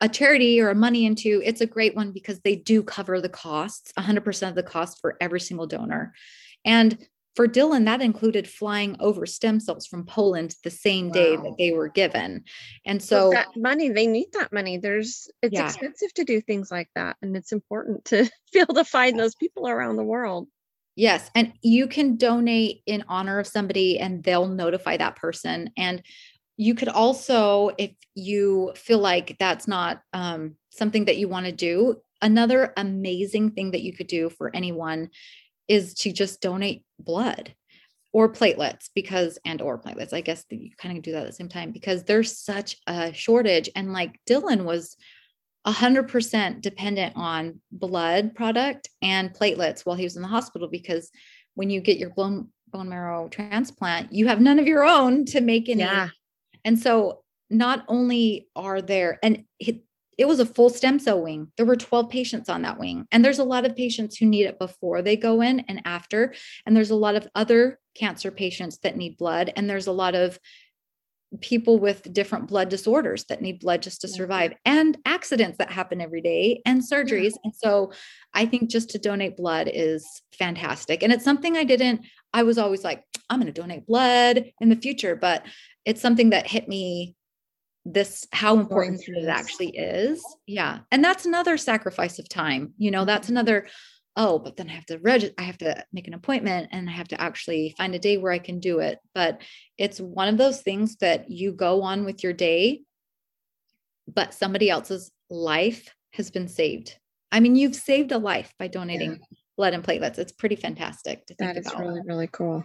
a 0.00 0.08
charity 0.08 0.60
or 0.60 0.70
a 0.70 0.74
money 0.74 1.06
into 1.06 1.42
it's 1.44 1.60
a 1.60 1.66
great 1.66 1.94
one 1.96 2.12
because 2.12 2.40
they 2.40 2.56
do 2.56 2.82
cover 2.82 3.20
the 3.20 3.28
costs 3.28 3.92
100% 3.98 4.48
of 4.48 4.54
the 4.54 4.62
cost 4.62 5.00
for 5.00 5.16
every 5.20 5.40
single 5.40 5.66
donor 5.66 6.14
and 6.64 6.98
for 7.34 7.46
dylan 7.48 7.84
that 7.84 8.00
included 8.00 8.48
flying 8.48 8.96
over 9.00 9.26
stem 9.26 9.58
cells 9.60 9.86
from 9.86 10.06
poland 10.06 10.54
the 10.62 10.70
same 10.70 11.10
day 11.10 11.36
that 11.36 11.56
they 11.58 11.72
were 11.72 11.88
given 11.88 12.44
and 12.86 13.02
So 13.02 13.16
so 13.26 13.30
that 13.32 13.48
money, 13.56 13.88
they 13.90 14.06
need 14.06 14.28
that 14.34 14.52
money. 14.52 14.78
There's 14.78 15.28
it's 15.42 15.52
Yeah. 15.52 15.66
expensive 15.66 16.14
to 16.14 16.24
do 16.24 16.40
things 16.40 16.70
like 16.70 16.88
that. 16.94 17.16
And 17.20 17.36
it's 17.36 17.52
important 17.52 18.04
to 18.06 18.30
be 18.52 18.60
able 18.60 18.74
to 18.74 18.84
find 18.84 19.18
those 19.18 19.34
people 19.34 19.68
around 19.68 19.96
the 19.96 20.04
world. 20.04 20.48
Yes. 20.94 21.30
And 21.34 21.52
you 21.60 21.88
can 21.88 22.16
donate 22.16 22.80
in 22.86 23.04
honor 23.08 23.38
of 23.38 23.46
somebody 23.46 23.98
and 23.98 24.24
they'll 24.24 24.48
notify 24.48 24.96
that 24.96 25.16
person. 25.16 25.70
And 25.76 26.02
you 26.56 26.74
could 26.74 26.88
also, 26.88 27.70
if 27.78 27.92
you 28.14 28.72
feel 28.74 28.98
like 28.98 29.36
that's 29.38 29.68
not 29.68 30.00
um, 30.12 30.56
something 30.70 31.04
that 31.04 31.18
you 31.18 31.28
want 31.28 31.46
to 31.46 31.52
do, 31.52 32.00
another 32.22 32.72
amazing 32.76 33.50
thing 33.50 33.72
that 33.72 33.82
you 33.82 33.94
could 33.94 34.06
do 34.06 34.30
for 34.30 34.54
anyone 34.54 35.10
is 35.68 35.94
to 35.94 36.12
just 36.12 36.40
donate 36.40 36.82
blood 36.98 37.54
or 38.12 38.32
platelets 38.32 38.88
because 38.94 39.38
and 39.44 39.60
or 39.60 39.78
platelets 39.78 40.14
i 40.14 40.20
guess 40.20 40.44
you 40.48 40.70
kind 40.78 40.96
of 40.96 41.02
do 41.02 41.12
that 41.12 41.22
at 41.22 41.26
the 41.26 41.32
same 41.32 41.48
time 41.48 41.72
because 41.72 42.04
there's 42.04 42.38
such 42.38 42.76
a 42.86 43.12
shortage 43.12 43.68
and 43.76 43.92
like 43.92 44.18
dylan 44.26 44.64
was 44.64 44.96
100% 45.66 46.60
dependent 46.60 47.12
on 47.16 47.60
blood 47.72 48.36
product 48.36 48.88
and 49.02 49.34
platelets 49.34 49.84
while 49.84 49.96
he 49.96 50.04
was 50.04 50.14
in 50.14 50.22
the 50.22 50.28
hospital 50.28 50.68
because 50.68 51.10
when 51.54 51.70
you 51.70 51.80
get 51.80 51.98
your 51.98 52.10
bone 52.10 52.48
bone 52.68 52.88
marrow 52.88 53.28
transplant 53.28 54.12
you 54.12 54.28
have 54.28 54.40
none 54.40 54.60
of 54.60 54.66
your 54.66 54.84
own 54.84 55.24
to 55.24 55.40
make 55.40 55.68
any 55.68 55.80
Yeah. 55.80 56.08
And 56.66 56.78
so 56.78 57.22
not 57.48 57.84
only 57.88 58.48
are 58.56 58.82
there 58.82 59.18
and 59.22 59.44
it, 59.58 59.82
it 60.18 60.26
was 60.26 60.40
a 60.40 60.46
full 60.46 60.68
stem 60.68 60.98
cell 60.98 61.22
wing. 61.22 61.52
There 61.56 61.66
were 61.66 61.76
12 61.76 62.10
patients 62.10 62.48
on 62.48 62.62
that 62.62 62.78
wing 62.78 63.06
and 63.12 63.24
there's 63.24 63.38
a 63.38 63.44
lot 63.44 63.64
of 63.64 63.76
patients 63.76 64.16
who 64.16 64.26
need 64.26 64.46
it 64.46 64.58
before 64.58 65.00
they 65.00 65.16
go 65.16 65.40
in 65.40 65.60
and 65.60 65.80
after 65.84 66.34
and 66.66 66.76
there's 66.76 66.90
a 66.90 66.96
lot 66.96 67.14
of 67.14 67.28
other 67.34 67.78
cancer 67.94 68.30
patients 68.30 68.78
that 68.82 68.96
need 68.96 69.16
blood 69.16 69.52
and 69.56 69.70
there's 69.70 69.86
a 69.86 69.92
lot 69.92 70.14
of 70.14 70.38
people 71.40 71.78
with 71.78 72.12
different 72.12 72.46
blood 72.46 72.68
disorders 72.68 73.24
that 73.24 73.42
need 73.42 73.60
blood 73.60 73.82
just 73.82 74.00
to 74.00 74.08
survive 74.08 74.52
and 74.64 74.96
accidents 75.04 75.58
that 75.58 75.70
happen 75.70 76.00
every 76.00 76.20
day 76.20 76.62
and 76.64 76.80
surgeries. 76.80 77.34
And 77.44 77.54
so 77.54 77.92
i 78.32 78.46
think 78.46 78.70
just 78.70 78.90
to 78.90 78.98
donate 78.98 79.36
blood 79.36 79.70
is 79.72 80.22
fantastic. 80.38 81.02
And 81.02 81.12
it's 81.12 81.24
something 81.24 81.56
i 81.56 81.64
didn't 81.64 82.02
i 82.32 82.42
was 82.42 82.58
always 82.58 82.84
like 82.84 83.04
i'm 83.28 83.40
going 83.40 83.52
to 83.52 83.60
donate 83.60 83.86
blood 83.86 84.52
in 84.60 84.68
the 84.68 84.76
future 84.76 85.16
but 85.16 85.44
it's 85.84 86.00
something 86.00 86.30
that 86.30 86.46
hit 86.46 86.68
me 86.68 87.16
this 87.86 88.26
how 88.32 88.58
important 88.58 89.00
it 89.06 89.28
actually 89.28 89.68
is. 89.68 90.22
Yeah. 90.46 90.80
And 90.90 91.04
that's 91.04 91.24
another 91.24 91.56
sacrifice 91.56 92.18
of 92.18 92.28
time. 92.28 92.74
You 92.78 92.90
know 92.90 93.04
that's 93.04 93.28
another 93.28 93.68
oh 94.16 94.38
but 94.38 94.56
then 94.56 94.68
i 94.68 94.72
have 94.72 94.86
to 94.86 94.98
reg 94.98 95.32
i 95.38 95.42
have 95.42 95.58
to 95.58 95.84
make 95.92 96.08
an 96.08 96.14
appointment 96.14 96.68
and 96.72 96.88
i 96.88 96.92
have 96.92 97.08
to 97.08 97.20
actually 97.20 97.74
find 97.76 97.94
a 97.94 97.98
day 97.98 98.16
where 98.16 98.32
i 98.32 98.38
can 98.38 98.58
do 98.60 98.80
it 98.80 98.98
but 99.14 99.40
it's 99.78 100.00
one 100.00 100.28
of 100.28 100.38
those 100.38 100.62
things 100.62 100.96
that 100.96 101.30
you 101.30 101.52
go 101.52 101.82
on 101.82 102.04
with 102.04 102.22
your 102.22 102.32
day 102.32 102.82
but 104.12 104.34
somebody 104.34 104.70
else's 104.70 105.10
life 105.30 105.88
has 106.12 106.30
been 106.30 106.48
saved 106.48 106.96
i 107.32 107.40
mean 107.40 107.56
you've 107.56 107.76
saved 107.76 108.12
a 108.12 108.18
life 108.18 108.52
by 108.58 108.68
donating 108.68 109.20
blood 109.56 109.74
and 109.74 109.84
platelets 109.84 110.18
it's 110.18 110.32
pretty 110.32 110.56
fantastic 110.56 111.24
to 111.26 111.34
think 111.34 111.54
That 111.54 111.60
is 111.60 111.66
about 111.66 111.80
really, 111.80 112.00
really 112.04 112.28
cool. 112.30 112.64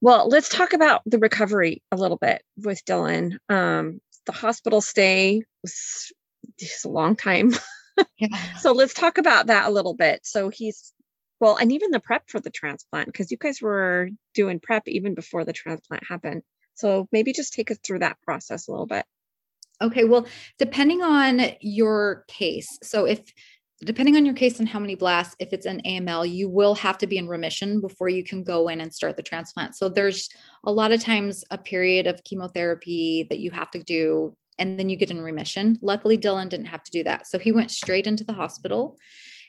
Well, 0.00 0.28
let's 0.28 0.48
talk 0.48 0.74
about 0.74 1.02
the 1.06 1.18
recovery 1.18 1.82
a 1.90 1.96
little 1.96 2.18
bit 2.18 2.42
with 2.58 2.84
Dylan. 2.84 3.38
Um, 3.48 4.00
the 4.26 4.32
hospital 4.32 4.80
stay 4.80 5.42
was 5.62 6.12
just 6.58 6.84
a 6.84 6.90
long 6.90 7.16
time. 7.16 7.52
yeah. 8.18 8.28
So 8.58 8.72
let's 8.72 8.94
talk 8.94 9.18
about 9.18 9.46
that 9.46 9.68
a 9.68 9.72
little 9.72 9.94
bit. 9.94 10.20
So 10.24 10.48
he's 10.48 10.92
well, 11.40 11.56
and 11.56 11.70
even 11.72 11.90
the 11.90 12.00
prep 12.00 12.22
for 12.28 12.40
the 12.40 12.50
transplant, 12.50 13.06
because 13.06 13.30
you 13.30 13.36
guys 13.36 13.60
were 13.60 14.08
doing 14.34 14.58
prep 14.58 14.84
even 14.86 15.14
before 15.14 15.44
the 15.44 15.52
transplant 15.52 16.04
happened. 16.08 16.42
So 16.74 17.08
maybe 17.12 17.32
just 17.32 17.52
take 17.52 17.70
us 17.70 17.78
through 17.84 18.00
that 18.00 18.16
process 18.22 18.68
a 18.68 18.70
little 18.70 18.86
bit. 18.86 19.04
Okay, 19.82 20.04
well, 20.04 20.26
depending 20.58 21.02
on 21.02 21.42
your 21.60 22.24
case, 22.28 22.78
so 22.82 23.04
if 23.04 23.20
depending 23.84 24.16
on 24.16 24.24
your 24.24 24.34
case 24.34 24.58
and 24.58 24.68
how 24.68 24.78
many 24.78 24.94
blasts, 24.94 25.36
if 25.38 25.52
it's 25.52 25.66
an 25.66 25.82
AML, 25.84 26.30
you 26.30 26.48
will 26.48 26.74
have 26.74 26.96
to 26.98 27.06
be 27.06 27.18
in 27.18 27.28
remission 27.28 27.82
before 27.82 28.08
you 28.08 28.24
can 28.24 28.42
go 28.42 28.68
in 28.68 28.80
and 28.80 28.94
start 28.94 29.18
the 29.18 29.22
transplant. 29.22 29.76
So 29.76 29.90
there's 29.90 30.30
a 30.64 30.72
lot 30.72 30.92
of 30.92 31.02
times 31.02 31.44
a 31.50 31.58
period 31.58 32.06
of 32.06 32.24
chemotherapy 32.24 33.26
that 33.28 33.38
you 33.38 33.50
have 33.50 33.70
to 33.72 33.82
do, 33.82 34.34
and 34.58 34.78
then 34.78 34.88
you 34.88 34.96
get 34.96 35.10
in 35.10 35.20
remission. 35.20 35.78
Luckily, 35.82 36.16
Dylan 36.16 36.48
didn't 36.48 36.66
have 36.66 36.82
to 36.84 36.90
do 36.90 37.04
that. 37.04 37.26
So 37.26 37.38
he 37.38 37.52
went 37.52 37.70
straight 37.70 38.06
into 38.06 38.24
the 38.24 38.32
hospital. 38.32 38.98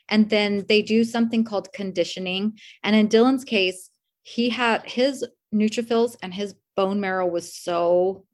And 0.08 0.30
then 0.30 0.64
they 0.68 0.82
do 0.82 1.04
something 1.04 1.44
called 1.44 1.72
conditioning. 1.72 2.58
And 2.82 2.96
in 2.96 3.08
Dylan's 3.08 3.44
case, 3.44 3.90
he 4.22 4.50
had 4.50 4.82
his 4.84 5.24
neutrophils 5.54 6.16
and 6.22 6.32
his 6.32 6.54
bone 6.76 7.00
marrow 7.00 7.26
was 7.26 7.54
so 7.54 8.24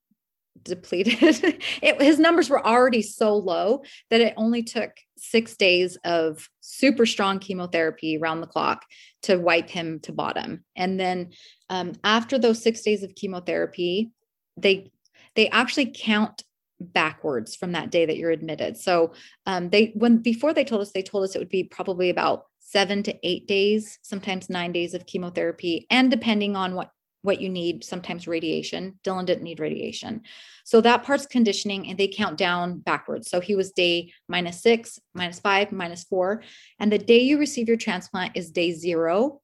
depleted. 0.63 1.17
it, 1.83 2.01
his 2.01 2.19
numbers 2.19 2.49
were 2.49 2.65
already 2.65 3.03
so 3.03 3.37
low 3.37 3.83
that 4.11 4.21
it 4.21 4.35
only 4.37 4.63
took 4.63 4.93
six 5.17 5.57
days 5.57 5.97
of 6.05 6.49
super 6.61 7.07
strong 7.07 7.39
chemotherapy 7.39 8.17
around 8.17 8.41
the 8.41 8.47
clock 8.47 8.85
to 9.23 9.37
wipe 9.37 9.69
him 9.69 10.01
to 10.01 10.13
bottom. 10.13 10.65
And 10.77 10.99
then 10.99 11.31
um, 11.71 11.93
after 12.05 12.39
those 12.39 12.63
six 12.63 12.83
days 12.83 13.03
of 13.03 13.15
chemotherapy, 13.15 14.11
they 14.57 14.91
they 15.35 15.49
actually 15.49 15.93
count 15.93 16.45
backwards 16.85 17.57
from 17.57 17.73
that 17.73 17.91
day 17.91 18.07
that 18.07 18.17
you're 18.17 18.31
admitted. 18.31 18.77
So 18.77 19.13
um, 19.47 19.71
they 19.71 19.93
when 19.95 20.19
before 20.19 20.53
they 20.53 20.65
told 20.65 20.83
us, 20.83 20.93
they 20.93 21.03
told 21.03 21.25
us 21.25 21.35
it 21.35 21.39
would 21.39 21.49
be 21.49 21.65
probably 21.65 22.11
about 22.11 22.47
seven 22.61 23.03
to 23.05 23.15
eight 23.23 23.47
days, 23.47 23.99
sometimes 24.03 24.51
nine 24.51 24.73
days 24.73 24.95
of 24.95 25.07
chemotherapy, 25.07 25.87
and 25.91 26.11
depending 26.11 26.57
on 26.57 26.75
what 26.75 26.91
what 27.25 27.41
you 27.41 27.49
need, 27.49 27.83
sometimes 27.83 28.29
radiation. 28.29 28.99
Dylan 29.03 29.25
didn't 29.25 29.45
need 29.45 29.59
radiation. 29.59 30.21
So 30.65 30.83
that 30.83 31.05
part's 31.05 31.25
conditioning 31.25 31.89
and 31.89 31.99
they 31.99 32.07
count 32.07 32.37
down 32.37 32.81
backwards. 32.81 33.31
So 33.31 33.41
he 33.41 33.57
was 33.57 33.73
day 33.73 34.13
minus 34.29 34.61
six, 34.61 34.99
minus 35.15 35.41
five, 35.41 35.73
minus 35.73 36.05
four. 36.05 36.43
And 36.79 36.93
the 36.93 36.99
day 36.99 37.21
you 37.21 37.39
receive 37.39 37.67
your 37.67 37.79
transplant 37.79 38.37
is 38.37 38.51
day 38.51 38.73
zero. 38.73 39.41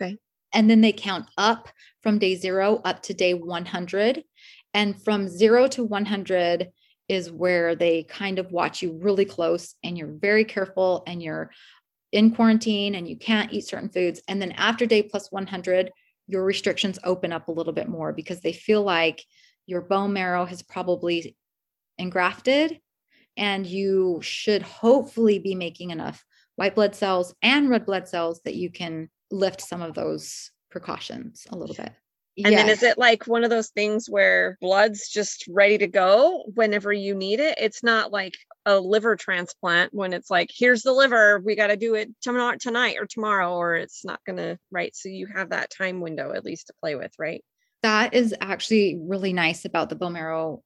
Okay. 0.00 0.18
And 0.54 0.70
then 0.70 0.80
they 0.82 0.92
count 0.92 1.26
up 1.36 1.68
from 2.00 2.20
day 2.20 2.36
zero 2.36 2.80
up 2.84 3.02
to 3.02 3.14
day 3.14 3.34
100. 3.34 4.22
And 4.76 5.02
from 5.02 5.26
zero 5.26 5.68
to 5.68 5.82
100 5.84 6.70
is 7.08 7.32
where 7.32 7.74
they 7.74 8.02
kind 8.02 8.38
of 8.38 8.52
watch 8.52 8.82
you 8.82 8.92
really 8.92 9.24
close 9.24 9.74
and 9.82 9.96
you're 9.96 10.12
very 10.20 10.44
careful 10.44 11.02
and 11.06 11.22
you're 11.22 11.50
in 12.12 12.34
quarantine 12.34 12.94
and 12.94 13.08
you 13.08 13.16
can't 13.16 13.54
eat 13.54 13.66
certain 13.66 13.88
foods. 13.88 14.20
And 14.28 14.40
then 14.40 14.52
after 14.52 14.84
day 14.84 15.02
plus 15.02 15.32
100, 15.32 15.90
your 16.26 16.44
restrictions 16.44 16.98
open 17.04 17.32
up 17.32 17.48
a 17.48 17.52
little 17.52 17.72
bit 17.72 17.88
more 17.88 18.12
because 18.12 18.42
they 18.42 18.52
feel 18.52 18.82
like 18.82 19.24
your 19.64 19.80
bone 19.80 20.12
marrow 20.12 20.44
has 20.44 20.62
probably 20.62 21.34
engrafted 21.96 22.78
and 23.38 23.66
you 23.66 24.18
should 24.20 24.60
hopefully 24.60 25.38
be 25.38 25.54
making 25.54 25.88
enough 25.88 26.22
white 26.56 26.74
blood 26.74 26.94
cells 26.94 27.34
and 27.40 27.70
red 27.70 27.86
blood 27.86 28.08
cells 28.08 28.42
that 28.44 28.56
you 28.56 28.68
can 28.68 29.08
lift 29.30 29.62
some 29.62 29.80
of 29.80 29.94
those 29.94 30.50
precautions 30.70 31.46
a 31.50 31.56
little 31.56 31.74
bit. 31.74 31.92
And 32.44 32.54
then 32.54 32.68
is 32.68 32.82
it 32.82 32.98
like 32.98 33.26
one 33.26 33.44
of 33.44 33.50
those 33.50 33.70
things 33.70 34.10
where 34.10 34.58
blood's 34.60 35.08
just 35.08 35.46
ready 35.48 35.78
to 35.78 35.86
go 35.86 36.44
whenever 36.54 36.92
you 36.92 37.14
need 37.14 37.40
it? 37.40 37.58
It's 37.58 37.82
not 37.82 38.12
like 38.12 38.34
a 38.66 38.78
liver 38.78 39.16
transplant 39.16 39.94
when 39.94 40.12
it's 40.12 40.30
like, 40.30 40.50
here's 40.54 40.82
the 40.82 40.92
liver, 40.92 41.40
we 41.40 41.56
got 41.56 41.68
to 41.68 41.76
do 41.76 41.94
it 41.94 42.10
tomorrow, 42.20 42.56
tonight 42.60 42.96
or 42.98 43.06
tomorrow, 43.06 43.54
or 43.54 43.76
it's 43.76 44.04
not 44.04 44.20
going 44.26 44.36
to, 44.36 44.58
right? 44.70 44.94
So 44.94 45.08
you 45.08 45.28
have 45.34 45.50
that 45.50 45.70
time 45.70 46.00
window 46.00 46.32
at 46.32 46.44
least 46.44 46.66
to 46.66 46.74
play 46.80 46.94
with, 46.94 47.12
right? 47.18 47.42
that 47.86 48.14
is 48.14 48.34
actually 48.40 48.98
really 49.00 49.32
nice 49.32 49.64
about 49.64 49.88
the 49.88 49.94
bone 49.94 50.14
marrow, 50.14 50.60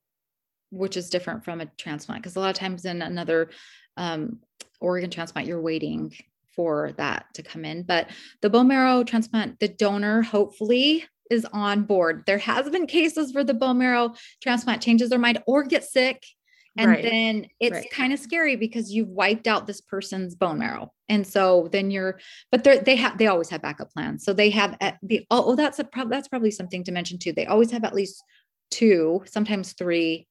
which 0.71 0.97
is 0.97 1.11
different 1.11 1.45
from 1.45 1.61
a 1.61 1.67
transplant. 1.77 2.21
Because 2.21 2.35
a 2.35 2.39
lot 2.39 2.49
of 2.49 2.55
times 2.55 2.83
in 2.85 3.03
another 3.03 3.51
um, 3.95 4.39
organ 4.79 5.11
transplant, 5.11 5.47
you're 5.47 5.61
waiting 5.61 6.15
for 6.55 6.93
that 6.93 7.27
to 7.35 7.43
come 7.43 7.63
in. 7.63 7.83
But 7.83 8.09
the 8.41 8.49
bone 8.49 8.67
marrow 8.67 9.03
transplant, 9.03 9.59
the 9.59 9.67
donor 9.67 10.23
hopefully 10.23 11.05
is 11.31 11.45
on 11.53 11.83
board. 11.83 12.23
There 12.27 12.37
has 12.37 12.69
been 12.69 12.85
cases 12.87 13.33
where 13.33 13.43
the 13.43 13.53
bone 13.53 13.77
marrow 13.77 14.13
transplant 14.41 14.81
changes 14.81 15.09
their 15.09 15.19
mind 15.19 15.41
or 15.47 15.63
gets 15.63 15.91
sick. 15.91 16.25
And 16.77 16.89
Right, 16.89 17.03
then 17.03 17.47
it's 17.59 17.73
right. 17.73 17.91
kind 17.91 18.13
of 18.13 18.19
scary 18.19 18.55
because 18.55 18.93
you've 18.93 19.09
wiped 19.09 19.45
out 19.45 19.67
this 19.67 19.81
person's 19.81 20.35
bone 20.35 20.59
marrow 20.59 20.93
And 21.09 21.27
so 21.27 21.67
then 21.71 21.91
you're, 21.91 22.19
but 22.49 22.63
they 22.63 22.79
they 22.79 22.95
have 22.95 23.17
they 23.17 23.27
always 23.27 23.49
have 23.49 23.61
backup 23.61 23.91
plans. 23.91 24.23
So 24.23 24.31
they 24.31 24.49
have 24.51 24.77
at 24.79 24.97
the 25.03 25.25
oh, 25.29 25.43
oh 25.47 25.55
that's 25.55 25.79
a 25.79 25.87
that's 26.07 26.29
probably 26.29 26.51
something 26.51 26.83
to 26.85 26.91
mention 26.93 27.19
too. 27.19 27.33
They 27.33 27.45
always 27.45 27.71
have 27.71 27.83
at 27.83 27.93
least 27.93 28.23
two, 28.69 29.21
sometimes 29.25 29.73
three 29.73 30.27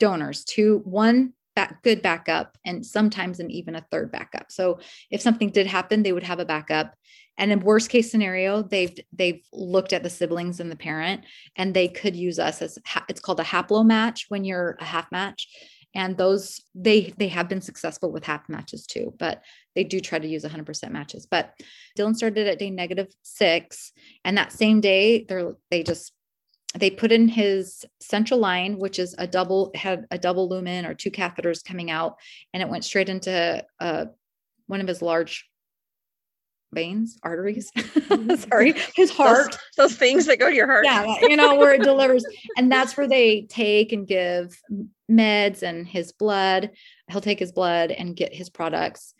donors, 0.00 0.44
two 0.44 0.80
one 0.84 1.34
back 1.60 1.82
good 1.82 2.00
backup 2.00 2.56
and 2.64 2.84
sometimes 2.84 3.38
an 3.38 3.50
even 3.50 3.74
a 3.74 3.84
third 3.90 4.10
backup. 4.10 4.50
So 4.50 4.80
if 5.10 5.20
something 5.20 5.50
did 5.50 5.66
happen, 5.66 6.02
they 6.02 6.12
would 6.12 6.22
have 6.22 6.40
a 6.40 6.44
backup. 6.46 6.94
And 7.36 7.52
in 7.52 7.60
worst 7.60 7.90
case 7.90 8.10
scenario, 8.10 8.62
they've 8.62 8.96
they've 9.12 9.42
looked 9.52 9.92
at 9.92 10.02
the 10.02 10.10
siblings 10.10 10.60
and 10.60 10.70
the 10.70 10.76
parent, 10.76 11.24
and 11.56 11.74
they 11.74 11.88
could 11.88 12.16
use 12.16 12.38
us 12.38 12.62
as 12.62 12.78
it's 13.08 13.20
called 13.20 13.40
a 13.40 13.44
haplo 13.44 13.84
match 13.84 14.26
when 14.28 14.44
you're 14.44 14.76
a 14.80 14.84
half 14.84 15.10
match. 15.12 15.48
And 15.94 16.16
those 16.16 16.62
they 16.74 17.12
they 17.18 17.28
have 17.28 17.48
been 17.48 17.60
successful 17.60 18.10
with 18.10 18.24
half 18.24 18.48
matches 18.48 18.86
too, 18.86 19.14
but 19.18 19.42
they 19.74 19.84
do 19.84 20.00
try 20.00 20.18
to 20.18 20.28
use 20.28 20.44
100% 20.44 20.90
matches. 20.90 21.26
But 21.30 21.52
Dylan 21.98 22.14
started 22.16 22.46
at 22.46 22.58
day 22.58 22.70
negative 22.70 23.08
six, 23.22 23.92
and 24.24 24.36
that 24.38 24.52
same 24.52 24.80
day 24.80 25.24
they're 25.28 25.54
they 25.70 25.82
just 25.82 26.12
they 26.74 26.90
put 26.90 27.12
in 27.12 27.28
his 27.28 27.84
central 28.00 28.38
line, 28.38 28.78
which 28.78 28.98
is 28.98 29.14
a 29.18 29.26
double 29.26 29.72
had 29.74 30.06
a 30.10 30.18
double 30.18 30.48
lumen 30.48 30.86
or 30.86 30.94
two 30.94 31.10
catheters 31.10 31.64
coming 31.64 31.90
out, 31.90 32.16
and 32.54 32.62
it 32.62 32.68
went 32.68 32.84
straight 32.84 33.08
into 33.08 33.64
uh, 33.80 34.06
one 34.66 34.80
of 34.80 34.86
his 34.86 35.02
large 35.02 35.48
veins, 36.72 37.18
arteries. 37.24 37.72
Sorry, 38.48 38.74
his 38.94 39.10
heart. 39.10 39.58
Those, 39.76 39.90
those, 39.90 39.96
things 39.96 40.26
that 40.26 40.38
go 40.38 40.48
to 40.48 40.54
your 40.54 40.68
heart. 40.68 40.84
Yeah, 40.84 41.16
you 41.22 41.36
know 41.36 41.56
where 41.56 41.74
it 41.74 41.82
delivers, 41.82 42.24
and 42.56 42.70
that's 42.70 42.96
where 42.96 43.08
they 43.08 43.42
take 43.42 43.92
and 43.92 44.06
give 44.06 44.60
meds 45.10 45.62
and 45.64 45.88
his 45.88 46.12
blood. 46.12 46.70
He'll 47.10 47.20
take 47.20 47.40
his 47.40 47.52
blood 47.52 47.90
and 47.90 48.14
get 48.14 48.32
his 48.32 48.48
products, 48.48 49.12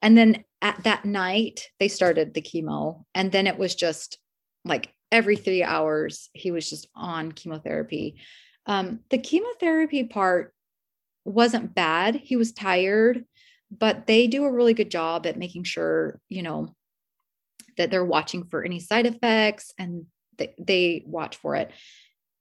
and 0.00 0.16
then 0.16 0.44
at 0.62 0.82
that 0.84 1.04
night 1.04 1.68
they 1.78 1.88
started 1.88 2.32
the 2.32 2.40
chemo, 2.40 3.04
and 3.14 3.30
then 3.30 3.46
it 3.46 3.58
was 3.58 3.74
just 3.74 4.18
like 4.64 4.93
every 5.12 5.36
three 5.36 5.62
hours 5.62 6.28
he 6.32 6.50
was 6.50 6.68
just 6.68 6.88
on 6.94 7.32
chemotherapy. 7.32 8.16
Um, 8.66 9.00
the 9.10 9.18
chemotherapy 9.18 10.04
part 10.04 10.54
wasn't 11.24 11.74
bad. 11.74 12.16
He 12.16 12.36
was 12.36 12.52
tired 12.52 13.24
but 13.78 14.06
they 14.06 14.26
do 14.26 14.44
a 14.44 14.52
really 14.52 14.74
good 14.74 14.90
job 14.90 15.26
at 15.26 15.38
making 15.38 15.64
sure 15.64 16.20
you 16.28 16.42
know 16.42 16.74
that 17.76 17.90
they're 17.90 18.04
watching 18.04 18.44
for 18.44 18.62
any 18.62 18.78
side 18.78 19.06
effects 19.06 19.72
and 19.78 20.06
they, 20.38 20.54
they 20.58 21.02
watch 21.06 21.36
for 21.36 21.56
it. 21.56 21.72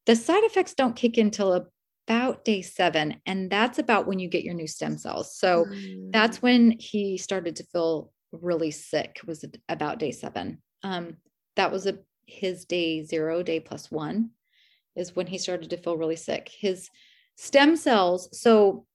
The 0.06 0.16
side 0.16 0.44
effects 0.44 0.76
don't 0.76 0.96
kick 0.96 1.18
in 1.18 1.28
until 1.28 1.68
about 2.08 2.46
day 2.46 2.62
seven 2.62 3.16
and 3.26 3.50
that's 3.50 3.80
about 3.80 4.06
when 4.06 4.20
you 4.20 4.28
get 4.28 4.44
your 4.44 4.54
new 4.54 4.68
stem 4.68 4.98
cells. 4.98 5.36
So 5.36 5.66
mm. 5.66 6.12
that's 6.12 6.42
when 6.42 6.76
he 6.78 7.18
started 7.18 7.56
to 7.58 7.66
feel 7.72 8.12
really 8.32 8.72
sick 8.72 9.22
was 9.26 9.44
about 9.70 10.00
day 10.00 10.12
seven. 10.12 10.62
Um, 10.84 11.18
that 11.56 11.72
was 11.72 11.88
a 11.88 12.00
his 12.26 12.66
day 12.66 13.04
zero, 13.04 13.44
day 13.44 13.60
plus 13.60 13.92
one, 13.92 14.32
is 14.96 15.16
when 15.16 15.28
he 15.28 15.38
started 15.38 15.70
to 15.70 15.78
feel 15.78 15.98
really 15.98 16.16
sick. 16.16 16.52
His 16.60 16.90
stem 17.36 17.76
cells, 17.76 18.30
so 18.40 18.86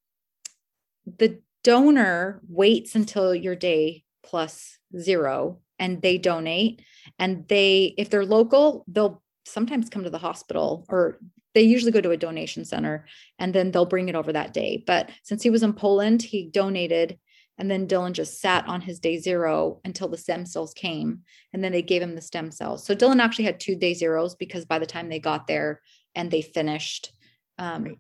the 1.18 1.41
donor 1.64 2.41
waits 2.49 2.95
until 2.95 3.35
your 3.35 3.57
day 3.57 4.05
plus 4.22 4.79
zero 4.99 5.61
and 5.79 6.03
they 6.03 6.18
donate. 6.18 6.83
And 7.18 7.47
they, 7.49 7.95
if 7.99 8.11
they're 8.11 8.24
local, 8.24 8.85
they'll 8.89 9.22
sometimes 9.45 9.89
come 9.89 10.05
to 10.05 10.11
the 10.11 10.18
hospital 10.18 10.85
or 10.89 11.18
they 11.55 11.62
usually 11.62 11.93
go 11.93 12.01
to 12.01 12.11
a 12.11 12.16
donation 12.16 12.64
center 12.64 13.07
and 13.39 13.55
then 13.55 13.70
they'll 13.70 13.87
bring 13.87 14.09
it 14.09 14.14
over 14.14 14.33
that 14.33 14.53
day. 14.53 14.83
But 14.87 15.11
since 15.22 15.43
he 15.43 15.51
was 15.51 15.62
in 15.62 15.72
Poland, 15.72 16.22
he 16.22 16.49
donated 16.49 17.18
and 17.59 17.70
then 17.70 17.88
Dylan 17.88 18.12
just 18.12 18.40
sat 18.40 18.66
on 18.68 18.80
his 18.80 19.00
day 19.00 19.18
zero 19.18 19.80
until 19.84 20.09
the 20.09 20.16
stem 20.16 20.46
cells 20.46 20.72
came. 20.72 21.22
And 21.52 21.62
then 21.62 21.72
they 21.72 21.82
gave 21.82 22.00
him 22.00 22.14
the 22.14 22.22
stem 22.22 22.52
cells. 22.52 22.86
So 22.86 22.94
Dylan 22.94 23.20
actually 23.20 23.46
had 23.46 23.59
two 23.59 23.74
day 23.74 23.94
zeros 23.94 24.36
because 24.36 24.64
by 24.64 24.78
the 24.78 24.86
time 24.86 25.09
they 25.09 25.18
got 25.18 25.46
there 25.48 25.80
and 26.14 26.30
they 26.30 26.42
finished, 26.42 27.12
um, 27.59 27.84
right. 27.84 27.98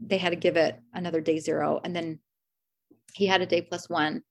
they 0.00 0.18
had 0.18 0.30
to 0.30 0.36
give 0.36 0.56
it 0.56 0.80
another 0.92 1.20
day 1.20 1.38
zero. 1.38 1.80
And 1.82 1.94
then 1.94 2.18
he 3.14 3.26
had 3.26 3.40
a 3.40 3.46
day 3.46 3.62
plus 3.62 3.88
one, 3.88 4.22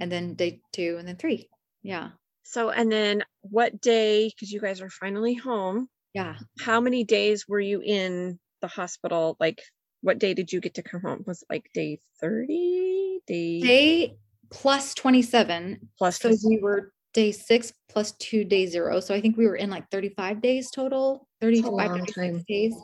and 0.00 0.10
then 0.10 0.34
day 0.34 0.62
two, 0.72 0.96
and 0.98 1.06
then 1.06 1.16
three. 1.16 1.48
Yeah. 1.82 2.10
So, 2.44 2.70
and 2.70 2.90
then 2.90 3.24
what 3.42 3.80
day, 3.80 4.28
because 4.28 4.50
you 4.50 4.60
guys 4.60 4.80
are 4.80 4.90
finally 4.90 5.34
home. 5.34 5.88
Yeah. 6.14 6.36
How 6.60 6.80
many 6.80 7.04
days 7.04 7.46
were 7.48 7.60
you 7.60 7.80
in 7.84 8.38
the 8.60 8.68
hospital? 8.68 9.36
Like 9.38 9.62
what 10.02 10.18
day 10.18 10.34
did 10.34 10.52
you 10.52 10.60
get 10.60 10.74
to 10.74 10.82
come 10.82 11.00
home? 11.00 11.24
Was 11.26 11.42
it 11.42 11.48
like 11.50 11.70
day 11.72 12.00
30? 12.20 13.20
Day 13.26 13.60
day 13.60 14.16
plus 14.50 14.94
27. 14.94 15.88
Plus 15.96 16.18
so 16.18 16.34
we 16.44 16.58
were 16.58 16.92
day 17.14 17.32
six 17.32 17.72
plus 17.88 18.12
two 18.12 18.44
day 18.44 18.66
zero. 18.66 19.00
So 19.00 19.14
I 19.14 19.20
think 19.20 19.36
we 19.36 19.46
were 19.46 19.56
in 19.56 19.70
like 19.70 19.90
35 19.90 20.42
days 20.42 20.70
total, 20.70 21.26
35 21.40 22.06
days. 22.46 22.74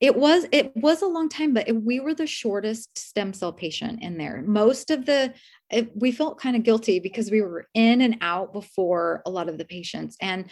It 0.00 0.16
was 0.16 0.46
it 0.50 0.74
was 0.76 1.02
a 1.02 1.06
long 1.06 1.28
time, 1.28 1.52
but 1.52 1.68
it, 1.68 1.72
we 1.72 2.00
were 2.00 2.14
the 2.14 2.26
shortest 2.26 2.96
stem 2.96 3.34
cell 3.34 3.52
patient 3.52 4.02
in 4.02 4.16
there. 4.16 4.42
Most 4.46 4.90
of 4.90 5.04
the 5.04 5.34
it, 5.70 5.90
we 5.94 6.10
felt 6.10 6.40
kind 6.40 6.56
of 6.56 6.62
guilty 6.62 7.00
because 7.00 7.30
we 7.30 7.42
were 7.42 7.68
in 7.74 8.00
and 8.00 8.16
out 8.22 8.52
before 8.52 9.22
a 9.26 9.30
lot 9.30 9.50
of 9.50 9.58
the 9.58 9.66
patients, 9.66 10.16
and 10.20 10.46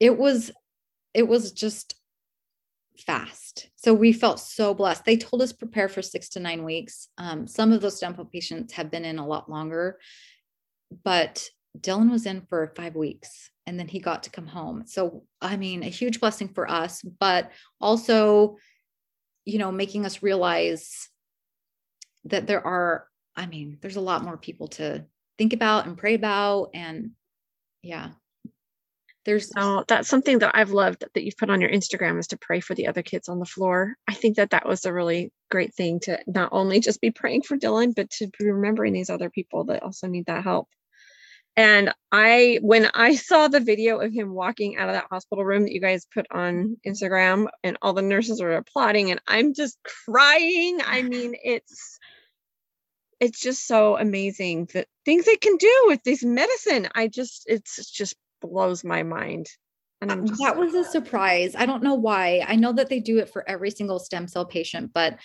it 0.00 0.18
was 0.18 0.50
it 1.14 1.26
was 1.28 1.52
just 1.52 1.94
fast. 3.02 3.70
So 3.76 3.94
we 3.94 4.12
felt 4.12 4.40
so 4.40 4.74
blessed. 4.74 5.04
They 5.04 5.16
told 5.16 5.42
us 5.42 5.52
prepare 5.52 5.88
for 5.88 6.02
six 6.02 6.28
to 6.30 6.40
nine 6.40 6.64
weeks. 6.64 7.08
Um, 7.18 7.46
some 7.46 7.72
of 7.72 7.80
those 7.80 7.98
cell 7.98 8.12
patients 8.32 8.72
have 8.74 8.90
been 8.90 9.04
in 9.04 9.18
a 9.18 9.26
lot 9.26 9.50
longer, 9.50 9.98
but 11.04 11.48
Dylan 11.78 12.10
was 12.10 12.26
in 12.26 12.42
for 12.48 12.72
five 12.76 12.96
weeks 12.96 13.50
and 13.66 13.78
then 13.78 13.88
he 13.88 13.98
got 13.98 14.22
to 14.22 14.30
come 14.30 14.46
home. 14.46 14.84
So, 14.86 15.24
I 15.40 15.56
mean, 15.56 15.82
a 15.82 15.86
huge 15.86 16.20
blessing 16.20 16.48
for 16.48 16.70
us, 16.70 17.02
but 17.02 17.50
also, 17.80 18.56
you 19.44 19.58
know, 19.58 19.70
making 19.70 20.06
us 20.06 20.22
realize 20.22 21.08
that 22.24 22.46
there 22.46 22.66
are, 22.66 23.06
I 23.36 23.46
mean, 23.46 23.78
there's 23.80 23.96
a 23.96 24.00
lot 24.00 24.24
more 24.24 24.36
people 24.36 24.68
to 24.68 25.04
think 25.36 25.52
about 25.52 25.86
and 25.86 25.96
pray 25.98 26.14
about. 26.14 26.70
And 26.74 27.10
yeah, 27.82 28.10
there's 29.28 29.52
oh, 29.58 29.84
that's 29.86 30.08
something 30.08 30.38
that 30.38 30.52
I've 30.54 30.70
loved 30.70 31.04
that 31.12 31.22
you've 31.22 31.36
put 31.36 31.50
on 31.50 31.60
your 31.60 31.68
Instagram 31.68 32.18
is 32.18 32.28
to 32.28 32.38
pray 32.38 32.60
for 32.60 32.74
the 32.74 32.86
other 32.86 33.02
kids 33.02 33.28
on 33.28 33.38
the 33.38 33.44
floor. 33.44 33.94
I 34.08 34.14
think 34.14 34.36
that 34.36 34.50
that 34.50 34.66
was 34.66 34.86
a 34.86 34.92
really 34.92 35.32
great 35.50 35.74
thing 35.74 36.00
to 36.00 36.18
not 36.26 36.48
only 36.50 36.80
just 36.80 37.02
be 37.02 37.10
praying 37.10 37.42
for 37.42 37.58
Dylan, 37.58 37.94
but 37.94 38.08
to 38.12 38.28
be 38.38 38.50
remembering 38.50 38.94
these 38.94 39.10
other 39.10 39.28
people 39.28 39.64
that 39.64 39.82
also 39.82 40.06
need 40.06 40.24
that 40.26 40.44
help. 40.44 40.68
And 41.58 41.92
I, 42.10 42.60
when 42.62 42.88
I 42.94 43.16
saw 43.16 43.48
the 43.48 43.60
video 43.60 43.98
of 43.98 44.14
him 44.14 44.32
walking 44.32 44.78
out 44.78 44.88
of 44.88 44.94
that 44.94 45.08
hospital 45.10 45.44
room 45.44 45.64
that 45.64 45.72
you 45.72 45.80
guys 45.82 46.06
put 46.06 46.24
on 46.30 46.78
Instagram, 46.86 47.48
and 47.62 47.76
all 47.82 47.92
the 47.92 48.00
nurses 48.00 48.40
are 48.40 48.52
applauding, 48.52 49.10
and 49.10 49.20
I'm 49.28 49.52
just 49.52 49.76
crying. 50.06 50.78
I 50.86 51.02
mean, 51.02 51.34
it's 51.44 51.98
it's 53.20 53.40
just 53.40 53.66
so 53.66 53.98
amazing 53.98 54.70
that 54.72 54.86
things 55.04 55.26
they 55.26 55.36
can 55.36 55.56
do 55.56 55.84
with 55.88 56.02
this 56.04 56.24
medicine. 56.24 56.88
I 56.94 57.08
just, 57.08 57.42
it's 57.46 57.90
just 57.90 58.14
blows 58.40 58.84
my 58.84 59.02
mind. 59.02 59.48
And 60.00 60.12
I'm 60.12 60.22
uh, 60.22 60.26
just, 60.26 60.40
that 60.40 60.56
was 60.56 60.74
a 60.74 60.84
surprise. 60.84 61.54
I 61.56 61.66
don't 61.66 61.82
know 61.82 61.94
why. 61.94 62.44
I 62.46 62.56
know 62.56 62.72
that 62.72 62.88
they 62.88 63.00
do 63.00 63.18
it 63.18 63.30
for 63.30 63.48
every 63.48 63.70
single 63.70 63.98
stem 63.98 64.28
cell 64.28 64.44
patient, 64.44 64.92
but 64.94 65.18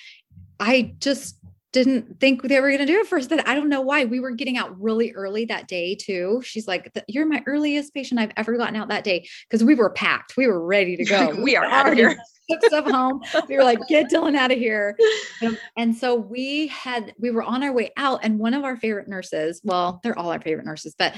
I 0.60 0.96
just 1.00 1.38
didn't 1.74 2.20
think 2.20 2.44
they 2.44 2.62
were 2.62 2.70
going 2.70 2.80
to 2.80 2.86
do 2.86 3.00
it 3.00 3.08
first. 3.08 3.30
That 3.30 3.48
I 3.48 3.56
don't 3.56 3.68
know 3.68 3.82
why. 3.82 4.06
We 4.06 4.20
were 4.20 4.32
getting 4.32 4.58
out 4.58 4.80
really 4.80 5.12
early 5.14 5.46
that 5.46 5.68
day 5.68 5.96
too. 5.96 6.42
She's 6.44 6.68
like, 6.68 6.92
"You're 7.08 7.26
my 7.26 7.44
earliest 7.46 7.94
patient 7.94 8.20
I've 8.20 8.32
ever 8.38 8.56
gotten 8.58 8.76
out 8.76 8.88
that 8.88 9.04
day 9.04 9.28
because 9.50 9.64
we 9.64 9.76
were 9.76 9.90
packed. 9.90 10.38
We 10.38 10.48
were 10.48 10.64
ready 10.64 10.96
to 10.96 11.04
go. 11.04 11.36
we 11.42 11.58
are 11.58 11.66
out 11.70 11.90
of 11.90 11.96
here." 11.96 12.16
Took 12.50 12.66
stuff 12.66 12.86
home. 12.92 13.22
We 13.48 13.56
were 13.56 13.64
like, 13.64 13.80
"Get 13.88 14.12
Dylan 14.12 14.36
out 14.36 14.52
of 14.52 14.58
here!" 14.58 14.98
Um, 15.42 15.58
and 15.78 15.96
so 15.96 16.16
we 16.16 16.68
had 16.68 17.14
we 17.18 17.32
were 17.32 17.44
on 17.44 17.64
our 17.64 17.72
way 17.72 17.92
out, 17.98 18.20
and 18.24 18.38
one 18.38 18.54
of 18.54 18.64
our 18.64 18.76
favorite 18.78 19.08
nurses. 19.08 19.62
Well, 19.64 20.02
they're 20.04 20.18
all 20.18 20.30
our 20.32 20.42
favorite 20.42 20.66
nurses, 20.66 20.94
but 20.98 21.16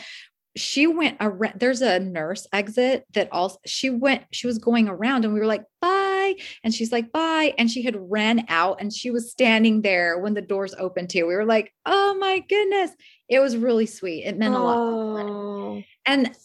she 0.55 0.87
went 0.87 1.17
around 1.19 1.53
there's 1.59 1.81
a 1.81 1.99
nurse 1.99 2.47
exit 2.53 3.05
that 3.13 3.27
also 3.31 3.57
she 3.65 3.89
went 3.89 4.23
she 4.31 4.47
was 4.47 4.57
going 4.57 4.87
around 4.87 5.25
and 5.25 5.33
we 5.33 5.39
were 5.39 5.45
like 5.45 5.65
bye 5.81 6.33
and 6.63 6.73
she's 6.73 6.91
like 6.91 7.11
bye 7.11 7.53
and 7.57 7.69
she 7.69 7.81
had 7.81 7.97
ran 8.09 8.45
out 8.47 8.79
and 8.79 8.93
she 8.93 9.11
was 9.11 9.29
standing 9.29 9.81
there 9.81 10.17
when 10.17 10.33
the 10.33 10.41
doors 10.41 10.73
opened 10.77 11.09
too. 11.09 11.27
We 11.27 11.35
were 11.35 11.45
like 11.45 11.73
oh 11.85 12.15
my 12.19 12.39
goodness. 12.39 12.91
It 13.27 13.39
was 13.39 13.57
really 13.57 13.85
sweet. 13.85 14.23
It 14.23 14.37
meant 14.37 14.53
a 14.53 14.57
oh. 14.57 14.61
lot 14.61 15.83
and 16.05 16.35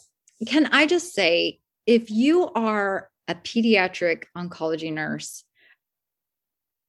can 0.46 0.66
i 0.72 0.86
just 0.86 1.14
say 1.14 1.61
if 1.86 2.11
you 2.11 2.48
are 2.54 3.08
a 3.28 3.34
pediatric 3.34 4.24
oncology 4.36 4.92
nurse 4.92 5.44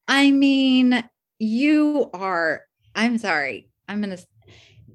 i 0.08 0.32
mean 0.32 1.04
you 1.40 2.10
are 2.14 2.66
i'm 2.96 3.18
sorry 3.18 3.70
i'm 3.88 4.02
going 4.02 4.16
to 4.16 4.26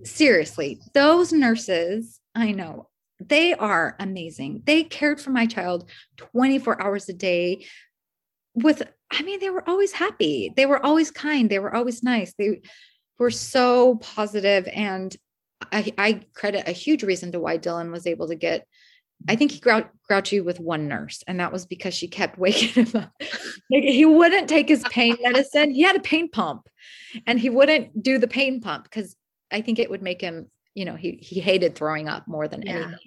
seriously, 0.06 0.80
those 0.94 1.32
nurses, 1.32 2.20
I 2.34 2.52
know 2.52 2.88
they 3.18 3.54
are 3.54 3.96
amazing. 3.98 4.62
They 4.66 4.84
cared 4.84 5.20
for 5.20 5.30
my 5.30 5.46
child 5.46 5.90
24 6.16 6.82
hours 6.82 7.08
a 7.08 7.14
day 7.14 7.66
with, 8.54 8.82
I 9.10 9.22
mean, 9.22 9.40
they 9.40 9.50
were 9.50 9.66
always 9.68 9.92
happy. 9.92 10.52
They 10.54 10.66
were 10.66 10.84
always 10.84 11.10
kind. 11.10 11.48
They 11.48 11.58
were 11.58 11.74
always 11.74 12.02
nice. 12.02 12.34
They 12.38 12.60
were 13.18 13.30
so 13.30 13.96
positive 13.96 14.68
and 14.72 15.16
I, 15.72 15.92
I 15.96 16.20
credit 16.34 16.68
a 16.68 16.72
huge 16.72 17.02
reason 17.02 17.32
to 17.32 17.40
why 17.40 17.56
Dylan 17.56 17.90
was 17.90 18.06
able 18.06 18.28
to 18.28 18.34
get 18.34 18.66
I 19.28 19.36
think 19.36 19.50
he 19.50 19.60
grou- 19.60 19.88
grouchy 20.06 20.40
with 20.40 20.60
one 20.60 20.88
nurse, 20.88 21.22
and 21.26 21.40
that 21.40 21.52
was 21.52 21.64
because 21.66 21.94
she 21.94 22.06
kept 22.06 22.38
waking 22.38 22.84
him 22.84 23.02
up. 23.02 23.12
he 23.70 24.04
wouldn't 24.04 24.48
take 24.48 24.68
his 24.68 24.84
pain 24.90 25.16
medicine. 25.22 25.70
He 25.70 25.82
had 25.82 25.96
a 25.96 26.00
pain 26.00 26.28
pump, 26.28 26.68
and 27.26 27.40
he 27.40 27.50
wouldn't 27.50 28.02
do 28.02 28.18
the 28.18 28.28
pain 28.28 28.60
pump 28.60 28.84
because 28.84 29.16
I 29.50 29.60
think 29.60 29.78
it 29.78 29.90
would 29.90 30.02
make 30.02 30.20
him, 30.20 30.50
you 30.74 30.84
know, 30.84 30.96
he 30.96 31.18
he 31.22 31.40
hated 31.40 31.74
throwing 31.74 32.08
up 32.08 32.26
more 32.26 32.48
than 32.48 32.62
yeah. 32.62 32.72
anything. 32.72 32.98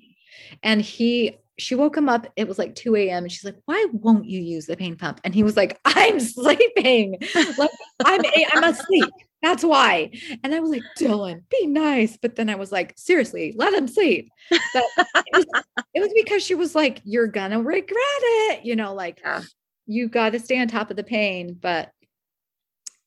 And 0.64 0.82
he, 0.82 1.38
she 1.58 1.76
woke 1.76 1.98
him 1.98 2.10
up. 2.10 2.28
It 2.36 2.48
was 2.48 2.58
like 2.58 2.76
2 2.76 2.96
a.m. 2.96 3.24
And 3.24 3.32
she's 3.32 3.44
like, 3.44 3.58
why 3.66 3.86
won't 3.92 4.26
you 4.26 4.40
use 4.40 4.66
the 4.66 4.78
pain 4.78 4.96
pump? 4.96 5.20
And 5.24 5.36
he 5.36 5.44
was 5.44 5.58
like, 5.58 5.80
I'm 5.86 6.20
sleeping. 6.20 7.18
like 7.58 7.72
I'm, 8.06 8.22
I'm 8.54 8.64
asleep. 8.64 9.10
That's 9.42 9.64
why. 9.64 10.12
And 10.44 10.54
I 10.54 10.60
was 10.60 10.70
like, 10.70 10.84
Dylan, 10.98 11.44
be 11.50 11.68
nice. 11.68 12.18
But 12.18 12.36
then 12.36 12.50
I 12.50 12.56
was 12.56 12.72
like, 12.72 12.94
seriously, 12.98 13.54
let 13.58 13.74
him 13.74 13.88
sleep. 13.88 14.30
But 14.50 14.84
it, 14.98 15.34
was, 15.34 15.46
it 15.94 16.00
was 16.02 16.12
because 16.14 16.44
she 16.44 16.56
was 16.56 16.76
like, 16.76 17.02
you're 17.06 17.28
gonna 17.28 17.62
regret 17.62 17.96
it. 17.96 18.66
You 18.66 18.76
know, 18.76 18.94
like 18.94 19.22
yeah. 19.24 19.44
you 19.86 20.10
got 20.10 20.32
to 20.34 20.40
stay 20.40 20.60
on 20.60 20.68
top 20.68 20.92
of 20.92 20.98
the 20.98 21.04
pain. 21.04 21.58
But 21.60 21.92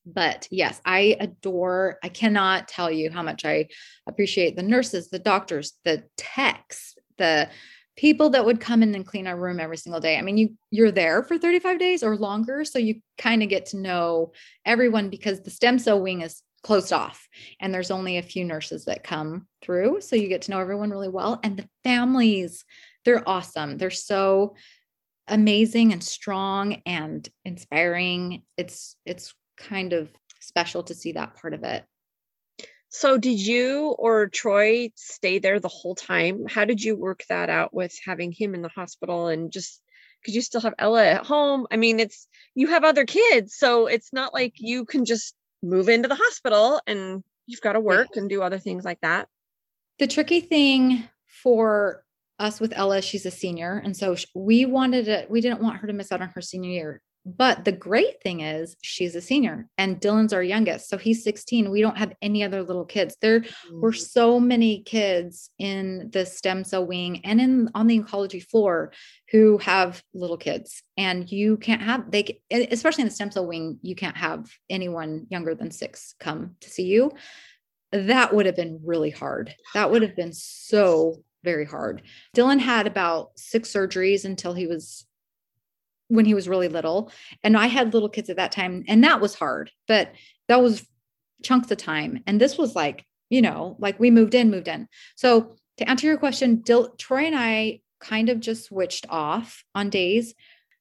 but 0.05 0.47
yes, 0.51 0.81
I 0.85 1.17
adore, 1.19 1.97
I 2.03 2.09
cannot 2.09 2.67
tell 2.67 2.91
you 2.91 3.09
how 3.09 3.23
much 3.23 3.45
I 3.45 3.67
appreciate 4.07 4.55
the 4.55 4.63
nurses, 4.63 5.09
the 5.09 5.19
doctors, 5.19 5.73
the 5.85 6.03
techs, 6.17 6.95
the 7.17 7.49
people 7.95 8.31
that 8.31 8.45
would 8.45 8.59
come 8.59 8.81
in 8.83 8.95
and 8.95 9.05
clean 9.05 9.27
our 9.27 9.37
room 9.37 9.59
every 9.59 9.77
single 9.77 10.01
day. 10.01 10.17
I 10.17 10.21
mean, 10.21 10.37
you 10.37 10.57
you're 10.71 10.91
there 10.91 11.23
for 11.23 11.37
35 11.37 11.79
days 11.79 12.03
or 12.03 12.17
longer, 12.17 12.65
so 12.65 12.79
you 12.79 13.01
kind 13.17 13.43
of 13.43 13.49
get 13.49 13.67
to 13.67 13.77
know 13.77 14.31
everyone 14.65 15.09
because 15.09 15.41
the 15.41 15.51
stem 15.51 15.79
cell 15.79 16.01
wing 16.01 16.21
is 16.21 16.41
closed 16.63 16.93
off 16.93 17.27
and 17.59 17.73
there's 17.73 17.91
only 17.91 18.17
a 18.17 18.23
few 18.23 18.45
nurses 18.45 18.85
that 18.85 19.03
come 19.03 19.47
through, 19.61 20.01
so 20.01 20.15
you 20.15 20.27
get 20.27 20.43
to 20.43 20.51
know 20.51 20.59
everyone 20.59 20.89
really 20.89 21.09
well 21.09 21.39
and 21.43 21.57
the 21.57 21.69
families, 21.83 22.65
they're 23.05 23.27
awesome. 23.27 23.77
They're 23.77 23.91
so 23.91 24.55
amazing 25.27 25.93
and 25.93 26.03
strong 26.03 26.81
and 26.85 27.27
inspiring. 27.45 28.43
It's 28.57 28.95
it's 29.05 29.33
kind 29.57 29.93
of 29.93 30.09
special 30.39 30.83
to 30.83 30.95
see 30.95 31.13
that 31.13 31.35
part 31.35 31.53
of 31.53 31.63
it. 31.63 31.85
So, 32.89 33.17
did 33.17 33.39
you 33.39 33.95
or 33.97 34.27
Troy 34.27 34.91
stay 34.95 35.39
there 35.39 35.59
the 35.59 35.67
whole 35.67 35.95
time? 35.95 36.45
How 36.47 36.63
did 36.63 36.83
you 36.83 36.95
work 36.95 37.23
that 37.27 37.49
out 37.49 37.73
with 37.73 37.97
having 38.05 38.31
him 38.31 38.53
in 38.53 38.61
the 38.61 38.69
hospital 38.69 39.27
and 39.27 39.51
just 39.51 39.81
because 40.21 40.35
you 40.35 40.41
still 40.41 40.61
have 40.61 40.75
Ella 40.77 41.03
at 41.03 41.25
home? 41.25 41.65
I 41.71 41.77
mean, 41.77 41.99
it's 41.99 42.27
you 42.53 42.67
have 42.67 42.83
other 42.83 43.05
kids, 43.05 43.55
so 43.55 43.87
it's 43.87 44.13
not 44.13 44.33
like 44.33 44.53
you 44.57 44.85
can 44.85 45.05
just 45.05 45.33
move 45.63 45.89
into 45.89 46.07
the 46.07 46.15
hospital 46.15 46.81
and 46.85 47.23
you've 47.47 47.61
got 47.61 47.73
to 47.73 47.79
work 47.79 48.09
and 48.15 48.29
do 48.29 48.41
other 48.43 48.59
things 48.59 48.85
like 48.85 49.01
that. 49.01 49.27
The 49.97 50.07
tricky 50.07 50.41
thing 50.41 51.07
for 51.41 52.03
us 52.39 52.59
with 52.59 52.73
Ella, 52.75 53.01
she's 53.01 53.25
a 53.25 53.31
senior. 53.31 53.81
And 53.83 53.95
so 53.95 54.15
we 54.35 54.65
wanted 54.65 55.05
to, 55.05 55.25
we 55.29 55.41
didn't 55.41 55.61
want 55.61 55.77
her 55.77 55.87
to 55.87 55.93
miss 55.93 56.11
out 56.11 56.21
on 56.21 56.29
her 56.29 56.41
senior 56.41 56.69
year. 56.69 57.01
But 57.25 57.63
the 57.63 57.71
great 57.71 58.21
thing 58.21 58.41
is 58.41 58.75
she's 58.81 59.15
a 59.15 59.21
senior 59.21 59.67
and 59.77 59.99
Dylan's 59.99 60.33
our 60.33 60.43
youngest. 60.43 60.89
So 60.89 60.97
he's 60.97 61.23
16. 61.23 61.71
We 61.71 61.81
don't 61.81 61.97
have 61.97 62.13
any 62.21 62.43
other 62.43 62.63
little 62.63 62.83
kids. 62.83 63.15
There 63.21 63.41
mm-hmm. 63.41 63.79
were 63.79 63.93
so 63.93 64.39
many 64.39 64.81
kids 64.81 65.49
in 65.57 66.09
the 66.11 66.25
stem 66.25 66.65
cell 66.65 66.85
wing 66.85 67.21
and 67.23 67.39
in 67.39 67.69
on 67.73 67.87
the 67.87 67.99
oncology 67.99 68.43
floor 68.43 68.91
who 69.31 69.57
have 69.59 70.03
little 70.13 70.37
kids. 70.37 70.83
And 70.97 71.31
you 71.31 71.57
can't 71.57 71.81
have 71.81 72.11
they 72.11 72.41
especially 72.51 73.03
in 73.03 73.07
the 73.07 73.15
stem 73.15 73.31
cell 73.31 73.47
wing, 73.47 73.79
you 73.81 73.95
can't 73.95 74.17
have 74.17 74.51
anyone 74.69 75.27
younger 75.29 75.55
than 75.55 75.71
six 75.71 76.15
come 76.19 76.55
to 76.59 76.69
see 76.69 76.83
you. 76.83 77.11
That 77.93 78.33
would 78.33 78.47
have 78.47 78.55
been 78.55 78.81
really 78.83 79.11
hard. 79.11 79.55
That 79.73 79.91
would 79.91 80.01
have 80.01 80.15
been 80.15 80.33
so 80.33 81.23
very 81.43 81.65
hard. 81.65 82.01
Dylan 82.35 82.59
had 82.59 82.87
about 82.87 83.31
six 83.37 83.71
surgeries 83.71 84.25
until 84.25 84.53
he 84.53 84.67
was 84.67 85.05
when 86.07 86.25
he 86.25 86.33
was 86.33 86.49
really 86.49 86.67
little. 86.67 87.11
And 87.43 87.57
I 87.57 87.67
had 87.67 87.93
little 87.93 88.09
kids 88.09 88.29
at 88.29 88.37
that 88.37 88.51
time, 88.51 88.83
and 88.87 89.03
that 89.03 89.21
was 89.21 89.35
hard, 89.35 89.71
but 89.87 90.11
that 90.47 90.61
was 90.61 90.85
chunks 91.43 91.71
of 91.71 91.77
time. 91.77 92.23
And 92.25 92.39
this 92.39 92.57
was 92.57 92.75
like, 92.75 93.05
you 93.29 93.41
know, 93.41 93.75
like 93.79 93.99
we 93.99 94.11
moved 94.11 94.35
in, 94.35 94.51
moved 94.51 94.67
in. 94.67 94.87
So 95.15 95.55
to 95.77 95.89
answer 95.89 96.07
your 96.07 96.17
question, 96.17 96.57
Dil- 96.57 96.95
Troy 96.97 97.25
and 97.25 97.35
I 97.35 97.81
kind 97.99 98.29
of 98.29 98.39
just 98.39 98.65
switched 98.65 99.05
off 99.09 99.63
on 99.73 99.89
days. 99.89 100.33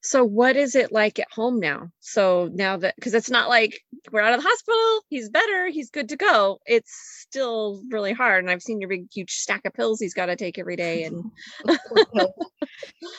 So 0.05 0.25
what 0.25 0.57
is 0.57 0.75
it 0.75 0.91
like 0.91 1.21
at 1.21 1.31
home 1.31 1.61
now? 1.61 1.89
So 2.01 2.51
now 2.53 2.77
that 2.79 2.97
because 2.97 3.15
it's 3.15 3.31
not 3.31 3.49
like 3.49 3.81
we're 4.11 4.21
out 4.21 4.35
of 4.35 4.43
the 4.43 4.49
hospital, 4.49 5.05
he's 5.09 5.29
better, 5.29 5.69
he's 5.69 5.91
good 5.91 6.09
to 6.09 6.17
go. 6.17 6.59
It's 6.67 6.93
still 7.21 7.83
really 7.89 8.13
hard. 8.13 8.43
And 8.43 8.51
I've 8.51 8.63
seen 8.63 8.81
your 8.81 8.89
big 8.89 9.07
huge 9.13 9.31
stack 9.31 9.65
of 9.65 9.73
pills 9.75 10.01
he's 10.01 10.15
got 10.15 10.27
to 10.27 10.35
take 10.35 10.59
every 10.59 10.75
day. 10.75 11.05
And 11.05 11.31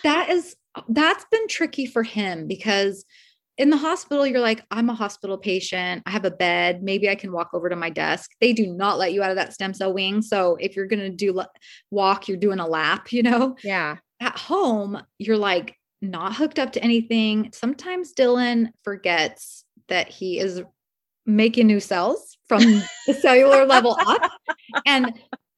that 0.03 0.29
is 0.29 0.57
that's 0.89 1.25
been 1.31 1.47
tricky 1.47 1.85
for 1.85 2.03
him 2.03 2.47
because 2.47 3.05
in 3.57 3.69
the 3.69 3.77
hospital 3.77 4.25
you're 4.25 4.39
like 4.39 4.65
i'm 4.71 4.89
a 4.89 4.95
hospital 4.95 5.37
patient. 5.37 6.03
I 6.05 6.11
have 6.11 6.25
a 6.25 6.31
bed. 6.31 6.83
Maybe 6.83 7.09
i 7.09 7.15
can 7.15 7.31
walk 7.31 7.51
over 7.53 7.69
to 7.69 7.75
my 7.75 7.89
desk. 7.89 8.31
They 8.41 8.53
do 8.53 8.67
not 8.67 8.97
let 8.97 9.13
you 9.13 9.23
out 9.23 9.31
of 9.31 9.37
that 9.37 9.53
stem 9.53 9.73
cell 9.73 9.93
wing. 9.93 10.21
So 10.21 10.57
if 10.59 10.75
you're 10.75 10.87
going 10.87 10.99
to 10.99 11.09
do 11.09 11.41
walk 11.91 12.27
you're 12.27 12.37
doing 12.37 12.59
a 12.59 12.67
lap 12.67 13.11
you 13.11 13.23
know? 13.23 13.55
Yeah. 13.63 13.97
At 14.19 14.37
home 14.37 15.01
you're 15.17 15.37
like 15.37 15.75
not 16.01 16.35
hooked 16.35 16.59
up 16.59 16.73
to 16.73 16.83
anything. 16.83 17.51
Sometimes 17.53 18.13
dylan 18.13 18.69
forgets 18.83 19.63
that 19.87 20.09
he 20.09 20.39
is 20.39 20.61
making 21.25 21.67
new 21.67 21.79
cells 21.79 22.37
from 22.47 22.61
the 23.07 23.13
cellular 23.13 23.65
level 23.65 23.97
up. 23.99 24.31
And 24.85 25.13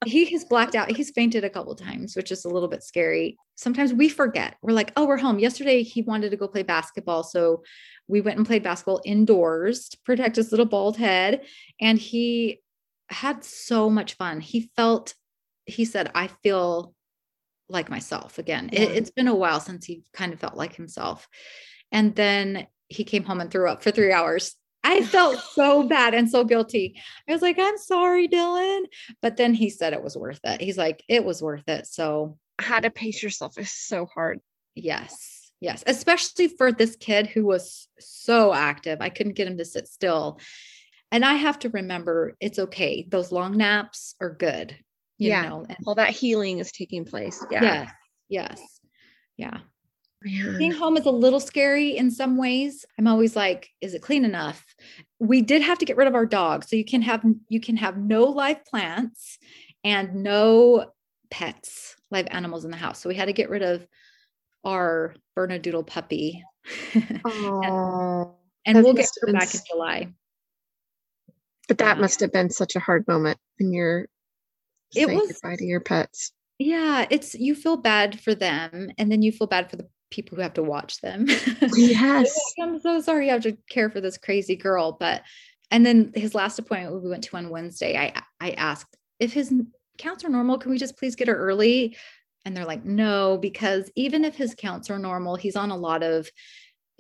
he 0.05 0.25
has 0.31 0.45
blacked 0.45 0.75
out. 0.75 0.95
He's 0.95 1.11
fainted 1.11 1.43
a 1.43 1.49
couple 1.49 1.75
times, 1.75 2.15
which 2.15 2.31
is 2.31 2.45
a 2.45 2.49
little 2.49 2.69
bit 2.69 2.83
scary. 2.83 3.37
Sometimes 3.55 3.93
we 3.93 4.09
forget. 4.09 4.55
We're 4.61 4.73
like, 4.73 4.91
oh, 4.95 5.05
we're 5.05 5.17
home. 5.17 5.39
Yesterday, 5.39 5.83
he 5.83 6.01
wanted 6.01 6.31
to 6.31 6.37
go 6.37 6.47
play 6.47 6.63
basketball. 6.63 7.23
So 7.23 7.63
we 8.07 8.21
went 8.21 8.37
and 8.37 8.45
played 8.45 8.63
basketball 8.63 9.01
indoors 9.03 9.89
to 9.89 9.97
protect 10.05 10.35
his 10.35 10.51
little 10.51 10.65
bald 10.65 10.97
head. 10.97 11.41
And 11.81 11.97
he 11.97 12.61
had 13.09 13.43
so 13.43 13.89
much 13.89 14.13
fun. 14.13 14.39
He 14.39 14.69
felt, 14.75 15.13
he 15.65 15.85
said, 15.85 16.11
I 16.15 16.27
feel 16.27 16.93
like 17.67 17.89
myself 17.89 18.37
again. 18.37 18.69
Yeah. 18.71 18.81
It, 18.81 18.97
it's 18.97 19.11
been 19.11 19.27
a 19.27 19.35
while 19.35 19.59
since 19.59 19.85
he 19.85 20.03
kind 20.13 20.33
of 20.33 20.39
felt 20.39 20.55
like 20.55 20.75
himself. 20.75 21.27
And 21.91 22.15
then 22.15 22.67
he 22.87 23.03
came 23.03 23.23
home 23.23 23.41
and 23.41 23.49
threw 23.49 23.69
up 23.69 23.83
for 23.83 23.91
three 23.91 24.11
hours 24.11 24.55
I 24.85 25.01
felt 25.01 25.39
so 25.39 25.83
bad 25.83 26.13
and 26.13 26.29
so 26.29 26.43
guilty. 26.43 27.01
I 27.27 27.33
was 27.33 27.41
like, 27.41 27.57
I'm 27.59 27.77
sorry, 27.77 28.27
Dylan. 28.27 28.83
But 29.19 29.35
then 29.35 29.55
he 29.55 29.71
said 29.71 29.93
it 29.93 30.03
was 30.03 30.15
worth 30.15 30.39
it. 30.43 30.61
He's 30.61 30.77
like, 30.77 31.03
it 31.09 31.25
was 31.25 31.41
worth 31.41 31.67
it. 31.67 31.87
So, 31.87 32.37
how 32.59 32.79
to 32.79 32.91
pace 32.91 33.23
yourself 33.23 33.57
is 33.57 33.71
so 33.71 34.05
hard. 34.05 34.39
Yes. 34.75 35.51
Yes. 35.59 35.83
Especially 35.87 36.47
for 36.47 36.71
this 36.71 36.95
kid 36.97 37.25
who 37.25 37.45
was 37.45 37.87
so 37.99 38.53
active. 38.53 38.99
I 39.01 39.09
couldn't 39.09 39.33
get 39.33 39.47
him 39.47 39.57
to 39.57 39.65
sit 39.65 39.87
still. 39.87 40.39
And 41.11 41.25
I 41.25 41.33
have 41.33 41.59
to 41.59 41.69
remember 41.69 42.35
it's 42.39 42.59
okay. 42.59 43.07
Those 43.09 43.31
long 43.31 43.57
naps 43.57 44.15
are 44.21 44.35
good. 44.35 44.77
yeah. 45.17 45.49
Know? 45.49 45.65
And 45.67 45.77
all 45.87 45.95
that 45.95 46.11
healing 46.11 46.59
is 46.59 46.71
taking 46.71 47.05
place. 47.05 47.43
Yeah. 47.49 47.61
Yes. 47.63 47.91
Yes. 48.29 48.79
Yeah. 49.37 49.57
Being 50.23 50.71
home 50.71 50.97
is 50.97 51.05
a 51.05 51.11
little 51.11 51.39
scary 51.39 51.95
in 51.95 52.09
some 52.09 52.37
ways. 52.37 52.85
I'm 52.97 53.07
always 53.07 53.35
like, 53.35 53.69
is 53.81 53.93
it 53.93 54.01
clean 54.01 54.25
enough? 54.25 54.65
We 55.19 55.41
did 55.41 55.61
have 55.61 55.77
to 55.79 55.85
get 55.85 55.97
rid 55.97 56.07
of 56.07 56.15
our 56.15 56.25
dog. 56.25 56.63
So 56.63 56.75
you 56.75 56.85
can 56.85 57.01
have 57.03 57.23
you 57.49 57.59
can 57.59 57.77
have 57.77 57.97
no 57.97 58.23
live 58.23 58.65
plants 58.65 59.37
and 59.83 60.23
no 60.23 60.91
pets, 61.29 61.95
live 62.09 62.27
animals 62.31 62.65
in 62.65 62.71
the 62.71 62.77
house. 62.77 62.99
So 62.99 63.09
we 63.09 63.15
had 63.15 63.25
to 63.25 63.33
get 63.33 63.49
rid 63.49 63.61
of 63.61 63.85
our 64.63 65.15
Bernedoodle 65.37 65.85
puppy. 65.85 66.43
and, 66.93 68.27
and 68.65 68.83
we'll 68.83 68.93
get 68.93 69.09
her 69.21 69.31
back 69.31 69.53
in 69.53 69.61
July. 69.69 70.13
But 71.67 71.77
that 71.79 71.99
must 71.99 72.19
have 72.19 72.31
been 72.31 72.49
such 72.49 72.75
a 72.75 72.79
hard 72.79 73.07
moment 73.07 73.37
when 73.59 73.73
you're 73.73 74.07
it 74.95 75.09
was 75.09 75.31
goodbye 75.31 75.57
to 75.57 75.65
your 75.65 75.79
pets. 75.79 76.31
Yeah, 76.57 77.05
it's 77.09 77.35
you 77.35 77.53
feel 77.53 77.77
bad 77.77 78.19
for 78.19 78.33
them 78.33 78.89
and 78.97 79.11
then 79.11 79.21
you 79.21 79.31
feel 79.31 79.47
bad 79.47 79.69
for 79.69 79.75
the 79.75 79.87
people 80.11 80.35
who 80.35 80.41
have 80.41 80.53
to 80.53 80.63
watch 80.63 81.01
them. 81.01 81.27
Yes. 81.75 82.37
I'm 82.61 82.79
so 82.79 83.01
sorry 83.01 83.25
you 83.25 83.31
have 83.31 83.43
to 83.43 83.57
care 83.69 83.89
for 83.89 84.01
this 84.01 84.17
crazy 84.17 84.55
girl. 84.55 84.93
But 84.99 85.23
and 85.71 85.85
then 85.85 86.11
his 86.15 86.35
last 86.35 86.59
appointment 86.59 87.03
we 87.03 87.09
went 87.09 87.23
to 87.25 87.37
on 87.37 87.49
Wednesday, 87.49 87.97
I 87.97 88.21
I 88.39 88.51
asked 88.51 88.95
if 89.19 89.33
his 89.33 89.53
counts 89.97 90.23
are 90.23 90.29
normal, 90.29 90.57
can 90.57 90.71
we 90.71 90.77
just 90.77 90.97
please 90.97 91.15
get 91.15 91.27
her 91.27 91.35
early? 91.35 91.95
And 92.43 92.55
they're 92.55 92.65
like, 92.65 92.85
no, 92.85 93.37
because 93.37 93.89
even 93.95 94.23
if 94.23 94.35
his 94.35 94.53
counts 94.53 94.89
are 94.89 94.99
normal, 94.99 95.35
he's 95.35 95.55
on 95.55 95.71
a 95.71 95.77
lot 95.77 96.03
of 96.03 96.29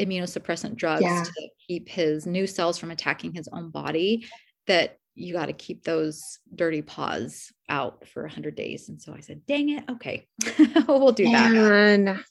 immunosuppressant 0.01 0.75
drugs 0.75 1.03
yeah. 1.03 1.23
to 1.23 1.49
keep 1.67 1.87
his 1.87 2.25
new 2.25 2.47
cells 2.47 2.77
from 2.77 2.91
attacking 2.91 3.33
his 3.33 3.47
own 3.51 3.69
body. 3.69 4.25
That 4.67 4.97
you 5.13 5.33
got 5.33 5.45
to 5.45 5.53
keep 5.53 5.83
those 5.83 6.39
dirty 6.53 6.81
paws 6.81 7.51
out 7.69 8.07
for 8.07 8.23
100 8.23 8.55
days. 8.55 8.89
And 8.89 9.01
so 9.01 9.13
I 9.13 9.21
said, 9.21 9.45
dang 9.45 9.69
it. 9.69 9.83
Okay, 9.89 10.27
we'll 10.87 11.11
do 11.11 11.25
that 11.31 12.23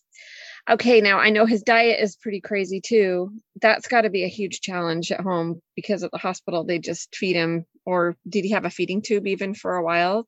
okay, 0.69 1.01
now 1.01 1.19
I 1.19 1.31
know 1.31 1.47
his 1.47 1.63
diet 1.63 2.01
is 2.01 2.17
pretty 2.17 2.41
crazy 2.41 2.81
too. 2.81 3.33
That's 3.61 3.89
got 3.89 4.03
to 4.03 4.11
be 4.11 4.25
a 4.25 4.29
huge 4.29 4.61
challenge 4.61 5.13
at 5.13 5.21
home 5.21 5.61
because 5.77 6.03
at 6.03 6.11
the 6.11 6.19
hospital 6.19 6.65
they 6.65 6.79
just 6.79 7.15
feed 7.15 7.37
him. 7.37 7.67
Or 7.87 8.17
did 8.29 8.45
he 8.45 8.51
have 8.51 8.65
a 8.65 8.71
feeding 8.71 9.03
tube 9.03 9.27
even 9.27 9.55
for 9.55 9.77
a 9.77 9.85
while? 9.85 10.27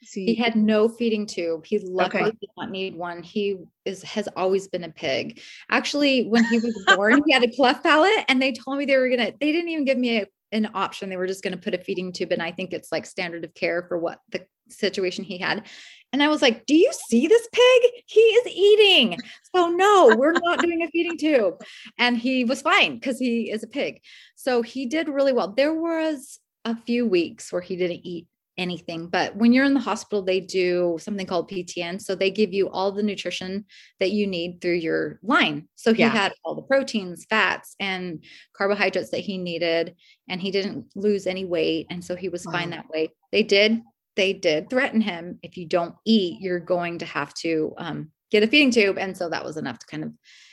He 0.00 0.34
had 0.34 0.54
no 0.56 0.88
feeding 0.88 1.26
tube. 1.26 1.66
He 1.66 1.78
luckily 1.80 2.22
Okay. 2.22 2.36
did 2.40 2.50
not 2.56 2.70
need 2.70 2.96
one. 2.96 3.22
He 3.22 3.56
is 3.84 4.02
has 4.02 4.28
always 4.36 4.68
been 4.68 4.84
a 4.84 4.90
pig. 4.90 5.40
Actually, 5.70 6.28
when 6.28 6.44
he 6.44 6.58
was 6.58 6.72
born, 6.86 7.22
he 7.26 7.32
had 7.32 7.42
a 7.42 7.50
cleft 7.54 7.82
palate, 7.82 8.24
and 8.28 8.40
they 8.40 8.52
told 8.52 8.78
me 8.78 8.84
they 8.84 8.96
were 8.96 9.08
gonna. 9.08 9.32
They 9.40 9.52
didn't 9.52 9.70
even 9.70 9.84
give 9.84 9.98
me 9.98 10.18
a, 10.18 10.26
an 10.52 10.70
option. 10.74 11.08
They 11.08 11.16
were 11.16 11.26
just 11.26 11.42
gonna 11.42 11.56
put 11.56 11.74
a 11.74 11.78
feeding 11.78 12.12
tube, 12.12 12.30
and 12.30 12.42
I 12.42 12.52
think 12.52 12.72
it's 12.72 12.92
like 12.92 13.06
standard 13.06 13.44
of 13.44 13.54
care 13.54 13.84
for 13.88 13.98
what 13.98 14.20
the 14.30 14.46
situation 14.70 15.24
he 15.24 15.38
had. 15.38 15.66
And 16.12 16.22
I 16.22 16.28
was 16.28 16.40
like, 16.40 16.64
"Do 16.66 16.74
you 16.74 16.90
see 16.92 17.26
this 17.26 17.46
pig? 17.52 17.92
He 18.06 18.20
is 18.20 18.46
eating. 18.46 19.22
So 19.54 19.68
no, 19.68 20.14
we're 20.14 20.38
not 20.38 20.62
doing 20.62 20.82
a 20.82 20.88
feeding 20.88 21.18
tube." 21.18 21.62
And 21.98 22.16
he 22.16 22.44
was 22.44 22.62
fine 22.62 22.94
because 22.94 23.18
he 23.18 23.50
is 23.50 23.62
a 23.62 23.66
pig. 23.68 24.00
So 24.36 24.62
he 24.62 24.86
did 24.86 25.08
really 25.08 25.32
well. 25.34 25.52
There 25.52 25.74
was 25.74 26.38
a 26.64 26.74
few 26.76 27.06
weeks 27.06 27.52
where 27.52 27.60
he 27.62 27.76
didn't 27.76 28.06
eat 28.06 28.26
anything. 28.56 29.06
But 29.06 29.36
when 29.36 29.52
you're 29.52 29.64
in 29.64 29.74
the 29.74 29.80
hospital, 29.80 30.20
they 30.22 30.40
do 30.40 30.96
something 31.00 31.26
called 31.26 31.48
PTN. 31.48 32.00
So 32.02 32.14
they 32.16 32.30
give 32.30 32.52
you 32.52 32.68
all 32.68 32.90
the 32.90 33.04
nutrition 33.04 33.64
that 34.00 34.10
you 34.10 34.26
need 34.26 34.60
through 34.60 34.74
your 34.74 35.20
line. 35.22 35.68
So 35.76 35.94
he 35.94 36.00
Yeah. 36.02 36.08
had 36.08 36.32
all 36.44 36.56
the 36.56 36.62
proteins, 36.62 37.24
fats, 37.30 37.76
and 37.78 38.24
carbohydrates 38.56 39.10
that 39.10 39.20
he 39.20 39.38
needed. 39.38 39.94
And 40.28 40.40
he 40.40 40.50
didn't 40.50 40.86
lose 40.96 41.26
any 41.28 41.44
weight. 41.44 41.86
And 41.90 42.04
so 42.04 42.16
he 42.16 42.28
was 42.28 42.44
fine 42.44 42.70
Wow. 42.70 42.76
that 42.78 42.88
way. 42.90 43.10
They 43.30 43.44
did, 43.44 43.80
they 44.18 44.32
did 44.32 44.68
threaten 44.68 45.00
him. 45.00 45.38
If 45.44 45.56
you 45.56 45.64
don't 45.64 45.94
eat, 46.04 46.40
you're 46.40 46.58
going 46.58 46.98
to 46.98 47.06
have 47.06 47.32
to 47.34 47.72
um, 47.78 48.10
get 48.32 48.42
a 48.42 48.48
feeding 48.48 48.72
tube. 48.72 48.98
And 48.98 49.16
so 49.16 49.30
that 49.30 49.44
was 49.44 49.56
enough 49.56 49.78
to 49.78 49.86
kind 49.86 50.02
of, 50.02 50.12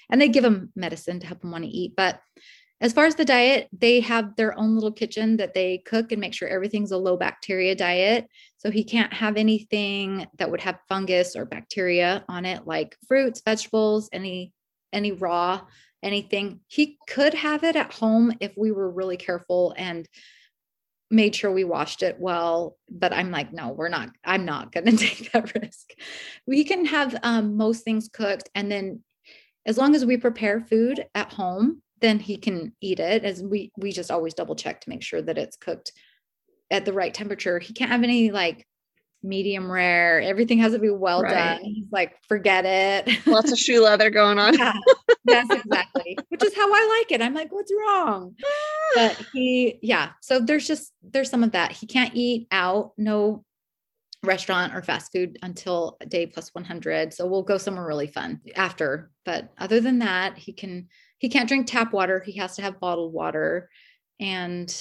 and 0.10 0.22
they 0.22 0.30
give 0.30 0.46
him 0.46 0.72
medicine 0.76 1.20
to 1.20 1.28
help 1.28 1.44
him 1.44 1.50
want 1.50 1.64
to 1.64 1.70
eat. 1.70 1.96
But 1.98 2.22
as 2.80 2.94
far 2.94 3.06
as 3.06 3.16
the 3.16 3.26
diet, 3.26 3.68
they 3.76 4.02
have 4.02 4.36
their 4.36 4.58
own 4.58 4.76
little 4.76 4.92
kitchen 4.92 5.38
that 5.38 5.56
they 5.56 5.80
cook 5.80 6.12
and 6.12 6.22
make 6.22 6.36
sure 6.36 6.48
everything's 6.48 6.92
a 6.92 6.98
low 6.98 7.18
bacteria 7.18 7.74
diet. 7.74 8.28
So 8.58 8.70
he 8.70 8.84
can't 8.84 9.12
have 9.12 9.36
anything 9.36 10.28
that 10.38 10.52
would 10.52 10.62
have 10.62 10.78
fungus 10.88 11.36
or 11.36 11.46
bacteria 11.46 12.24
on 12.30 12.46
it, 12.46 12.68
like 12.68 12.96
fruits, 13.08 13.42
vegetables, 13.44 14.10
any 14.14 14.54
any 14.94 15.12
raw, 15.12 15.62
anything. 16.04 16.60
He 16.68 17.00
could 17.10 17.34
have 17.34 17.64
it 17.64 17.76
at 17.76 17.94
home 17.94 18.32
if 18.40 18.54
we 18.56 18.72
were 18.72 18.90
really 18.92 19.18
careful 19.18 19.74
and 19.76 20.08
made 21.16 21.36
sure 21.36 21.52
we 21.52 21.64
washed 21.64 22.04
it 22.04 22.20
well. 22.20 22.78
But 22.90 23.14
I'm 23.14 23.32
like, 23.32 23.54
no, 23.54 23.70
we're 23.70 23.90
not. 23.90 24.10
I'm 24.24 24.46
not 24.46 24.72
going 24.72 24.86
to 24.96 24.98
take 24.98 25.32
that 25.32 25.54
risk. 25.56 25.92
We 26.46 26.64
can 26.64 26.86
have 26.86 27.16
um, 27.24 27.58
most 27.58 27.84
things 27.84 28.10
cooked, 28.12 28.50
and 28.54 28.72
then 28.72 29.04
as 29.66 29.78
long 29.78 29.96
as 29.96 30.06
we 30.06 30.18
prepare 30.18 30.62
food 30.62 31.06
at 31.16 31.34
home 31.34 31.82
then 32.02 32.20
he 32.20 32.38
can 32.38 32.74
eat 32.82 33.00
it 33.00 33.24
as 33.24 33.42
we 33.42 33.72
we 33.78 33.92
just 33.92 34.12
always 34.12 34.34
double 34.34 34.56
check 34.56 34.82
to 34.82 34.90
make 34.90 35.02
sure 35.02 35.22
that 35.22 35.38
it's 35.38 35.58
cooked 35.58 35.92
at 36.70 36.86
the 36.86 36.94
right 36.94 37.14
temperature 37.14 37.58
he 37.58 37.74
can't 37.74 37.92
have 37.92 38.04
any 38.04 38.32
like 38.32 38.68
medium 39.24 39.72
rare 39.72 40.22
everything 40.22 40.60
has 40.60 40.74
to 40.74 40.80
be 40.80 40.90
well 40.90 41.22
Right. 41.24 41.32
done 41.32 41.60
he's 41.64 41.88
like 41.92 42.16
forget 42.28 42.66
it 42.66 43.26
Lots 43.26 43.52
of 43.52 43.58
shoe 43.58 43.82
leather 43.84 44.10
going 44.10 44.38
on. 44.38 44.54
yeah, 44.58 44.74
yes 45.28 45.48
exactly. 45.50 46.18
Which 46.30 46.44
is 46.44 46.56
how 46.56 46.72
i 46.72 46.98
like 47.00 47.12
it. 47.12 47.22
I'm 47.22 47.34
like 47.34 47.52
what's 47.52 47.72
wrong? 47.74 48.36
But 48.96 49.18
ah. 49.20 49.26
he 49.34 49.80
yeah. 49.82 50.12
So 50.22 50.40
there's 50.40 50.68
just 50.68 50.94
there's 51.04 51.30
some 51.30 51.44
of 51.44 51.52
that. 51.52 51.72
He 51.72 51.88
can't 51.88 52.16
eat 52.16 52.48
out 52.52 52.94
no 52.98 53.44
restaurant 54.24 54.74
or 54.74 54.82
fast 54.82 55.12
food 55.12 55.38
until 55.44 55.98
day 56.08 56.26
plus 56.26 56.50
100 56.56 57.14
so 57.14 57.28
we'll 57.28 57.44
go 57.44 57.58
somewhere 57.58 57.86
really 57.86 58.08
fun 58.08 58.42
after. 58.56 59.12
But 59.24 59.50
other 59.58 59.80
than 59.80 60.00
that 60.00 60.38
he 60.38 60.54
can 60.54 60.88
he 61.20 61.30
can't 61.30 61.48
drink 61.48 61.68
tap 61.68 61.94
water. 61.94 62.20
He 62.20 62.34
has 62.40 62.56
to 62.56 62.62
have 62.62 62.80
bottled 62.80 63.14
water. 63.14 63.70
And 64.20 64.74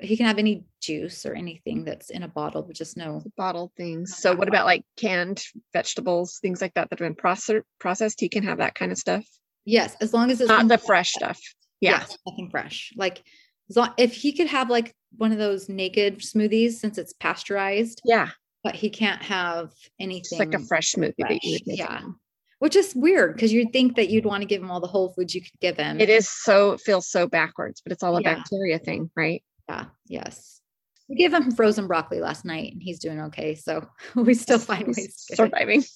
he 0.00 0.16
can 0.16 0.26
have 0.26 0.38
any 0.38 0.64
juice 0.82 1.24
or 1.24 1.34
anything 1.34 1.84
that's 1.84 2.10
in 2.10 2.22
a 2.22 2.28
bottle 2.28 2.62
but 2.62 2.76
just 2.76 2.96
no 2.96 3.22
Bottled 3.36 3.72
things. 3.76 4.16
So 4.18 4.34
what 4.34 4.48
about 4.48 4.66
like 4.66 4.84
canned 4.96 5.42
vegetables, 5.72 6.38
things 6.40 6.60
like 6.60 6.74
that 6.74 6.90
that 6.90 6.98
have 6.98 7.06
been 7.06 7.14
processed 7.14 7.64
processed? 7.78 8.20
He 8.20 8.28
can 8.28 8.42
have 8.44 8.58
that 8.58 8.74
kind 8.74 8.92
of 8.92 8.98
stuff. 8.98 9.24
yes 9.64 9.96
as 10.00 10.12
long 10.12 10.30
as 10.30 10.40
it's 10.40 10.48
Not 10.48 10.68
the 10.68 10.78
fresh 10.78 11.12
stuff. 11.12 11.40
Yeah. 11.80 11.98
Yes, 12.00 12.16
nothing 12.26 12.48
fresh. 12.50 12.92
Like 12.96 13.22
as 13.70 13.76
long, 13.76 13.92
if 13.98 14.14
he 14.14 14.32
could 14.32 14.46
have 14.48 14.70
like 14.70 14.94
one 15.18 15.32
of 15.32 15.38
those 15.38 15.68
naked 15.68 16.18
smoothies 16.20 16.72
since 16.72 16.98
it's 16.98 17.12
pasteurized, 17.14 18.00
Yeah. 18.04 18.28
but 18.64 18.74
he 18.74 18.90
can't 18.90 19.22
have 19.22 19.70
It's 19.72 19.90
anything 20.00 20.38
like 20.38 20.54
a 20.54 20.58
fresh 20.64 20.92
smoothie 20.92 21.14
that 21.18 21.42
you 21.42 21.52
fresh, 21.52 21.60
would 21.60 21.66
make. 21.66 21.78
yeah. 21.78 21.98
home. 22.00 22.20
which 22.58 22.76
is 22.76 22.94
weird 22.94 23.34
because 23.34 23.52
you'd 23.52 23.72
think 23.72 23.96
that 23.96 24.08
you'd 24.08 24.24
want 24.24 24.40
to 24.42 24.46
give 24.46 24.62
him 24.62 24.70
all 24.70 24.80
the 24.80 24.86
whole 24.86 25.10
foods 25.14 25.34
you 25.34 25.40
could 25.42 25.58
give 25.60 25.76
him. 25.76 26.00
It 26.00 26.08
is 26.08 26.28
so 26.28 26.72
it 26.72 26.80
feels 26.80 27.08
so 27.10 27.26
backwards, 27.26 27.80
but 27.82 27.92
it's 27.92 28.02
all 28.02 28.16
a 28.16 28.22
Yeah. 28.22 28.34
bacteria 28.36 28.78
thing, 28.78 29.10
right? 29.16 29.42
Yeah. 29.68 29.86
Yes. 30.06 30.60
We 31.08 31.16
gave 31.16 31.32
him 31.32 31.52
frozen 31.52 31.86
broccoli 31.86 32.20
last 32.20 32.44
night 32.44 32.72
and 32.72 32.82
he's 32.82 32.98
doing 32.98 33.20
okay. 33.22 33.54
So 33.54 33.88
we 34.14 34.34
still 34.34 34.58
find 34.58 34.86
He's 34.88 34.96
ways 34.96 35.26
to 35.30 35.36
surviving. 35.36 35.84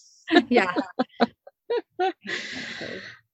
Yeah. 0.48 0.72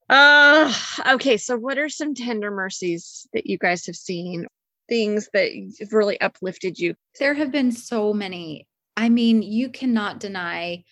Uh 0.08 0.72
okay. 1.14 1.36
So 1.36 1.56
what 1.56 1.78
are 1.78 1.88
some 1.88 2.14
tender 2.14 2.50
mercies 2.50 3.26
that 3.32 3.46
you 3.46 3.58
guys 3.58 3.86
have 3.86 3.96
seen? 3.96 4.46
Things 4.88 5.28
that 5.32 5.50
have 5.80 5.92
really 5.92 6.20
uplifted 6.20 6.78
you. 6.78 6.94
there 7.18 7.34
have 7.34 7.50
been 7.50 7.72
so 7.72 8.12
many. 8.12 8.68
I 8.96 9.08
mean, 9.08 9.42
you 9.42 9.68
cannot 9.68 10.20
deny. 10.20 10.84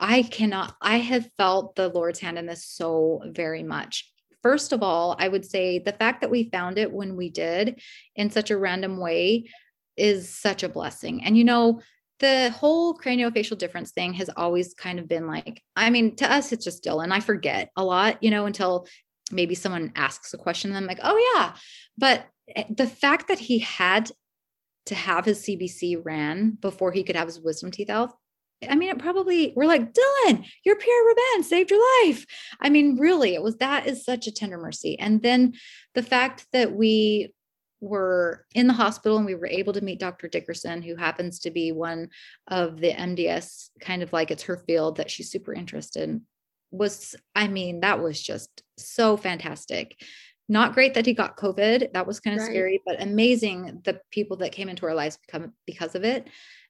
I 0.00 0.22
cannot, 0.22 0.76
I 0.80 0.98
have 0.98 1.28
felt 1.36 1.74
the 1.74 1.88
Lord's 1.88 2.20
hand 2.20 2.38
in 2.38 2.46
this 2.46 2.64
so 2.64 3.20
very 3.26 3.62
much. 3.62 4.10
First 4.42 4.72
of 4.72 4.82
all, 4.82 5.16
I 5.18 5.28
would 5.28 5.44
say 5.44 5.78
the 5.78 5.92
fact 5.92 6.20
that 6.20 6.30
we 6.30 6.50
found 6.50 6.78
it 6.78 6.92
when 6.92 7.16
we 7.16 7.30
did 7.30 7.80
in 8.16 8.30
such 8.30 8.50
a 8.50 8.58
random 8.58 8.98
way 8.98 9.50
is 9.96 10.28
such 10.28 10.62
a 10.62 10.68
blessing. 10.68 11.24
And 11.24 11.36
you 11.36 11.44
know, 11.44 11.80
the 12.20 12.50
whole 12.50 12.96
craniofacial 12.96 13.58
difference 13.58 13.92
thing 13.92 14.12
has 14.14 14.30
always 14.36 14.74
kind 14.74 14.98
of 14.98 15.08
been 15.08 15.26
like, 15.26 15.62
I 15.76 15.90
mean, 15.90 16.16
to 16.16 16.30
us, 16.30 16.52
it's 16.52 16.64
just 16.64 16.84
Dylan. 16.84 17.12
I 17.12 17.20
forget 17.20 17.70
a 17.76 17.84
lot, 17.84 18.22
you 18.22 18.30
know, 18.30 18.46
until 18.46 18.86
maybe 19.30 19.54
someone 19.54 19.92
asks 19.94 20.34
a 20.34 20.38
question 20.38 20.70
and 20.70 20.78
I'm 20.78 20.86
like, 20.86 21.00
oh, 21.02 21.34
yeah. 21.34 21.54
But 21.96 22.26
eh, 22.54 22.64
the 22.70 22.86
fact 22.86 23.28
that 23.28 23.38
he 23.38 23.60
had 23.60 24.10
to 24.86 24.94
have 24.94 25.24
his 25.24 25.42
CBC 25.42 26.04
ran 26.04 26.50
before 26.50 26.92
he 26.92 27.04
could 27.04 27.14
have 27.14 27.28
his 27.28 27.40
wisdom 27.40 27.70
teeth 27.70 27.90
out. 27.90 28.14
I 28.68 28.74
mean, 28.74 28.88
it 28.88 28.98
probably 28.98 29.52
we're 29.54 29.66
like, 29.66 29.92
Dylan, 29.92 30.44
your 30.64 30.76
Pierre 30.76 31.04
Robin 31.04 31.44
saved 31.44 31.70
your 31.70 31.82
life. 32.04 32.26
I 32.60 32.70
mean, 32.70 32.98
really, 32.98 33.34
it 33.34 33.42
was 33.42 33.56
that 33.56 33.86
is 33.86 34.04
such 34.04 34.26
a 34.26 34.32
tender 34.32 34.58
mercy. 34.58 34.98
And 34.98 35.22
then 35.22 35.54
the 35.94 36.02
fact 36.02 36.46
that 36.52 36.72
we 36.72 37.32
were 37.80 38.44
in 38.54 38.66
the 38.66 38.72
hospital 38.72 39.16
and 39.16 39.26
we 39.26 39.36
were 39.36 39.46
able 39.46 39.72
to 39.72 39.80
meet 39.84 40.00
Dr. 40.00 40.26
Dickerson, 40.26 40.82
who 40.82 40.96
happens 40.96 41.38
to 41.40 41.50
be 41.50 41.70
one 41.70 42.08
of 42.48 42.80
the 42.80 42.92
MDS, 42.92 43.70
kind 43.80 44.02
of 44.02 44.12
like 44.12 44.30
it's 44.30 44.42
her 44.44 44.56
field 44.56 44.96
that 44.96 45.10
she's 45.10 45.30
super 45.30 45.52
interested 45.54 46.02
in, 46.08 46.22
was, 46.72 47.14
I 47.36 47.46
mean, 47.46 47.80
that 47.80 48.02
was 48.02 48.20
just 48.20 48.62
so 48.76 49.16
fantastic. 49.16 49.94
Not 50.48 50.74
great 50.74 50.94
that 50.94 51.06
he 51.06 51.12
got 51.12 51.36
COVID. 51.36 51.92
That 51.92 52.06
was 52.06 52.20
kind 52.20 52.34
of 52.36 52.42
Right. 52.42 52.50
scary, 52.50 52.82
but 52.84 53.00
amazing 53.00 53.82
the 53.84 54.00
people 54.10 54.38
that 54.38 54.52
came 54.52 54.68
into 54.68 54.86
our 54.86 54.94
lives 54.94 55.18
become 55.18 55.52
because 55.66 55.94
of 55.94 56.04
it. 56.04 56.26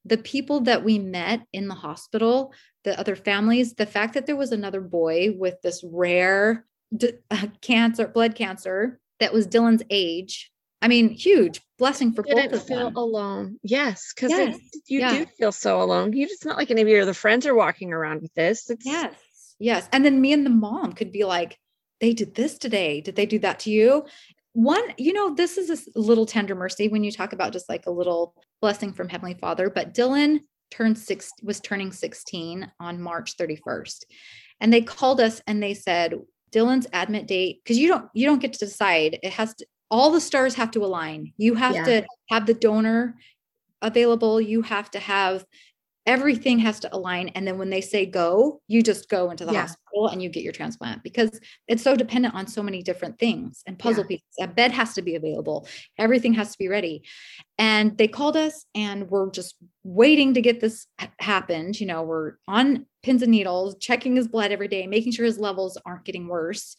The 0.09 0.19
people 0.19 0.61
that 0.63 0.85
we 0.85 0.99
met 0.99 1.43
in 1.53 1.69
the 1.69 1.75
hospital, 1.75 2.53
the 2.85 2.99
other 2.99 3.17
families, 3.17 3.75
the 3.75 3.87
fact 3.87 4.15
that 4.15 4.27
there 4.27 4.37
was 4.37 4.53
another 4.53 4.81
boy 4.81 5.33
with 5.37 5.61
this 5.63 5.85
rare 5.85 6.65
d- 6.97 7.13
uh, 7.31 7.47
cancer, 7.61 8.07
blood 8.09 8.35
cancer 8.35 8.99
that 9.21 9.33
was 9.33 9.47
Dylan's 9.47 9.83
age. 9.91 10.51
I 10.81 10.89
mean, 10.89 11.11
huge 11.11 11.61
blessing 11.79 12.13
for 12.13 12.23
both 12.23 12.37
Didn't 12.37 12.55
of 12.55 12.67
feel 12.67 12.85
them. 12.87 12.97
alone. 12.97 13.59
Yes, 13.63 14.13
because 14.15 14.31
Yes, 14.31 14.59
you 14.87 15.01
yeah. 15.01 15.13
do 15.19 15.27
feel 15.39 15.53
so 15.53 15.83
alone. 15.83 16.13
You 16.13 16.25
it's 16.31 16.45
not 16.45 16.57
like 16.57 16.71
any 16.71 16.83
of 16.83 16.89
your 16.89 17.03
other 17.03 17.15
friends 17.15 17.47
are 17.47 17.55
walking 17.55 17.93
around 17.93 18.23
with 18.23 18.33
this. 18.35 18.71
It's 18.71 18.87
Yes. 18.87 19.15
Yes. 19.59 19.89
And 19.93 20.05
then 20.05 20.21
me 20.21 20.33
and 20.33 20.47
the 20.47 20.51
mom 20.51 20.93
could 20.93 21.11
be 21.11 21.25
like, 21.25 21.59
they 22.01 22.13
did 22.15 22.37
this 22.37 22.57
today. 22.59 23.01
Did 23.01 23.17
they 23.17 23.27
do 23.27 23.41
that 23.41 23.59
to 23.61 23.71
you? 23.71 24.07
One, 24.59 24.83
you 24.97 25.13
know, 25.13 25.33
this 25.33 25.57
is 25.57 25.89
a 25.95 26.01
little 26.01 26.27
tender 26.27 26.57
mercy 26.57 26.89
when 26.89 27.05
you 27.05 27.13
talk 27.13 27.33
about 27.33 27.53
just 27.53 27.69
like 27.69 27.87
a 27.87 27.93
little 27.93 28.35
blessing 28.61 28.93
from 28.93 29.09
Heavenly 29.09 29.35
Father. 29.35 29.71
But 29.71 29.95
Dylan 29.95 30.41
turned 30.73 30.99
six, 30.99 31.31
was 31.45 31.61
turning 31.61 31.93
16 31.93 32.69
on 32.81 33.01
March 33.01 33.37
31st. 33.37 34.03
And 34.61 34.73
they 34.73 34.81
called 34.81 35.21
us 35.21 35.41
and 35.47 35.63
they 35.63 35.75
said, 35.75 36.15
Dylan's 36.51 36.89
admit 36.93 37.29
date, 37.29 37.61
because 37.63 37.79
you 37.79 37.87
don't 37.87 38.07
you 38.15 38.27
don't 38.27 38.41
get 38.41 38.55
to 38.55 38.59
decide. 38.59 39.21
It 39.23 39.33
has 39.35 39.55
to 39.55 39.67
all 39.93 40.11
the 40.11 40.21
stars 40.21 40.57
have 40.57 40.73
to 40.73 40.85
align. 40.85 41.35
You 41.37 41.55
have 41.55 41.77
Yeah. 41.77 41.85
to 41.85 42.07
have 42.31 42.47
the 42.47 42.55
donor 42.55 43.15
available. 43.81 44.41
You 44.41 44.63
have 44.63 44.91
to 44.91 44.99
have 44.99 45.45
everything 46.09 46.59
has 46.59 46.81
to 46.81 46.97
align. 46.97 47.29
And 47.29 47.47
then 47.47 47.59
when 47.59 47.69
they 47.69 47.83
say 47.83 48.07
go, 48.07 48.63
you 48.67 48.83
just 48.83 49.11
go 49.11 49.31
into 49.31 49.45
the 49.45 49.53
Yeah. 49.53 49.61
hospital 49.61 50.09
and 50.09 50.23
you 50.23 50.31
get 50.31 50.43
your 50.43 50.55
transplant 50.55 51.03
because 51.03 51.39
it's 51.69 51.83
so 51.83 51.95
dependent 51.95 52.35
on 52.35 52.47
so 52.47 52.63
many 52.63 52.83
different 52.83 53.19
things 53.19 53.63
and 53.67 53.79
puzzle 53.79 54.05
pieces. 54.05 54.25
A 54.41 54.49
bed 54.49 54.73
has 54.73 54.95
to 54.95 55.03
be 55.03 55.17
available, 55.17 55.69
everything 55.99 56.33
has 56.33 56.53
to 56.53 56.59
be 56.59 56.69
ready. 56.69 57.03
And 57.59 57.99
they 57.99 58.09
called 58.09 58.39
us 58.39 58.65
and 58.75 59.11
we're 59.11 59.31
just 59.31 59.57
waiting 59.85 60.33
to 60.35 60.41
get 60.41 60.61
this 60.61 60.87
happened. 61.21 61.79
You 61.79 61.87
know, 61.87 62.03
we're 62.05 62.35
on 62.49 62.87
pins 63.03 63.23
and 63.23 63.31
needles, 63.31 63.77
checking 63.79 64.17
his 64.17 64.29
blood 64.29 64.51
every 64.51 64.69
day, 64.69 64.87
making 64.87 65.13
sure 65.13 65.27
his 65.27 65.39
levels 65.39 65.77
aren't 65.85 66.05
getting 66.07 66.27
worse. 66.27 66.75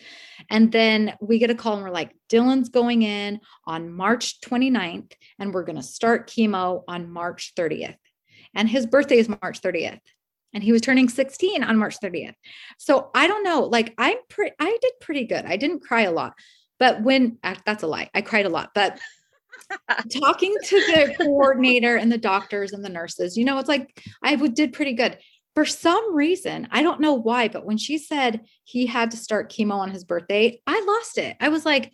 And 0.50 0.72
then 0.72 1.14
we 1.22 1.38
get 1.38 1.52
a 1.52 1.56
call 1.56 1.76
and 1.76 1.84
we're 1.84 1.92
like, 1.92 2.16
Dylan's 2.30 2.70
going 2.70 3.04
in 3.04 3.42
on 3.68 3.94
March 3.94 4.42
29th 4.42 5.14
and 5.38 5.54
we're 5.54 5.66
going 5.66 5.76
to 5.76 5.84
start 5.84 6.28
chemo 6.30 6.84
on 6.88 7.12
March 7.12 7.54
30th. 7.56 7.96
And 8.56 8.70
his 8.70 8.86
birthday 8.86 9.18
is 9.18 9.30
March 9.30 9.62
30th. 9.62 10.00
And 10.54 10.64
he 10.64 10.72
was 10.72 10.82
turning 10.82 11.10
16 11.10 11.64
on 11.64 11.78
March 11.78 12.00
30th. 12.00 12.34
So 12.78 13.12
I 13.14 13.28
don't 13.28 13.44
know. 13.44 13.62
Like 13.62 13.94
I'm 13.98 14.18
pretty, 14.30 14.56
I 14.60 14.78
did 14.82 14.94
pretty 15.00 15.26
good. 15.26 15.46
I 15.46 15.58
didn't 15.58 15.82
cry 15.82 16.02
a 16.02 16.12
lot. 16.12 16.34
But 16.80 17.04
when 17.04 17.38
uh, 17.44 17.56
that's 17.66 17.84
a 17.84 17.88
lie, 17.88 18.10
I 18.16 18.22
cried 18.22 18.46
a 18.46 18.50
lot. 18.50 18.72
But 18.74 19.00
talking 20.22 20.56
to 20.64 20.76
the 20.76 21.16
coordinator 21.18 21.98
and 21.98 22.12
the 22.12 22.18
doctors 22.18 22.72
and 22.72 22.84
the 22.84 22.90
nurses, 22.90 23.38
you 23.38 23.46
know, 23.46 23.60
it's 23.60 23.70
like 23.70 24.02
I 24.24 24.36
did 24.36 24.74
pretty 24.74 24.94
good. 24.94 25.18
For 25.56 25.66
some 25.66 26.16
reason, 26.16 26.68
I 26.72 26.82
don't 26.82 27.02
know 27.02 27.14
why, 27.14 27.50
but 27.50 27.66
when 27.66 27.78
she 27.78 27.98
said 27.98 28.42
he 28.64 28.86
had 28.86 29.12
to 29.12 29.18
start 29.18 29.52
chemo 29.52 29.74
on 29.74 29.92
his 29.92 30.06
birthday, 30.06 30.62
I 30.66 30.80
lost 30.88 31.18
it. 31.18 31.36
I 31.40 31.50
was 31.50 31.66
like, 31.66 31.92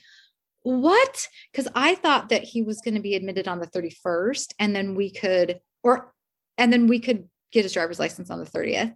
what? 0.62 1.28
Because 1.52 1.68
I 1.74 1.96
thought 1.96 2.30
that 2.30 2.44
he 2.44 2.62
was 2.62 2.82
going 2.82 2.96
to 2.96 3.02
be 3.02 3.16
admitted 3.16 3.48
on 3.48 3.60
the 3.60 3.68
31st 3.68 4.54
and 4.60 4.76
then 4.76 4.96
we 4.96 5.12
could, 5.12 5.60
or, 5.84 6.14
and 6.58 6.72
then 6.72 6.88
we 6.88 7.00
could 7.00 7.30
get 7.52 7.64
his 7.64 7.74
driver's 7.74 8.00
license 8.00 8.30
on 8.30 8.40
the 8.40 8.46
30th. 8.46 8.96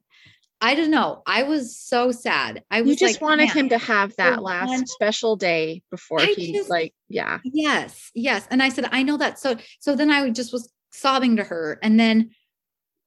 I 0.62 0.76
don't 0.76 0.92
know. 0.92 1.24
I 1.26 1.44
was 1.44 1.78
so 1.78 2.12
sad. 2.12 2.64
I 2.70 2.82
was 2.82 2.90
you 2.90 3.08
just 3.08 3.22
like, 3.22 3.30
wanted 3.30 3.50
him 3.50 3.70
to 3.70 3.78
have 3.78 4.14
that 4.18 4.44
last 4.44 4.70
one, 4.70 4.86
special 4.88 5.38
day 5.38 5.84
before 5.90 6.20
I 6.20 6.26
he 6.26 6.52
just, 6.54 6.70
like, 6.70 6.94
yeah. 7.08 7.40
Yes, 7.46 8.12
yes. 8.14 8.46
And 8.52 8.62
I 8.62 8.68
said, 8.68 8.90
I 8.92 9.04
know 9.04 9.16
that. 9.18 9.40
So 9.40 9.56
so 9.80 9.96
then 9.96 10.12
I 10.12 10.30
just 10.32 10.52
was 10.52 10.72
sobbing 10.92 11.38
to 11.38 11.46
her. 11.46 11.80
And 11.82 11.98
then 11.98 12.32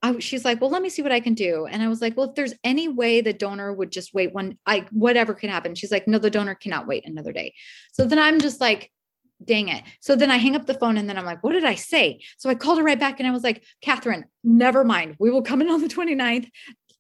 I, 0.02 0.18
she's 0.18 0.44
like, 0.44 0.60
well, 0.60 0.70
let 0.70 0.82
me 0.82 0.88
see 0.88 1.02
what 1.02 1.12
I 1.12 1.20
can 1.20 1.34
do. 1.34 1.66
And 1.66 1.82
I 1.82 1.88
was 1.88 2.00
like, 2.00 2.16
well, 2.16 2.30
if 2.30 2.34
there's 2.34 2.54
any 2.64 2.88
way 2.88 3.20
the 3.20 3.34
donor 3.34 3.72
would 3.72 3.92
just 3.92 4.14
wait 4.14 4.32
one, 4.32 4.56
I 4.66 4.86
whatever 4.90 5.34
can 5.34 5.50
happen. 5.50 5.74
She's 5.74 5.92
like, 5.92 6.08
no, 6.08 6.18
the 6.18 6.30
donor 6.30 6.54
cannot 6.54 6.86
wait 6.86 7.06
another 7.06 7.32
day. 7.32 7.54
So 7.92 8.06
then 8.06 8.18
I'm 8.18 8.40
just 8.40 8.60
like, 8.62 8.90
dang 9.44 9.68
it. 9.68 9.84
So 10.00 10.16
then 10.16 10.30
I 10.30 10.36
hang 10.36 10.56
up 10.56 10.66
the 10.66 10.74
phone 10.74 10.96
and 10.96 11.08
then 11.08 11.18
I'm 11.18 11.24
like, 11.24 11.42
what 11.42 11.52
did 11.52 11.64
I 11.64 11.74
say? 11.74 12.22
So 12.38 12.48
I 12.50 12.54
called 12.54 12.78
her 12.78 12.84
right 12.84 12.98
back 12.98 13.18
and 13.18 13.28
I 13.28 13.32
was 13.32 13.42
like, 13.42 13.64
Catherine, 13.80 14.24
never 14.42 14.84
mind. 14.84 15.16
We 15.18 15.30
will 15.30 15.42
come 15.42 15.60
in 15.60 15.70
on 15.70 15.80
the 15.80 15.88
29th 15.88 16.48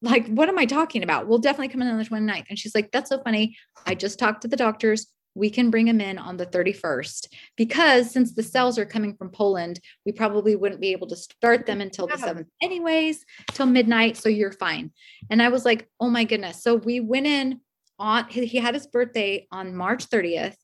like, 0.02 0.26
what 0.26 0.48
am 0.48 0.58
I 0.58 0.66
talking 0.66 1.04
about? 1.04 1.28
We'll 1.28 1.38
definitely 1.38 1.68
come 1.68 1.80
in 1.80 1.88
on 1.88 1.98
the 1.98 2.04
29th. 2.04 2.46
And 2.50 2.58
she's 2.58 2.74
like, 2.74 2.90
that's 2.90 3.08
so 3.08 3.22
funny. 3.22 3.56
I 3.86 3.94
just 3.94 4.18
talked 4.18 4.42
to 4.42 4.48
the 4.48 4.56
doctors. 4.56 5.06
We 5.34 5.48
can 5.48 5.70
bring 5.70 5.88
him 5.88 6.00
in 6.00 6.18
on 6.18 6.36
the 6.36 6.44
31st 6.44 7.28
because 7.56 8.10
since 8.10 8.34
the 8.34 8.42
cells 8.42 8.78
are 8.78 8.84
coming 8.84 9.14
from 9.14 9.30
Poland, 9.30 9.80
we 10.04 10.12
probably 10.12 10.56
wouldn't 10.56 10.80
be 10.80 10.92
able 10.92 11.06
to 11.06 11.16
start 11.16 11.64
them 11.64 11.80
until 11.80 12.06
the 12.06 12.14
7th, 12.14 12.48
anyways, 12.60 13.24
till 13.52 13.66
midnight. 13.66 14.18
So 14.18 14.28
you're 14.28 14.52
fine. 14.52 14.92
And 15.30 15.40
I 15.40 15.48
was 15.48 15.64
like, 15.64 15.88
oh 16.00 16.10
my 16.10 16.24
goodness. 16.24 16.62
So 16.62 16.74
we 16.74 17.00
went 17.00 17.26
in 17.26 17.60
on, 17.98 18.28
he 18.28 18.58
had 18.58 18.74
his 18.74 18.86
birthday 18.86 19.46
on 19.50 19.74
March 19.74 20.10
30th. 20.10 20.56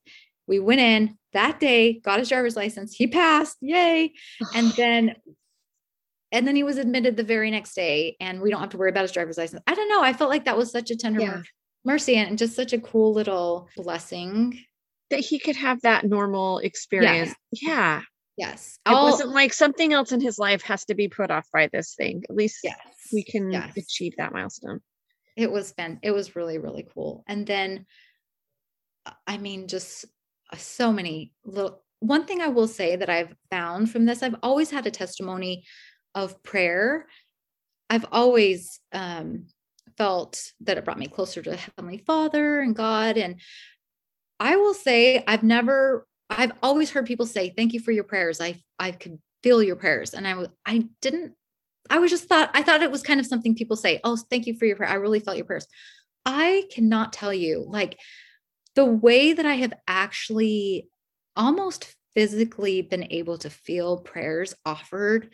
We 0.49 0.59
went 0.59 0.81
in 0.81 1.17
that 1.35 1.61
day, 1.61 2.01
got 2.01 2.19
his 2.19 2.29
driver's 2.29 2.57
license. 2.57 2.95
He 2.95 3.07
passed. 3.07 3.59
Yay. 3.61 4.15
And 4.55 4.73
then 4.77 5.15
and 6.33 6.47
then 6.47 6.57
he 6.57 6.63
was 6.63 6.79
admitted 6.79 7.17
the 7.17 7.23
very 7.23 7.51
next 7.51 7.75
day 7.75 8.17
and 8.21 8.41
we 8.41 8.51
don't 8.51 8.61
have 8.61 8.71
to 8.71 8.77
worry 8.77 8.91
about 8.91 9.03
his 9.03 9.13
driver's 9.13 9.39
license 9.39 9.63
i 9.67 9.75
don't 9.75 9.89
know 9.89 10.03
i 10.03 10.13
felt 10.13 10.31
like 10.31 10.45
that 10.45 10.57
was 10.57 10.71
such 10.71 10.91
a 10.91 10.97
tender 10.97 11.21
yeah. 11.21 11.43
mercy 11.85 12.17
and 12.17 12.39
just 12.39 12.55
such 12.55 12.73
a 12.73 12.81
cool 12.81 13.13
little 13.13 13.69
blessing 13.77 14.59
that 15.11 15.21
he 15.21 15.39
could 15.39 15.57
have 15.57 15.81
that 15.83 16.05
normal 16.05 16.59
experience 16.59 17.35
yes. 17.53 17.63
yeah 17.63 18.01
yes 18.37 18.79
it 18.87 18.91
I'll, 18.91 19.05
wasn't 19.05 19.31
like 19.31 19.53
something 19.53 19.93
else 19.93 20.13
in 20.13 20.21
his 20.21 20.39
life 20.39 20.63
has 20.63 20.85
to 20.87 20.95
be 20.95 21.09
put 21.09 21.31
off 21.31 21.47
by 21.53 21.69
this 21.73 21.95
thing 21.95 22.23
at 22.29 22.37
least 22.37 22.61
yes. 22.63 22.79
we 23.13 23.23
can 23.23 23.51
yes. 23.51 23.77
achieve 23.77 24.15
that 24.19 24.33
milestone 24.33 24.81
it 25.37 25.51
was 25.51 25.73
fun 25.73 25.99
it 26.03 26.11
was 26.11 26.37
really 26.37 26.59
really 26.59 26.87
cool 26.95 27.25
and 27.27 27.47
then 27.47 27.87
i 29.27 29.39
mean 29.39 29.67
just 29.69 30.05
so 30.57 30.93
many 30.93 31.33
little 31.45 31.83
one 32.01 32.27
thing 32.27 32.41
I 32.41 32.49
will 32.49 32.69
say 32.69 32.97
that 32.97 33.11
I've 33.11 33.35
found 33.51 33.91
from 33.91 34.05
this, 34.05 34.23
I've 34.23 34.37
always 34.43 34.71
had 34.71 34.87
a 34.87 34.91
testimony 34.91 35.65
of 36.15 36.43
prayer, 36.43 37.07
I've 37.91 38.07
always 38.13 38.81
um, 38.93 39.47
felt 39.97 40.53
that 40.61 40.79
it 40.79 40.85
brought 40.85 40.99
me 40.99 41.09
closer 41.09 41.43
to 41.43 41.57
Heavenly 41.57 41.99
Father 41.99 42.61
and 42.61 42.75
God. 42.75 43.17
And 43.17 43.41
I 44.39 44.57
will 44.57 44.75
say, 44.75 45.25
I've 45.27 45.43
never, 45.43 46.07
I've 46.31 46.53
always 46.63 46.91
heard 46.91 47.07
people 47.07 47.27
say, 47.27 47.53
"Thank 47.57 47.73
you 47.73 47.81
for 47.81 47.91
your 47.91 48.05
prayers." 48.05 48.41
I 48.41 48.63
I 48.79 48.93
could 48.93 49.19
feel 49.43 49.63
your 49.63 49.77
prayers, 49.77 50.13
and 50.13 50.29
I 50.29 50.35
was, 50.35 50.49
I 50.67 50.87
didn't. 51.01 51.33
I 51.91 51.99
was 51.99 52.11
just 52.11 52.29
thought 52.29 52.51
I 52.53 52.63
thought 52.63 52.83
it 52.83 52.91
was 52.91 53.03
kind 53.03 53.19
of 53.19 53.27
something 53.27 53.55
people 53.55 53.77
say. 53.77 54.01
Oh, 54.05 54.19
thank 54.31 54.47
you 54.47 54.55
for 54.59 54.67
your 54.67 54.77
prayer. 54.77 54.91
I 54.91 54.95
really 54.95 55.21
felt 55.21 55.39
your 55.39 55.47
prayers. 55.47 55.67
I 56.27 56.65
cannot 56.71 57.15
tell 57.15 57.33
you 57.33 57.65
like 57.67 57.99
the 58.79 58.85
way 58.85 59.33
that 59.33 59.45
I 59.45 59.55
have 59.55 59.73
actually 59.89 60.89
almost 61.35 61.97
physically 62.15 62.81
been 62.81 63.09
able 63.11 63.37
to 63.39 63.51
feel 63.51 63.99
prayers 63.99 64.55
offered 64.65 65.31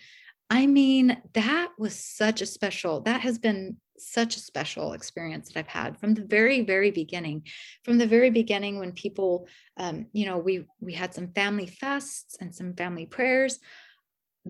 I 0.50 0.66
mean, 0.66 1.20
that 1.32 1.70
was 1.78 1.98
such 1.98 2.42
a 2.42 2.46
special, 2.46 3.00
that 3.02 3.22
has 3.22 3.38
been 3.38 3.78
such 3.98 4.36
a 4.36 4.40
special 4.40 4.92
experience 4.92 5.48
that 5.48 5.58
I've 5.58 5.66
had 5.66 5.98
from 5.98 6.14
the 6.14 6.24
very, 6.24 6.60
very 6.60 6.90
beginning. 6.90 7.46
From 7.82 7.96
the 7.98 8.06
very 8.06 8.30
beginning, 8.30 8.78
when 8.78 8.92
people, 8.92 9.48
um, 9.78 10.06
you 10.12 10.26
know, 10.26 10.38
we 10.38 10.66
we 10.80 10.92
had 10.92 11.14
some 11.14 11.32
family 11.32 11.66
fasts 11.66 12.36
and 12.40 12.54
some 12.54 12.74
family 12.74 13.06
prayers. 13.06 13.58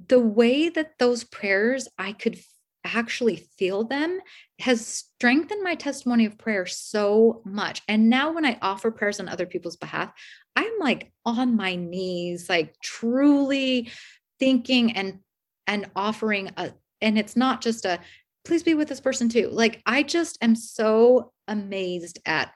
The 0.09 0.21
way 0.21 0.69
that 0.69 0.99
those 0.99 1.23
prayers 1.25 1.89
I 1.97 2.13
could 2.13 2.39
actually 2.85 3.49
feel 3.59 3.85
them 3.85 4.21
has 4.61 4.87
strengthened 4.87 5.63
my 5.63 5.75
testimony 5.75 6.27
of 6.27 6.39
prayer 6.39 6.67
so 6.67 7.43
much. 7.45 7.83
And 7.89 8.11
now 8.11 8.33
when 8.33 8.45
I 8.45 8.59
offer 8.61 8.91
prayers 8.91 9.21
on 9.21 9.29
other 9.29 9.47
people's 9.47 9.77
behalf, 9.77 10.13
I'm 10.55 10.73
like 10.79 11.13
on 11.25 11.57
my 11.57 11.77
knees, 11.77 12.49
like 12.49 12.79
truly 12.81 13.91
thinking 14.39 14.93
and 14.93 15.21
and 15.67 15.91
offering 15.97 16.51
a 16.57 16.73
and 17.01 17.19
it's 17.19 17.37
not 17.37 17.61
just 17.61 17.85
a 17.85 17.99
please 18.45 18.63
be 18.63 18.75
with 18.75 18.89
this 18.89 19.01
person 19.01 19.29
too 19.29 19.49
like 19.51 19.81
i 19.87 20.03
just 20.03 20.37
am 20.43 20.55
so 20.55 21.33
amazed 21.49 22.19
at 22.27 22.53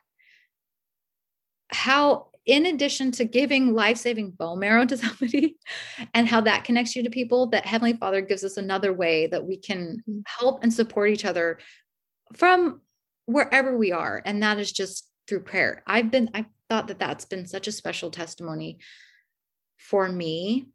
how 1.70 2.28
in 2.48 2.66
addition 2.66 3.12
to 3.12 3.24
giving 3.24 3.72
life-saving 3.72 4.32
bone 4.32 4.58
marrow 4.58 4.84
to 4.86 4.96
somebody 4.96 5.56
and 6.14 6.26
how 6.26 6.40
that 6.40 6.64
connects 6.64 6.96
you 6.96 7.04
to 7.04 7.10
people 7.10 7.46
that 7.46 7.64
heavenly 7.64 7.92
father 7.92 8.20
gives 8.20 8.42
us 8.42 8.56
another 8.56 8.92
way 8.92 9.28
that 9.28 9.44
we 9.44 9.56
can 9.56 10.02
help 10.26 10.64
and 10.64 10.74
support 10.74 11.10
each 11.10 11.24
other 11.24 11.58
from 12.34 12.80
wherever 13.26 13.76
we 13.76 13.92
are 13.92 14.20
and 14.24 14.42
that 14.42 14.58
is 14.58 14.72
just 14.72 15.08
through 15.28 15.40
prayer 15.40 15.82
i've 15.86 16.10
been 16.10 16.28
i 16.34 16.44
thought 16.68 16.88
that 16.88 16.98
that's 16.98 17.24
been 17.24 17.46
such 17.46 17.68
a 17.68 17.72
special 17.72 18.10
testimony 18.10 18.78
for 19.78 20.08
me 20.08 20.66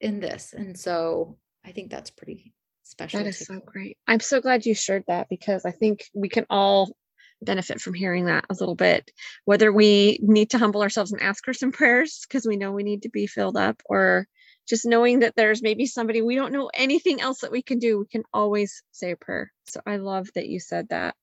in 0.00 0.20
this. 0.20 0.52
And 0.52 0.78
so 0.78 1.38
I 1.64 1.72
think 1.72 1.90
that's 1.90 2.10
pretty 2.10 2.52
special. 2.82 3.20
That 3.20 3.28
is 3.28 3.38
so 3.38 3.60
great. 3.64 3.96
I'm 4.06 4.20
so 4.20 4.40
glad 4.40 4.66
you 4.66 4.74
shared 4.74 5.04
that 5.08 5.28
because 5.28 5.64
I 5.64 5.70
think 5.70 6.04
we 6.14 6.28
can 6.28 6.46
all 6.50 6.96
benefit 7.42 7.80
from 7.80 7.94
hearing 7.94 8.26
that 8.26 8.44
a 8.50 8.56
little 8.58 8.74
bit, 8.74 9.10
whether 9.44 9.72
we 9.72 10.18
need 10.22 10.50
to 10.50 10.58
humble 10.58 10.82
ourselves 10.82 11.12
and 11.12 11.22
ask 11.22 11.44
for 11.44 11.54
some 11.54 11.72
prayers 11.72 12.24
because 12.26 12.46
we 12.46 12.56
know 12.56 12.72
we 12.72 12.82
need 12.82 13.02
to 13.02 13.10
be 13.10 13.26
filled 13.26 13.56
up, 13.56 13.82
or 13.86 14.26
just 14.68 14.86
knowing 14.86 15.20
that 15.20 15.34
there's 15.36 15.62
maybe 15.62 15.86
somebody 15.86 16.22
we 16.22 16.34
don't 16.34 16.52
know 16.52 16.70
anything 16.74 17.20
else 17.20 17.40
that 17.40 17.52
we 17.52 17.62
can 17.62 17.78
do, 17.78 17.98
we 17.98 18.06
can 18.06 18.24
always 18.32 18.82
say 18.90 19.12
a 19.12 19.16
prayer. 19.16 19.52
So 19.66 19.80
I 19.86 19.96
love 19.96 20.28
that 20.34 20.48
you 20.48 20.58
said 20.60 20.88
that. 20.88 21.14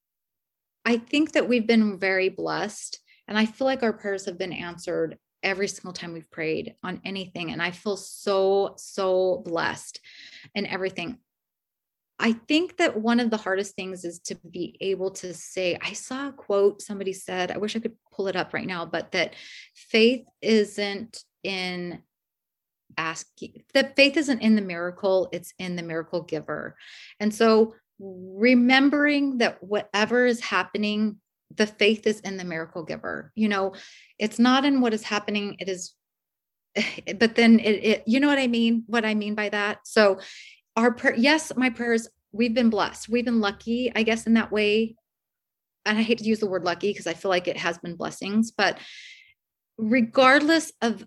I 0.86 0.98
think 0.98 1.34
that 1.34 1.48
we've 1.48 1.68
been 1.68 1.98
very 1.98 2.30
blessed, 2.30 3.00
and 3.28 3.38
I 3.38 3.46
feel 3.46 3.66
like 3.66 3.84
our 3.84 3.94
prayers 3.94 4.26
have 4.26 4.38
been 4.38 4.54
answered 4.54 5.18
every 5.42 5.68
single 5.68 5.92
time 5.92 6.14
we've 6.14 6.32
prayed 6.32 6.76
on 6.84 7.02
anything. 7.04 7.52
And 7.52 7.62
I 7.62 7.72
feel 7.72 7.98
so, 7.98 8.76
so 8.78 9.42
blessed 9.46 10.00
and 10.56 10.66
everything. 10.68 11.18
I 12.20 12.34
think 12.34 12.78
that 12.78 13.00
one 13.00 13.20
of 13.20 13.30
the 13.30 13.38
hardest 13.38 13.76
things 13.76 14.06
is 14.06 14.20
to 14.20 14.36
be 14.36 14.78
able 14.82 15.12
to 15.12 15.34
say, 15.34 15.78
I 15.82 15.94
saw 15.94 16.30
a 16.30 16.34
quote 16.34 16.82
somebody 16.82 17.14
said, 17.14 17.52
I 17.52 17.58
wish 17.58 17.76
I 17.76 17.80
could 17.80 17.96
pull 18.12 18.28
it 18.28 18.36
up 18.36 18.54
right 18.54 18.68
now, 18.68 18.86
but 18.86 19.12
that 19.12 19.36
faith 19.76 20.26
isn't 20.42 21.24
in 21.44 22.02
asking, 22.98 23.64
that 23.74 23.96
faith 23.96 24.16
isn't 24.18 24.42
in 24.42 24.56
the 24.56 24.62
miracle, 24.62 25.30
it's 25.32 25.54
in 25.58 25.76
the 25.76 25.84
miracle 25.84 26.22
giver. 26.22 26.78
And 27.20 27.34
so 27.34 27.74
remembering 28.00 29.40
that 29.40 29.64
whatever 29.64 30.26
is 30.26 30.40
happening 30.40 31.18
the 31.56 31.68
faith 31.68 32.08
is 32.08 32.20
in 32.22 32.38
the 32.38 32.44
miracle 32.44 32.84
giver. 32.84 33.32
You 33.36 33.48
know 33.50 33.74
it's 34.18 34.40
not 34.40 34.66
in 34.66 34.82
what 34.82 34.94
is 34.94 35.04
happening 35.04 35.56
it 35.60 35.70
is 35.70 35.94
but 37.20 37.36
then 37.36 37.60
it, 37.60 37.84
it 37.84 38.04
you 38.08 38.20
know 38.20 38.28
what 38.28 38.40
i 38.40 38.48
mean? 38.48 38.84
What 38.88 39.06
i 39.06 39.14
mean 39.14 39.36
by 39.36 39.50
that? 39.50 39.80
So 39.86 40.20
our 40.76 40.92
prayer 40.92 41.16
yes 41.16 41.52
my 41.56 41.70
prayers 41.70 42.08
we've 42.32 42.56
been 42.56 42.72
blessed. 42.72 43.10
We've 43.10 43.26
been 43.26 43.42
lucky 43.42 43.92
i 43.96 44.04
guess 44.04 44.26
in 44.28 44.34
that 44.36 44.52
way. 44.52 44.96
And 45.86 45.98
i 45.98 46.02
hate 46.02 46.20
to 46.20 46.24
use 46.24 46.40
the 46.40 46.48
word 46.48 46.64
lucky 46.64 46.92
because 46.92 47.08
i 47.08 47.14
feel 47.14 47.30
like 47.30 47.48
it 47.48 47.58
has 47.58 47.78
been 47.78 47.96
blessings 47.96 48.52
but 48.52 48.78
regardless 49.78 50.72
of 50.82 51.06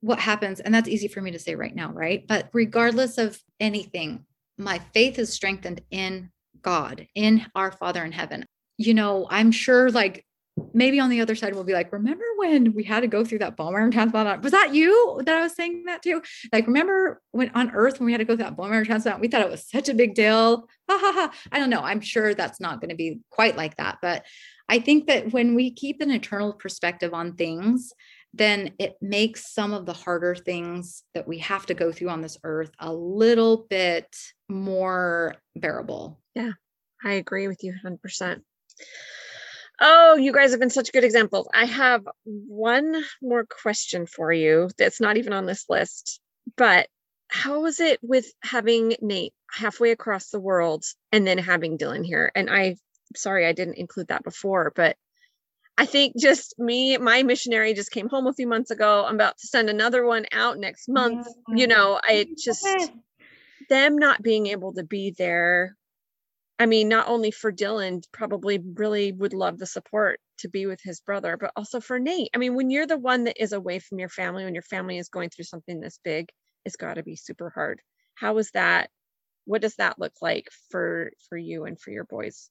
what 0.00 0.18
happens 0.18 0.60
and 0.60 0.74
that's 0.74 0.88
easy 0.88 1.08
for 1.08 1.22
me 1.22 1.30
to 1.30 1.38
say 1.38 1.54
right 1.54 1.74
now 1.74 1.90
right? 1.92 2.26
But 2.26 2.50
regardless 2.52 3.18
of 3.18 3.40
anything 3.58 4.26
my 4.58 4.80
faith 4.92 5.18
is 5.18 5.32
strengthened 5.32 5.80
in 5.90 6.30
god 6.62 7.06
in 7.14 7.46
our 7.54 7.72
father 7.72 8.04
in 8.04 8.12
heaven. 8.12 8.44
You 8.76 8.94
know, 8.94 9.26
I'm 9.30 9.52
sure 9.52 9.90
like 9.90 10.24
maybe 10.72 11.00
on 11.00 11.10
the 11.10 11.20
other 11.20 11.34
side 11.34 11.54
we'll 11.54 11.64
be 11.64 11.72
like, 11.72 11.92
remember 11.92 12.24
when 12.36 12.74
we 12.74 12.84
had 12.84 13.00
to 13.00 13.06
go 13.06 13.24
through 13.24 13.38
that 13.38 13.58
marrow 13.58 13.90
transplant? 13.90 14.42
Was 14.42 14.52
that 14.52 14.74
you 14.74 15.20
that 15.24 15.36
I 15.36 15.40
was 15.40 15.54
saying 15.54 15.84
that 15.86 16.02
to? 16.02 16.22
Like, 16.52 16.66
remember 16.66 17.20
when 17.32 17.50
on 17.54 17.70
Earth 17.72 17.98
when 17.98 18.06
we 18.06 18.12
had 18.12 18.18
to 18.18 18.24
go 18.24 18.36
through 18.36 18.44
that 18.44 18.58
marrow 18.58 18.84
transplant? 18.84 19.20
We 19.20 19.28
thought 19.28 19.42
it 19.42 19.50
was 19.50 19.68
such 19.68 19.88
a 19.88 19.94
big 19.94 20.14
deal. 20.14 20.68
Ha 20.90 20.98
ha 20.98 21.12
ha. 21.12 21.32
I 21.50 21.58
don't 21.58 21.70
know. 21.70 21.80
I'm 21.80 22.00
sure 22.00 22.34
that's 22.34 22.60
not 22.60 22.80
going 22.80 22.90
to 22.90 22.96
be 22.96 23.20
quite 23.30 23.56
like 23.56 23.76
that, 23.76 23.98
but 24.00 24.24
I 24.68 24.78
think 24.78 25.06
that 25.08 25.32
when 25.32 25.54
we 25.54 25.70
keep 25.70 26.00
an 26.00 26.10
eternal 26.10 26.52
perspective 26.52 27.12
on 27.12 27.34
things, 27.34 27.92
then 28.32 28.72
it 28.78 28.96
makes 29.00 29.52
some 29.52 29.72
of 29.72 29.86
the 29.86 29.92
harder 29.92 30.34
things 30.34 31.04
that 31.14 31.28
we 31.28 31.38
have 31.38 31.66
to 31.66 31.74
go 31.74 31.92
through 31.92 32.08
on 32.08 32.20
this 32.20 32.38
earth 32.42 32.70
a 32.80 32.92
little 32.92 33.66
bit 33.70 34.08
more 34.48 35.36
bearable. 35.54 36.20
Yeah, 36.34 36.52
I 37.04 37.12
agree 37.12 37.46
with 37.46 37.62
you 37.62 37.74
100%. 37.84 38.40
Oh, 39.80 40.16
you 40.16 40.32
guys 40.32 40.52
have 40.52 40.60
been 40.60 40.70
such 40.70 40.92
good 40.92 41.04
examples. 41.04 41.48
I 41.52 41.64
have 41.64 42.06
one 42.24 43.02
more 43.20 43.44
question 43.44 44.06
for 44.06 44.32
you 44.32 44.70
that's 44.78 45.00
not 45.00 45.16
even 45.16 45.32
on 45.32 45.46
this 45.46 45.66
list, 45.68 46.20
but 46.56 46.88
how 47.28 47.62
was 47.62 47.80
it 47.80 47.98
with 48.02 48.26
having 48.42 48.94
Nate 49.00 49.34
halfway 49.50 49.90
across 49.90 50.28
the 50.28 50.40
world 50.40 50.84
and 51.10 51.26
then 51.26 51.38
having 51.38 51.78
Dylan 51.78 52.04
here? 52.04 52.30
And 52.34 52.48
I, 52.48 52.76
sorry, 53.16 53.46
I 53.46 53.52
didn't 53.52 53.78
include 53.78 54.08
that 54.08 54.22
before, 54.22 54.72
but 54.76 54.96
I 55.76 55.86
think 55.86 56.16
just 56.16 56.56
me, 56.58 56.96
my 56.98 57.24
missionary 57.24 57.74
just 57.74 57.90
came 57.90 58.08
home 58.08 58.28
a 58.28 58.32
few 58.32 58.46
months 58.46 58.70
ago. 58.70 59.04
I'm 59.04 59.16
about 59.16 59.38
to 59.38 59.46
send 59.48 59.68
another 59.68 60.04
one 60.04 60.26
out 60.30 60.58
next 60.58 60.88
month. 60.88 61.26
Yeah. 61.48 61.56
You 61.56 61.66
know, 61.66 62.00
I 62.00 62.26
just, 62.38 62.64
them 63.68 63.98
not 63.98 64.22
being 64.22 64.46
able 64.46 64.74
to 64.74 64.84
be 64.84 65.14
there 65.18 65.76
I 66.58 66.66
mean, 66.66 66.88
not 66.88 67.08
only 67.08 67.30
for 67.30 67.52
Dylan, 67.52 68.04
probably 68.12 68.60
really 68.74 69.12
would 69.12 69.34
love 69.34 69.58
the 69.58 69.66
support 69.66 70.20
to 70.38 70.48
be 70.48 70.66
with 70.66 70.80
his 70.82 71.00
brother, 71.00 71.36
but 71.36 71.52
also 71.56 71.80
for 71.80 71.98
Nate. 71.98 72.30
I 72.34 72.38
mean, 72.38 72.54
when 72.54 72.70
you're 72.70 72.86
the 72.86 72.96
one 72.96 73.24
that 73.24 73.42
is 73.42 73.52
away 73.52 73.80
from 73.80 73.98
your 73.98 74.08
family, 74.08 74.44
when 74.44 74.54
your 74.54 74.62
family 74.62 74.98
is 74.98 75.08
going 75.08 75.30
through 75.30 75.46
something 75.46 75.80
this 75.80 75.98
big, 76.04 76.28
it's 76.64 76.76
got 76.76 76.94
to 76.94 77.02
be 77.02 77.16
super 77.16 77.50
hard. 77.50 77.80
How 78.14 78.38
is 78.38 78.50
that? 78.52 78.90
What 79.46 79.62
does 79.62 79.74
that 79.76 79.98
look 79.98 80.14
like 80.22 80.48
for 80.70 81.10
for 81.28 81.36
you 81.36 81.64
and 81.64 81.78
for 81.78 81.90
your 81.90 82.04
boys? 82.04 82.48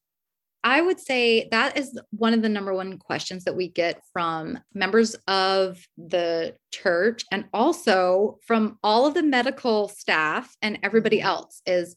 I 0.65 0.81
would 0.81 0.99
say 0.99 1.49
that 1.51 1.77
is 1.77 1.99
one 2.11 2.33
of 2.33 2.41
the 2.41 2.49
number 2.49 2.73
one 2.73 2.97
questions 2.97 3.43
that 3.43 3.55
we 3.55 3.67
get 3.67 4.01
from 4.13 4.59
members 4.73 5.15
of 5.27 5.85
the 5.97 6.55
church 6.71 7.25
and 7.31 7.45
also 7.53 8.39
from 8.47 8.79
all 8.81 9.05
of 9.05 9.13
the 9.13 9.23
medical 9.23 9.89
staff 9.89 10.55
and 10.61 10.79
everybody 10.81 11.17
mm-hmm. 11.17 11.27
else 11.27 11.61
is 11.65 11.95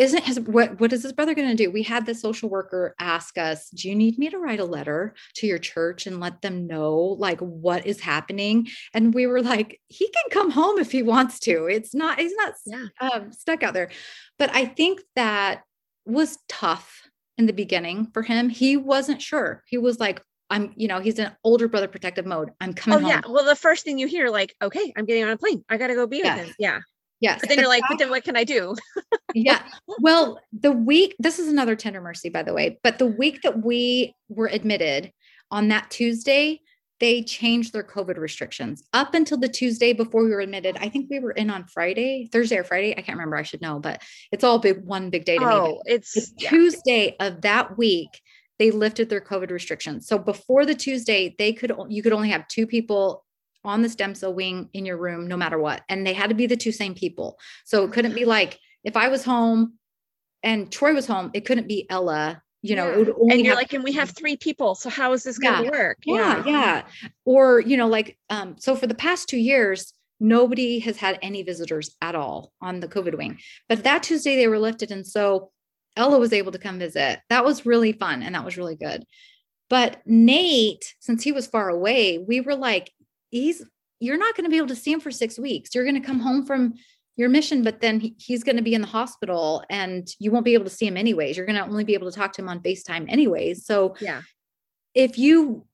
isn't 0.00 0.24
his 0.24 0.40
what 0.40 0.80
what 0.80 0.94
is 0.94 1.02
his 1.02 1.12
brother 1.12 1.34
going 1.34 1.54
to 1.54 1.54
do 1.54 1.70
we 1.70 1.82
had 1.82 2.06
the 2.06 2.14
social 2.14 2.48
worker 2.48 2.94
ask 2.98 3.36
us 3.36 3.68
do 3.68 3.86
you 3.86 3.94
need 3.94 4.18
me 4.18 4.30
to 4.30 4.38
write 4.38 4.58
a 4.58 4.64
letter 4.64 5.14
to 5.34 5.46
your 5.46 5.58
church 5.58 6.06
and 6.06 6.18
let 6.18 6.40
them 6.40 6.66
know 6.66 6.94
like 7.18 7.38
what 7.40 7.86
is 7.86 8.00
happening 8.00 8.66
and 8.94 9.12
we 9.12 9.26
were 9.26 9.42
like 9.42 9.78
he 9.88 10.08
can 10.08 10.24
come 10.30 10.50
home 10.50 10.78
if 10.78 10.90
he 10.90 11.02
wants 11.02 11.38
to 11.38 11.66
it's 11.66 11.94
not 11.94 12.18
he's 12.18 12.34
not 12.34 12.54
yeah. 12.64 12.86
um, 13.00 13.30
stuck 13.30 13.62
out 13.62 13.74
there 13.74 13.90
but 14.38 14.50
i 14.56 14.64
think 14.64 15.02
that 15.16 15.62
was 16.06 16.38
tough 16.48 17.02
in 17.36 17.44
the 17.44 17.52
beginning 17.52 18.08
for 18.14 18.22
him 18.22 18.48
he 18.48 18.78
wasn't 18.78 19.20
sure 19.20 19.62
he 19.66 19.76
was 19.76 20.00
like 20.00 20.22
I'm, 20.52 20.72
you 20.74 20.88
know, 20.88 20.98
he's 20.98 21.20
in 21.20 21.30
older 21.44 21.68
brother 21.68 21.86
protective 21.86 22.26
mode. 22.26 22.50
I'm 22.60 22.74
coming. 22.74 22.98
Oh 22.98 23.02
home. 23.02 23.08
yeah. 23.08 23.20
Well, 23.24 23.44
the 23.44 23.54
first 23.54 23.84
thing 23.84 24.00
you 24.00 24.08
hear, 24.08 24.30
like, 24.30 24.52
okay, 24.60 24.92
I'm 24.96 25.04
getting 25.04 25.22
on 25.22 25.30
a 25.30 25.36
plane. 25.36 25.64
I 25.68 25.76
got 25.76 25.86
to 25.86 25.94
go 25.94 26.08
be 26.08 26.22
with 26.24 26.34
him. 26.34 26.52
Yeah. 26.58 26.80
Yes. 27.20 27.40
But 27.40 27.50
then 27.50 27.58
you're 27.58 27.68
like, 27.68 27.82
but 27.88 27.98
then 27.98 28.10
what 28.10 28.24
can 28.24 28.36
I 28.36 28.44
do? 28.44 28.74
yeah. 29.34 29.62
Well, 30.02 30.40
the 30.52 30.72
week, 30.72 31.14
this 31.18 31.38
is 31.38 31.48
another 31.48 31.76
tender 31.76 32.00
mercy, 32.00 32.30
by 32.30 32.42
the 32.42 32.54
way, 32.54 32.78
but 32.82 32.98
the 32.98 33.06
week 33.06 33.42
that 33.42 33.62
we 33.62 34.14
were 34.28 34.46
admitted 34.46 35.12
on 35.50 35.68
that 35.68 35.90
Tuesday, 35.90 36.60
they 37.00 37.22
changed 37.22 37.72
their 37.72 37.82
COVID 37.82 38.18
restrictions 38.18 38.82
up 38.92 39.14
until 39.14 39.36
the 39.38 39.48
Tuesday 39.48 39.92
before 39.92 40.24
we 40.24 40.30
were 40.30 40.40
admitted. 40.40 40.76
I 40.80 40.88
think 40.88 41.10
we 41.10 41.18
were 41.18 41.32
in 41.32 41.50
on 41.50 41.66
Friday, 41.66 42.28
Thursday 42.30 42.56
or 42.56 42.64
Friday. 42.64 42.92
I 42.92 43.02
can't 43.02 43.16
remember. 43.16 43.36
I 43.36 43.42
should 43.42 43.60
know, 43.60 43.80
but 43.80 44.02
it's 44.32 44.44
all 44.44 44.58
big 44.58 44.84
one 44.84 45.10
big 45.10 45.24
day 45.24 45.38
to 45.38 45.44
oh, 45.44 45.64
me. 45.66 45.80
It's 45.86 46.32
yeah. 46.38 46.50
Tuesday 46.50 47.16
of 47.18 47.40
that 47.42 47.76
week. 47.76 48.20
They 48.58 48.70
lifted 48.70 49.08
their 49.08 49.22
COVID 49.22 49.50
restrictions. 49.50 50.06
So 50.06 50.18
before 50.18 50.66
the 50.66 50.74
Tuesday, 50.74 51.34
they 51.38 51.52
could 51.52 51.72
you 51.88 52.02
could 52.02 52.12
only 52.12 52.30
have 52.30 52.46
two 52.48 52.66
people 52.66 53.24
on 53.64 53.82
the 53.82 53.88
stem 53.88 54.14
cell 54.14 54.32
wing 54.32 54.68
in 54.72 54.86
your 54.86 54.96
room 54.96 55.26
no 55.26 55.36
matter 55.36 55.58
what. 55.58 55.82
And 55.88 56.06
they 56.06 56.14
had 56.14 56.30
to 56.30 56.34
be 56.34 56.46
the 56.46 56.56
two 56.56 56.72
same 56.72 56.94
people. 56.94 57.38
So 57.64 57.84
it 57.84 57.92
couldn't 57.92 58.14
be 58.14 58.24
like 58.24 58.58
if 58.84 58.96
I 58.96 59.08
was 59.08 59.24
home 59.24 59.74
and 60.42 60.70
Troy 60.72 60.94
was 60.94 61.06
home, 61.06 61.30
it 61.34 61.44
couldn't 61.44 61.68
be 61.68 61.88
Ella. 61.90 62.42
You 62.62 62.76
know, 62.76 62.98
yeah. 62.98 63.32
and 63.34 63.40
you're 63.40 63.54
like, 63.54 63.72
and 63.72 63.82
we 63.82 63.92
have 63.92 64.10
three 64.10 64.36
people. 64.36 64.74
So 64.74 64.90
how 64.90 65.14
is 65.14 65.22
this 65.22 65.38
going 65.38 65.64
to 65.64 65.70
work? 65.70 65.96
Yeah, 66.04 66.44
yeah, 66.44 66.52
yeah. 66.52 66.82
Or, 67.24 67.60
you 67.60 67.78
know, 67.78 67.88
like, 67.88 68.18
um, 68.28 68.56
so 68.58 68.76
for 68.76 68.86
the 68.86 68.94
past 68.94 69.30
two 69.30 69.38
years, 69.38 69.94
nobody 70.20 70.78
has 70.80 70.98
had 70.98 71.18
any 71.22 71.42
visitors 71.42 71.96
at 72.02 72.14
all 72.14 72.52
on 72.60 72.80
the 72.80 72.88
COVID 72.88 73.16
wing. 73.16 73.38
But 73.66 73.82
that 73.84 74.02
Tuesday 74.02 74.36
they 74.36 74.46
were 74.46 74.58
lifted. 74.58 74.90
And 74.90 75.06
so 75.06 75.50
Ella 75.96 76.18
was 76.18 76.34
able 76.34 76.52
to 76.52 76.58
come 76.58 76.78
visit. 76.78 77.20
That 77.30 77.46
was 77.46 77.64
really 77.64 77.92
fun 77.92 78.22
and 78.22 78.34
that 78.34 78.44
was 78.44 78.58
really 78.58 78.76
good. 78.76 79.04
But 79.70 80.02
Nate, 80.04 80.94
since 81.00 81.22
he 81.22 81.32
was 81.32 81.46
far 81.46 81.68
away, 81.68 82.18
we 82.18 82.40
were 82.40 82.56
like, 82.56 82.92
he's 83.30 83.64
you're 84.00 84.18
not 84.18 84.34
going 84.34 84.44
to 84.44 84.50
be 84.50 84.56
able 84.56 84.68
to 84.68 84.76
see 84.76 84.92
him 84.92 85.00
for 85.00 85.10
six 85.10 85.38
weeks. 85.38 85.74
You're 85.74 85.84
going 85.84 86.00
to 86.00 86.06
come 86.06 86.20
home 86.20 86.46
from 86.46 86.74
your 87.16 87.28
mission, 87.28 87.62
but 87.62 87.80
then 87.80 88.00
he, 88.00 88.14
he's 88.18 88.42
going 88.42 88.56
to 88.56 88.62
be 88.62 88.74
in 88.74 88.80
the 88.80 88.86
hospital 88.86 89.62
and 89.68 90.08
you 90.18 90.30
won't 90.30 90.44
be 90.44 90.54
able 90.54 90.64
to 90.64 90.70
see 90.70 90.86
him 90.86 90.96
anyways. 90.96 91.36
You're 91.36 91.44
going 91.44 91.58
to 91.58 91.64
only 91.64 91.84
be 91.84 91.92
able 91.92 92.10
to 92.10 92.16
talk 92.16 92.32
to 92.32 92.42
him 92.42 92.48
on 92.48 92.60
FaceTime 92.60 93.06
anyways. 93.10 93.66
So 93.66 93.94
yeah, 94.00 94.22
if 94.94 95.18
you 95.18 95.66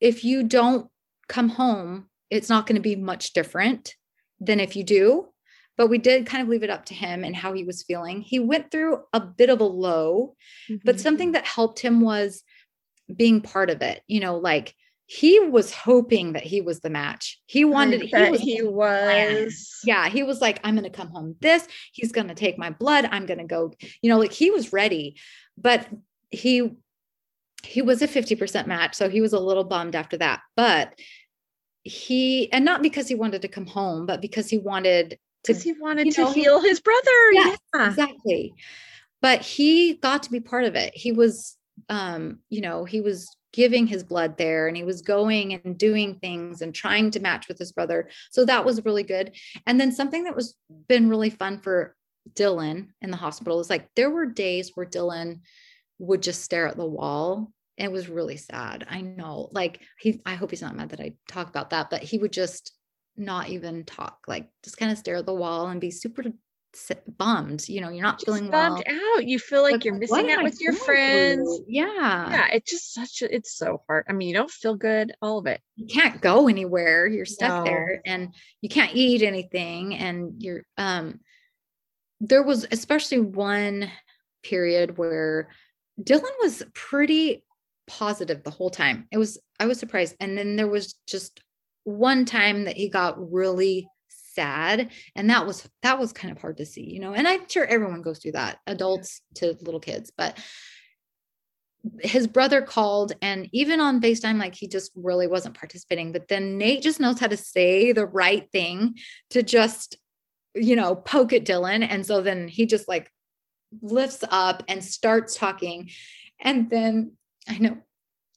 if 0.00 0.24
you 0.24 0.44
don't 0.44 0.88
come 1.28 1.48
home, 1.48 2.08
it's 2.30 2.48
not 2.48 2.66
going 2.66 2.76
to 2.76 2.82
be 2.82 2.96
much 2.96 3.32
different 3.32 3.94
than 4.40 4.60
if 4.60 4.76
you 4.76 4.84
do. 4.84 5.28
But 5.76 5.88
we 5.88 5.98
did 5.98 6.26
kind 6.26 6.42
of 6.42 6.48
leave 6.48 6.64
it 6.64 6.70
up 6.70 6.86
to 6.86 6.94
him 6.94 7.22
and 7.22 7.36
how 7.36 7.52
he 7.52 7.62
was 7.62 7.84
feeling. 7.84 8.20
He 8.20 8.40
went 8.40 8.70
through 8.70 9.02
a 9.12 9.20
bit 9.20 9.48
of 9.48 9.60
a 9.60 9.64
low, 9.64 10.34
mm-hmm. 10.68 10.80
but 10.84 10.98
something 10.98 11.32
that 11.32 11.44
helped 11.44 11.78
him 11.78 12.00
was 12.00 12.42
being 13.14 13.40
part 13.40 13.70
of 13.70 13.80
it. 13.82 14.02
You 14.08 14.20
know, 14.20 14.38
like 14.38 14.74
he 15.10 15.40
was 15.40 15.72
hoping 15.72 16.34
that 16.34 16.44
he 16.44 16.60
was 16.60 16.80
the 16.80 16.90
match. 16.90 17.40
He 17.46 17.64
wanted 17.64 18.02
he 18.02 18.30
was, 18.30 18.40
he 18.40 18.62
was 18.62 19.80
yeah, 19.82 20.06
he 20.10 20.22
was 20.22 20.42
like, 20.42 20.60
I'm 20.62 20.74
gonna 20.74 20.90
come 20.90 21.08
home 21.08 21.34
this, 21.40 21.66
he's 21.92 22.12
gonna 22.12 22.34
take 22.34 22.58
my 22.58 22.68
blood, 22.68 23.08
I'm 23.10 23.24
gonna 23.24 23.46
go, 23.46 23.72
you 24.02 24.10
know, 24.10 24.18
like 24.18 24.32
he 24.32 24.50
was 24.50 24.70
ready, 24.70 25.16
but 25.56 25.88
he 26.30 26.76
he 27.64 27.80
was 27.80 28.02
a 28.02 28.06
50% 28.06 28.66
match. 28.66 28.94
So 28.96 29.08
he 29.08 29.22
was 29.22 29.32
a 29.32 29.40
little 29.40 29.64
bummed 29.64 29.96
after 29.96 30.18
that. 30.18 30.40
But 30.56 30.92
he 31.84 32.52
and 32.52 32.66
not 32.66 32.82
because 32.82 33.08
he 33.08 33.14
wanted 33.14 33.40
to 33.42 33.48
come 33.48 33.66
home, 33.66 34.04
but 34.04 34.20
because 34.20 34.50
he 34.50 34.58
wanted 34.58 35.18
to 35.44 35.54
he 35.54 35.72
wanted 35.72 36.10
to 36.12 36.20
know, 36.20 36.32
heal 36.32 36.60
his 36.60 36.80
brother. 36.80 37.32
Yeah, 37.32 37.56
yeah, 37.74 37.88
exactly. 37.88 38.52
But 39.22 39.40
he 39.40 39.94
got 39.94 40.24
to 40.24 40.30
be 40.30 40.40
part 40.40 40.64
of 40.64 40.74
it. 40.74 40.94
He 40.94 41.12
was 41.12 41.56
um, 41.88 42.40
you 42.50 42.60
know, 42.60 42.84
he 42.84 43.00
was 43.00 43.34
giving 43.52 43.86
his 43.86 44.04
blood 44.04 44.36
there 44.36 44.68
and 44.68 44.76
he 44.76 44.84
was 44.84 45.02
going 45.02 45.54
and 45.54 45.78
doing 45.78 46.16
things 46.16 46.60
and 46.60 46.74
trying 46.74 47.10
to 47.10 47.20
match 47.20 47.48
with 47.48 47.58
his 47.58 47.72
brother. 47.72 48.08
So 48.30 48.44
that 48.44 48.64
was 48.64 48.84
really 48.84 49.02
good. 49.02 49.36
And 49.66 49.80
then 49.80 49.92
something 49.92 50.24
that 50.24 50.36
was 50.36 50.54
been 50.88 51.08
really 51.08 51.30
fun 51.30 51.58
for 51.58 51.96
Dylan 52.34 52.88
in 53.00 53.10
the 53.10 53.16
hospital 53.16 53.60
is 53.60 53.70
like 53.70 53.88
there 53.96 54.10
were 54.10 54.26
days 54.26 54.72
where 54.74 54.86
Dylan 54.86 55.40
would 55.98 56.22
just 56.22 56.42
stare 56.42 56.66
at 56.66 56.76
the 56.76 56.86
wall. 56.86 57.50
And 57.78 57.86
it 57.86 57.92
was 57.92 58.08
really 58.08 58.36
sad. 58.36 58.86
I 58.90 59.00
know. 59.00 59.48
Like 59.52 59.80
he 59.98 60.20
I 60.26 60.34
hope 60.34 60.50
he's 60.50 60.62
not 60.62 60.76
mad 60.76 60.90
that 60.90 61.00
I 61.00 61.14
talk 61.28 61.48
about 61.48 61.70
that, 61.70 61.90
but 61.90 62.02
he 62.02 62.18
would 62.18 62.32
just 62.32 62.72
not 63.16 63.48
even 63.48 63.84
talk, 63.84 64.18
like 64.26 64.48
just 64.62 64.76
kind 64.76 64.92
of 64.92 64.98
stare 64.98 65.16
at 65.16 65.26
the 65.26 65.34
wall 65.34 65.68
and 65.68 65.80
be 65.80 65.90
super 65.90 66.24
bummed 67.16 67.66
you 67.68 67.80
know 67.80 67.88
you're 67.88 68.02
not 68.02 68.22
feeling 68.22 68.50
bummed 68.50 68.82
well. 68.86 69.16
out 69.16 69.26
you 69.26 69.38
feel 69.38 69.62
like, 69.62 69.72
like 69.72 69.84
you're 69.84 69.94
missing 69.94 70.30
out 70.30 70.42
with 70.44 70.60
your 70.60 70.74
friends 70.74 71.60
yeah 71.66 72.30
yeah 72.30 72.46
it's 72.52 72.70
just 72.70 72.92
such 72.92 73.22
a 73.22 73.34
it's 73.34 73.56
so 73.56 73.82
hard 73.86 74.04
i 74.08 74.12
mean 74.12 74.28
you 74.28 74.34
don't 74.34 74.50
feel 74.50 74.74
good 74.74 75.12
all 75.22 75.38
of 75.38 75.46
it 75.46 75.60
you 75.76 75.86
can't 75.86 76.20
go 76.20 76.46
anywhere 76.46 77.06
you're 77.06 77.24
stuck 77.24 77.64
no. 77.64 77.64
there 77.64 78.02
and 78.04 78.34
you 78.60 78.68
can't 78.68 78.94
eat 78.94 79.22
anything 79.22 79.94
and 79.96 80.42
you're 80.42 80.62
um 80.76 81.18
there 82.20 82.42
was 82.42 82.66
especially 82.70 83.20
one 83.20 83.90
period 84.42 84.98
where 84.98 85.48
dylan 86.00 86.30
was 86.40 86.62
pretty 86.74 87.42
positive 87.86 88.44
the 88.44 88.50
whole 88.50 88.70
time 88.70 89.08
it 89.10 89.18
was 89.18 89.38
i 89.58 89.66
was 89.66 89.78
surprised 89.80 90.14
and 90.20 90.36
then 90.36 90.56
there 90.56 90.68
was 90.68 90.94
just 91.06 91.40
one 91.84 92.26
time 92.26 92.64
that 92.64 92.76
he 92.76 92.90
got 92.90 93.32
really 93.32 93.88
sad 94.38 94.90
and 95.16 95.30
that 95.30 95.46
was 95.46 95.68
that 95.82 95.98
was 95.98 96.12
kind 96.12 96.30
of 96.30 96.40
hard 96.40 96.56
to 96.56 96.64
see 96.64 96.84
you 96.84 97.00
know 97.00 97.12
and 97.12 97.26
i'm 97.26 97.48
sure 97.48 97.64
everyone 97.64 98.02
goes 98.02 98.20
through 98.20 98.32
that 98.32 98.58
adults 98.66 99.20
to 99.34 99.56
little 99.62 99.80
kids 99.80 100.12
but 100.16 100.38
his 102.00 102.26
brother 102.26 102.60
called 102.60 103.12
and 103.22 103.48
even 103.52 103.80
on 103.80 104.00
FaceTime, 104.00 104.38
like 104.38 104.54
he 104.54 104.66
just 104.66 104.90
really 104.96 105.26
wasn't 105.26 105.56
participating. 105.56 106.12
But 106.12 106.28
then 106.28 106.58
Nate 106.58 106.82
just 106.82 107.00
knows 107.00 107.20
how 107.20 107.28
to 107.28 107.36
say 107.36 107.92
the 107.92 108.04
right 108.04 108.50
thing 108.50 108.96
to 109.30 109.42
just, 109.42 109.96
you 110.54 110.76
know, 110.76 110.96
poke 110.96 111.32
at 111.32 111.44
Dylan. 111.44 111.86
And 111.88 112.04
so 112.04 112.20
then 112.20 112.48
he 112.48 112.66
just 112.66 112.88
like 112.88 113.10
lifts 113.80 114.24
up 114.28 114.64
and 114.68 114.82
starts 114.82 115.36
talking. 115.36 115.90
And 116.40 116.68
then 116.68 117.12
I 117.48 117.58
know 117.58 117.78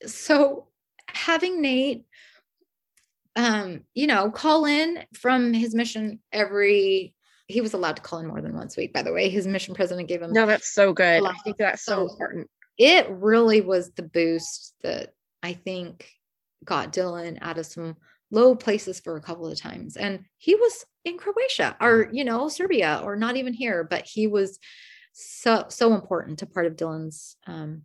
so 0.06 0.68
having 1.08 1.62
Nate 1.62 2.06
um, 3.36 3.82
you 3.94 4.08
know, 4.08 4.32
call 4.32 4.66
in 4.66 5.04
from 5.14 5.54
his 5.54 5.74
mission 5.74 6.20
every 6.32 7.14
he 7.48 7.62
was 7.62 7.74
allowed 7.74 7.98
to 7.98 8.02
call 8.02 8.20
in 8.20 8.28
more 8.28 8.42
than 8.42 8.56
once 8.56 8.78
a 8.78 8.82
week, 8.82 8.94
by 8.94 9.02
the 9.02 9.12
way. 9.12 9.30
His 9.30 9.46
mission 9.46 9.76
president 9.76 10.08
gave 10.08 10.22
him 10.22 10.32
No, 10.32 10.46
that's 10.46 10.74
so 10.74 10.94
good. 10.94 11.26
I 11.26 11.34
think 11.44 11.58
that's 11.58 11.84
so, 11.84 12.08
so 12.08 12.12
important. 12.12 12.50
It 12.78 13.10
really 13.10 13.62
was 13.62 13.92
the 13.92 14.04
boost 14.04 14.74
that 14.84 15.14
I 15.44 15.54
think 15.54 16.10
got 16.64 16.94
Dylan 16.94 17.38
out 17.42 17.58
of 17.58 17.66
some 17.66 17.98
low 18.32 18.56
places 18.56 19.00
for 19.00 19.18
a 19.18 19.22
couple 19.22 19.48
of 19.48 19.60
times. 19.60 19.98
And 19.98 20.26
he 20.38 20.56
was 20.56 20.86
in 21.04 21.18
Croatia 21.18 21.76
or, 21.82 22.10
you 22.12 22.24
know, 22.24 22.48
Serbia 22.48 23.02
or 23.04 23.16
not 23.16 23.36
even 23.36 23.54
here, 23.54 23.84
but 23.84 24.06
he 24.06 24.28
was 24.28 24.58
so 25.14 25.66
so 25.68 25.94
important 25.94 26.40
to 26.40 26.46
part 26.46 26.66
of 26.66 26.78
Dylan's 26.78 27.36
um 27.46 27.82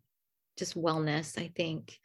just 0.57 0.81
wellness, 0.81 1.39
I 1.39 1.51
think. 1.55 1.99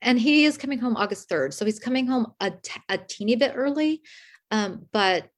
And 0.00 0.18
he 0.18 0.44
is 0.44 0.56
coming 0.56 0.78
home 0.78 0.96
August 0.96 1.28
3rd. 1.28 1.52
So 1.52 1.64
he's 1.64 1.80
coming 1.80 2.06
home 2.06 2.32
a, 2.40 2.50
t- 2.50 2.80
a 2.88 2.98
teeny 2.98 3.36
bit 3.36 3.52
early. 3.54 4.02
Um, 4.50 4.86
but 4.92 5.28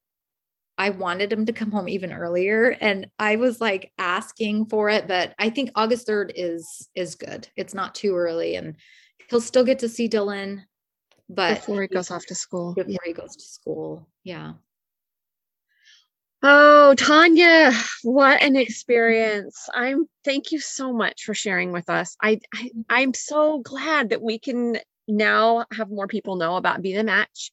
I 0.80 0.90
wanted 0.90 1.30
him 1.30 1.44
to 1.44 1.52
come 1.52 1.70
home 1.70 1.90
even 1.90 2.10
earlier 2.10 2.74
and 2.80 3.06
I 3.18 3.36
was 3.36 3.60
like 3.60 3.92
asking 3.98 4.64
for 4.66 4.88
it 4.88 5.06
but 5.06 5.34
I 5.38 5.50
think 5.50 5.72
August 5.74 6.08
3rd 6.08 6.32
is 6.34 6.88
is 6.94 7.16
good. 7.16 7.46
It's 7.54 7.74
not 7.74 7.94
too 7.94 8.16
early 8.16 8.54
and 8.54 8.76
he'll 9.28 9.42
still 9.42 9.62
get 9.62 9.80
to 9.80 9.90
see 9.90 10.08
Dylan 10.08 10.62
but 11.28 11.56
before 11.56 11.82
he 11.82 11.88
goes 11.88 12.10
off 12.10 12.24
to 12.26 12.34
school. 12.34 12.72
Before 12.72 12.90
yeah. 12.90 12.98
he 13.04 13.12
goes 13.12 13.36
to 13.36 13.44
school. 13.44 14.08
Yeah. 14.24 14.54
Oh, 16.42 16.94
Tanya, 16.94 17.70
what 18.02 18.42
an 18.42 18.56
experience. 18.56 19.68
I'm 19.74 20.06
thank 20.24 20.52
you 20.52 20.60
so 20.60 20.92
much 20.92 21.24
for 21.24 21.34
sharing 21.34 21.70
with 21.72 21.90
us. 21.90 22.16
I, 22.22 22.40
I 22.54 22.70
I'm 22.88 23.12
so 23.14 23.58
glad 23.60 24.10
that 24.10 24.22
we 24.22 24.38
can 24.38 24.78
now 25.06 25.66
have 25.72 25.90
more 25.90 26.06
people 26.06 26.36
know 26.36 26.56
about 26.56 26.82
Be 26.82 26.94
the 26.94 27.04
Match 27.04 27.52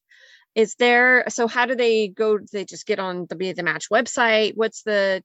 is 0.56 0.76
there 0.76 1.24
so 1.30 1.48
how 1.48 1.66
do 1.68 1.76
they 1.76 2.08
go 2.08 2.40
they 2.52 2.66
just 2.66 2.88
get 2.88 3.00
on 3.00 3.28
the 3.30 3.36
be 3.36 3.54
the 3.54 3.64
match 3.64 3.90
website 3.92 4.54
what's 4.56 4.84
the 4.84 5.24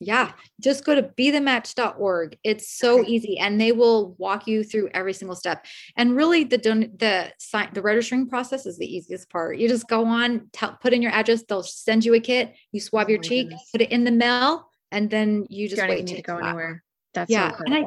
yeah 0.00 0.32
just 0.60 0.84
go 0.84 0.94
to 0.94 1.02
bethematch.org 1.02 2.36
it's 2.42 2.68
so 2.70 3.04
easy 3.06 3.38
and 3.38 3.60
they 3.60 3.72
will 3.72 4.14
walk 4.18 4.46
you 4.46 4.64
through 4.64 4.88
every 4.92 5.12
single 5.12 5.36
step. 5.36 5.64
And 5.96 6.16
really 6.16 6.44
the 6.44 6.58
don- 6.58 6.92
the 6.96 7.32
sign 7.38 7.70
the 7.72 7.82
registering 7.82 8.28
process 8.28 8.66
is 8.66 8.78
the 8.78 8.86
easiest 8.86 9.30
part. 9.30 9.58
You 9.58 9.68
just 9.68 9.88
go 9.88 10.04
on 10.04 10.48
tell, 10.52 10.76
put 10.80 10.92
in 10.92 11.02
your 11.02 11.12
address 11.12 11.44
they'll 11.48 11.62
send 11.62 12.04
you 12.04 12.14
a 12.14 12.20
kit 12.20 12.54
you 12.72 12.80
swab 12.80 13.06
oh 13.06 13.10
your 13.10 13.20
cheek 13.20 13.48
goodness. 13.48 13.68
put 13.72 13.80
it 13.80 13.90
in 13.90 14.04
the 14.04 14.10
mail 14.10 14.68
and 14.90 15.10
then 15.10 15.46
you 15.48 15.68
just 15.68 15.82
you 15.82 15.88
wait 15.88 16.06
to 16.06 16.22
go 16.22 16.38
anywhere. 16.38 16.82
That's 17.12 17.30
yeah 17.30 17.52
so 17.52 17.64
and 17.64 17.74
I, 17.74 17.84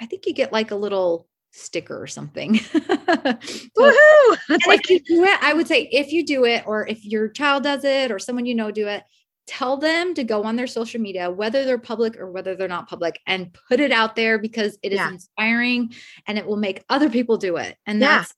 I 0.00 0.06
think 0.06 0.26
you 0.26 0.34
get 0.34 0.52
like 0.52 0.70
a 0.70 0.76
little 0.76 1.26
sticker 1.52 2.00
or 2.00 2.06
something. 2.06 2.54
Woohoo! 2.54 4.36
That's 4.48 4.66
like 4.66 4.90
if 4.90 4.90
you 4.90 5.00
do 5.00 5.24
it, 5.24 5.38
I 5.42 5.54
would 5.54 5.66
say 5.66 5.88
if 5.90 6.12
you 6.12 6.24
do 6.24 6.44
it, 6.44 6.64
or 6.66 6.86
if 6.86 7.04
your 7.04 7.28
child 7.28 7.64
does 7.64 7.84
it, 7.84 8.10
or 8.10 8.18
someone 8.18 8.46
you 8.46 8.54
know 8.54 8.70
do 8.70 8.86
it, 8.88 9.02
tell 9.46 9.76
them 9.76 10.14
to 10.14 10.24
go 10.24 10.44
on 10.44 10.56
their 10.56 10.66
social 10.66 11.00
media, 11.00 11.30
whether 11.30 11.64
they're 11.64 11.78
public 11.78 12.16
or 12.18 12.30
whether 12.30 12.56
they're 12.56 12.68
not 12.68 12.88
public, 12.88 13.20
and 13.26 13.56
put 13.68 13.80
it 13.80 13.92
out 13.92 14.16
there 14.16 14.38
because 14.38 14.78
it 14.82 14.92
is 14.92 14.98
yeah. 14.98 15.10
inspiring 15.10 15.92
and 16.26 16.38
it 16.38 16.46
will 16.46 16.56
make 16.56 16.84
other 16.88 17.08
people 17.08 17.36
do 17.36 17.56
it. 17.56 17.76
And 17.86 18.00
yeah. 18.00 18.18
that's 18.18 18.34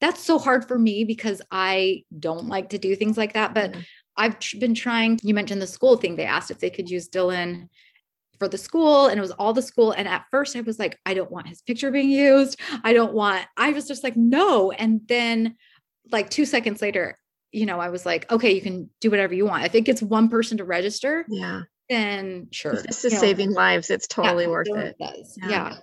that's 0.00 0.22
so 0.22 0.38
hard 0.38 0.66
for 0.66 0.78
me 0.78 1.04
because 1.04 1.40
I 1.50 2.04
don't 2.18 2.48
like 2.48 2.70
to 2.70 2.78
do 2.78 2.94
things 2.94 3.16
like 3.16 3.32
that. 3.34 3.54
But 3.54 3.72
mm-hmm. 3.72 3.80
I've 4.16 4.38
been 4.58 4.74
trying. 4.74 5.18
You 5.22 5.34
mentioned 5.34 5.62
the 5.62 5.66
school 5.66 5.96
thing. 5.96 6.16
They 6.16 6.24
asked 6.24 6.50
if 6.50 6.60
they 6.60 6.70
could 6.70 6.90
use 6.90 7.08
Dylan 7.08 7.68
for 8.38 8.48
the 8.48 8.58
school 8.58 9.06
and 9.06 9.18
it 9.18 9.22
was 9.22 9.30
all 9.32 9.52
the 9.52 9.62
school 9.62 9.92
and 9.92 10.08
at 10.08 10.24
first 10.30 10.56
i 10.56 10.60
was 10.60 10.76
like 10.78 10.98
i 11.06 11.14
don't 11.14 11.30
want 11.30 11.46
his 11.46 11.62
picture 11.62 11.92
being 11.92 12.10
used 12.10 12.58
i 12.82 12.92
don't 12.92 13.14
want 13.14 13.46
i 13.56 13.70
was 13.70 13.86
just 13.86 14.02
like 14.02 14.16
no 14.16 14.72
and 14.72 15.00
then 15.06 15.54
like 16.10 16.30
2 16.30 16.44
seconds 16.44 16.82
later 16.82 17.16
you 17.54 17.66
know 17.66 17.78
i 17.80 17.88
was 17.88 18.04
like 18.04 18.30
okay 18.30 18.54
you 18.54 18.60
can 18.60 18.90
do 19.00 19.10
whatever 19.10 19.34
you 19.34 19.46
want 19.46 19.64
if 19.64 19.74
it 19.74 19.82
gets 19.82 20.02
one 20.02 20.28
person 20.28 20.58
to 20.58 20.64
register 20.64 21.24
yeah 21.28 21.62
then 21.88 22.48
sure 22.50 22.74
this 22.74 23.04
is 23.04 23.12
you 23.12 23.18
saving 23.18 23.52
lives 23.52 23.90
it's 23.90 24.06
totally 24.06 24.44
yeah, 24.44 24.50
worth 24.50 24.68
it, 24.68 24.96
it 24.98 25.26
yeah. 25.36 25.48
yeah. 25.48 25.76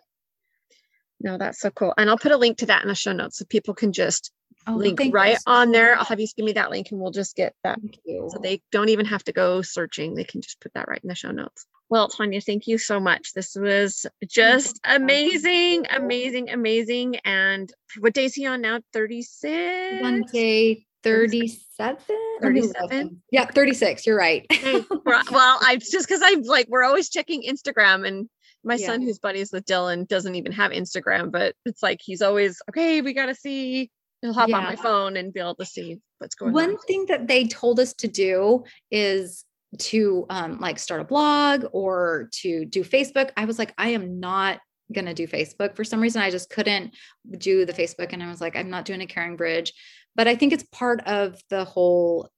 no 1.19 1.37
that's 1.37 1.59
so 1.59 1.69
cool 1.69 1.93
and 1.97 2.09
i'll 2.09 2.17
put 2.17 2.31
a 2.31 2.37
link 2.37 2.57
to 2.57 2.65
that 2.67 2.81
in 2.81 2.87
the 2.87 2.95
show 2.95 3.13
notes 3.13 3.37
so 3.37 3.45
people 3.45 3.73
can 3.73 3.93
just 3.93 4.31
Oh, 4.67 4.75
link 4.75 5.01
right 5.11 5.37
on 5.47 5.71
there. 5.71 5.97
I'll 5.97 6.05
have 6.05 6.19
you 6.19 6.27
give 6.37 6.45
me 6.45 6.51
that 6.53 6.69
link 6.69 6.91
and 6.91 6.99
we'll 6.99 7.11
just 7.11 7.35
get 7.35 7.55
that. 7.63 7.79
So 8.05 8.39
they 8.41 8.61
don't 8.71 8.89
even 8.89 9.07
have 9.07 9.23
to 9.23 9.31
go 9.31 9.63
searching. 9.63 10.13
They 10.13 10.23
can 10.23 10.41
just 10.41 10.59
put 10.59 10.73
that 10.75 10.87
right 10.87 10.99
in 11.01 11.07
the 11.07 11.15
show 11.15 11.31
notes. 11.31 11.65
Well, 11.89 12.07
Tanya, 12.07 12.39
thank 12.39 12.67
you 12.67 12.77
so 12.77 12.99
much. 12.99 13.33
This 13.33 13.55
was 13.55 14.05
just 14.25 14.79
amazing, 14.85 15.87
amazing, 15.89 16.49
amazing. 16.49 17.17
And 17.25 17.71
what 17.99 18.13
day 18.13 18.25
is 18.25 18.33
he 18.33 18.45
on 18.45 18.61
now? 18.61 18.79
36? 18.93 20.01
Wednesday, 20.01 20.85
37? 21.03 21.97
37? 22.41 23.21
Yeah, 23.31 23.45
36. 23.45 24.05
You're 24.05 24.17
right. 24.17 24.45
well, 25.05 25.59
I 25.61 25.77
just 25.77 26.07
because 26.07 26.21
I'm 26.23 26.43
like, 26.43 26.67
we're 26.69 26.83
always 26.83 27.09
checking 27.09 27.43
Instagram 27.43 28.07
and 28.07 28.29
my 28.63 28.75
yeah. 28.75 28.87
son 28.87 29.01
who's 29.01 29.19
buddies 29.19 29.51
with 29.51 29.65
Dylan 29.65 30.07
doesn't 30.07 30.35
even 30.35 30.51
have 30.51 30.71
Instagram, 30.71 31.31
but 31.31 31.55
it's 31.65 31.81
like 31.81 31.99
he's 32.01 32.21
always 32.21 32.61
okay, 32.69 33.01
we 33.01 33.13
gotta 33.13 33.35
see. 33.35 33.89
He'll 34.21 34.33
hop 34.33 34.49
yeah. 34.49 34.57
on 34.57 34.63
my 34.63 34.75
phone 34.75 35.17
and 35.17 35.33
be 35.33 35.39
able 35.39 35.55
to 35.55 35.65
see 35.65 35.99
what's 36.19 36.35
going 36.35 36.53
One 36.53 36.63
on. 36.63 36.69
One 36.71 36.81
thing 36.83 37.05
that 37.07 37.27
they 37.27 37.47
told 37.47 37.79
us 37.79 37.93
to 37.93 38.07
do 38.07 38.63
is 38.91 39.45
to 39.79 40.25
um, 40.29 40.59
like 40.59 40.77
start 40.77 41.01
a 41.01 41.05
blog 41.05 41.65
or 41.71 42.29
to 42.41 42.65
do 42.65 42.83
Facebook. 42.83 43.31
I 43.35 43.45
was 43.45 43.57
like, 43.57 43.73
I 43.79 43.89
am 43.89 44.19
not 44.19 44.59
going 44.91 45.05
to 45.05 45.13
do 45.13 45.27
Facebook. 45.27 45.75
For 45.75 45.83
some 45.83 46.01
reason, 46.01 46.21
I 46.21 46.29
just 46.29 46.49
couldn't 46.49 46.93
do 47.37 47.65
the 47.65 47.73
Facebook. 47.73 48.13
And 48.13 48.21
I 48.21 48.29
was 48.29 48.41
like, 48.41 48.55
I'm 48.55 48.69
not 48.69 48.85
doing 48.85 49.01
a 49.01 49.07
CaringBridge. 49.07 49.71
But 50.15 50.27
I 50.27 50.35
think 50.35 50.53
it's 50.53 50.65
part 50.71 51.01
of 51.07 51.39
the 51.49 51.63
whole 51.63 52.29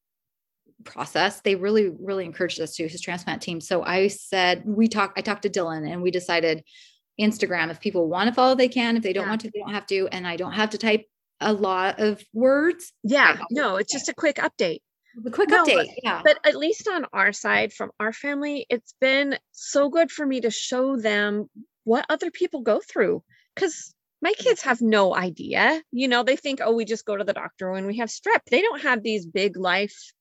process. 0.83 1.41
They 1.41 1.55
really, 1.55 1.89
really 1.89 2.25
encouraged 2.25 2.59
us 2.61 2.75
to 2.75 2.87
his 2.87 3.01
transplant 3.01 3.41
team. 3.41 3.61
So 3.61 3.83
I 3.83 4.07
said, 4.07 4.63
we 4.65 4.87
talked, 4.87 5.17
I 5.17 5.21
talked 5.21 5.43
to 5.43 5.49
Dylan 5.49 5.89
and 5.89 6.01
we 6.01 6.11
decided 6.11 6.63
Instagram. 7.19 7.71
If 7.71 7.79
people 7.79 8.09
want 8.09 8.27
to 8.27 8.33
follow, 8.33 8.55
they 8.55 8.67
can. 8.67 8.97
If 8.97 9.03
they 9.03 9.13
don't 9.13 9.25
yeah. 9.25 9.29
want 9.29 9.41
to, 9.41 9.51
they 9.53 9.59
don't 9.59 9.73
have 9.73 9.87
to. 9.87 10.07
And 10.07 10.27
I 10.27 10.35
don't 10.35 10.53
have 10.53 10.71
to 10.71 10.77
type 10.77 11.05
a 11.39 11.53
lot 11.53 11.99
of 11.99 12.23
words. 12.33 12.93
Yeah. 13.03 13.37
No, 13.51 13.77
it's 13.77 13.91
just 13.91 14.09
a 14.09 14.13
quick 14.13 14.37
update. 14.37 14.79
The 15.15 15.31
quick 15.31 15.49
no, 15.49 15.63
update. 15.63 15.89
Yeah. 16.03 16.21
But 16.23 16.39
at 16.45 16.55
least 16.55 16.87
on 16.87 17.05
our 17.13 17.31
side, 17.31 17.71
from 17.71 17.91
our 17.99 18.13
family, 18.13 18.65
it's 18.69 18.95
been 18.99 19.37
so 19.51 19.89
good 19.89 20.11
for 20.11 20.25
me 20.25 20.41
to 20.41 20.49
show 20.49 20.97
them 20.97 21.49
what 21.83 22.05
other 22.09 22.31
people 22.31 22.61
go 22.61 22.79
through. 22.79 23.23
Because 23.55 23.93
my 24.23 24.31
kids 24.31 24.61
have 24.61 24.81
no 24.81 25.13
idea. 25.13 25.83
You 25.91 26.07
know, 26.07 26.23
they 26.23 26.37
think, 26.37 26.61
oh, 26.63 26.73
we 26.73 26.85
just 26.85 27.05
go 27.05 27.17
to 27.17 27.25
the 27.25 27.33
doctor 27.33 27.69
when 27.71 27.85
we 27.85 27.97
have 27.97 28.07
strep. 28.07 28.39
They 28.49 28.61
don't 28.61 28.81
have 28.81 29.03
these 29.03 29.25
big 29.25 29.57
life 29.57 30.13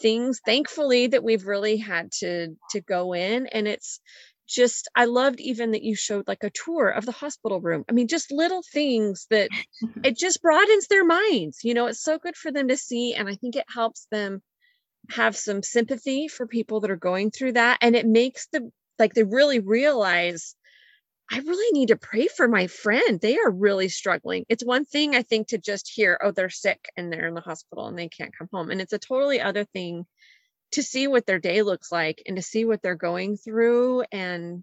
things, 0.00 0.40
thankfully, 0.46 1.08
that 1.08 1.22
we've 1.22 1.46
really 1.46 1.76
had 1.76 2.10
to 2.20 2.56
to 2.70 2.80
go 2.80 3.12
in. 3.12 3.46
And 3.48 3.68
it's 3.68 4.00
just 4.48 4.88
I 4.96 5.04
loved 5.04 5.38
even 5.38 5.72
that 5.72 5.82
you 5.82 5.94
showed 5.94 6.26
like 6.26 6.42
a 6.44 6.50
tour 6.50 6.88
of 6.88 7.04
the 7.04 7.12
hospital 7.12 7.60
room. 7.60 7.84
I 7.90 7.92
mean, 7.92 8.08
just 8.08 8.32
little 8.32 8.62
things 8.72 9.26
that 9.28 9.50
it 10.02 10.16
just 10.16 10.40
broadens 10.40 10.86
their 10.86 11.04
minds. 11.04 11.58
You 11.62 11.74
know, 11.74 11.86
it's 11.86 12.02
so 12.02 12.18
good 12.18 12.36
for 12.36 12.50
them 12.50 12.68
to 12.68 12.76
see. 12.78 13.14
And 13.14 13.28
I 13.28 13.34
think 13.34 13.54
it 13.54 13.66
helps 13.68 14.06
them 14.10 14.42
have 15.10 15.36
some 15.36 15.62
sympathy 15.62 16.26
for 16.26 16.46
people 16.46 16.80
that 16.80 16.90
are 16.90 16.96
going 16.96 17.30
through 17.30 17.52
that. 17.52 17.78
And 17.82 17.94
it 17.94 18.06
makes 18.06 18.46
them 18.46 18.72
like 18.98 19.12
they 19.12 19.24
really 19.24 19.58
realize 19.58 20.56
I 21.32 21.38
really 21.38 21.78
need 21.78 21.88
to 21.88 21.96
pray 21.96 22.28
for 22.28 22.46
my 22.46 22.66
friend. 22.66 23.18
They 23.18 23.38
are 23.38 23.50
really 23.50 23.88
struggling. 23.88 24.44
It's 24.50 24.64
one 24.64 24.84
thing 24.84 25.16
I 25.16 25.22
think 25.22 25.48
to 25.48 25.58
just 25.58 25.90
hear, 25.90 26.18
oh, 26.22 26.30
they're 26.30 26.50
sick 26.50 26.90
and 26.96 27.10
they're 27.10 27.26
in 27.26 27.34
the 27.34 27.40
hospital 27.40 27.86
and 27.86 27.98
they 27.98 28.08
can't 28.08 28.36
come 28.36 28.48
home. 28.52 28.70
And 28.70 28.82
it's 28.82 28.92
a 28.92 28.98
totally 28.98 29.40
other 29.40 29.64
thing 29.64 30.04
to 30.72 30.82
see 30.82 31.06
what 31.06 31.24
their 31.24 31.38
day 31.38 31.62
looks 31.62 31.90
like 31.90 32.22
and 32.26 32.36
to 32.36 32.42
see 32.42 32.66
what 32.66 32.82
they're 32.82 32.94
going 32.96 33.38
through 33.38 34.04
and 34.12 34.62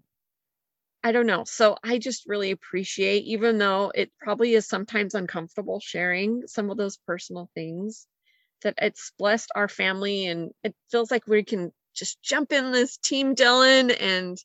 I 1.02 1.12
don't 1.12 1.26
know. 1.26 1.44
So 1.44 1.76
I 1.82 1.98
just 1.98 2.28
really 2.28 2.50
appreciate, 2.50 3.24
even 3.24 3.56
though 3.58 3.90
it 3.94 4.12
probably 4.20 4.54
is 4.54 4.68
sometimes 4.68 5.14
uncomfortable 5.14 5.80
sharing 5.80 6.46
some 6.46 6.70
of 6.70 6.76
those 6.76 6.98
personal 6.98 7.50
things, 7.54 8.06
that 8.62 8.74
it's 8.76 9.12
blessed 9.18 9.50
our 9.54 9.68
family 9.68 10.26
and 10.26 10.50
it 10.62 10.74
feels 10.90 11.10
like 11.10 11.26
we 11.26 11.42
can 11.42 11.72
just 11.94 12.22
jump 12.22 12.52
in 12.52 12.70
this 12.70 12.98
team 12.98 13.34
Dylan. 13.34 13.96
And 13.98 14.36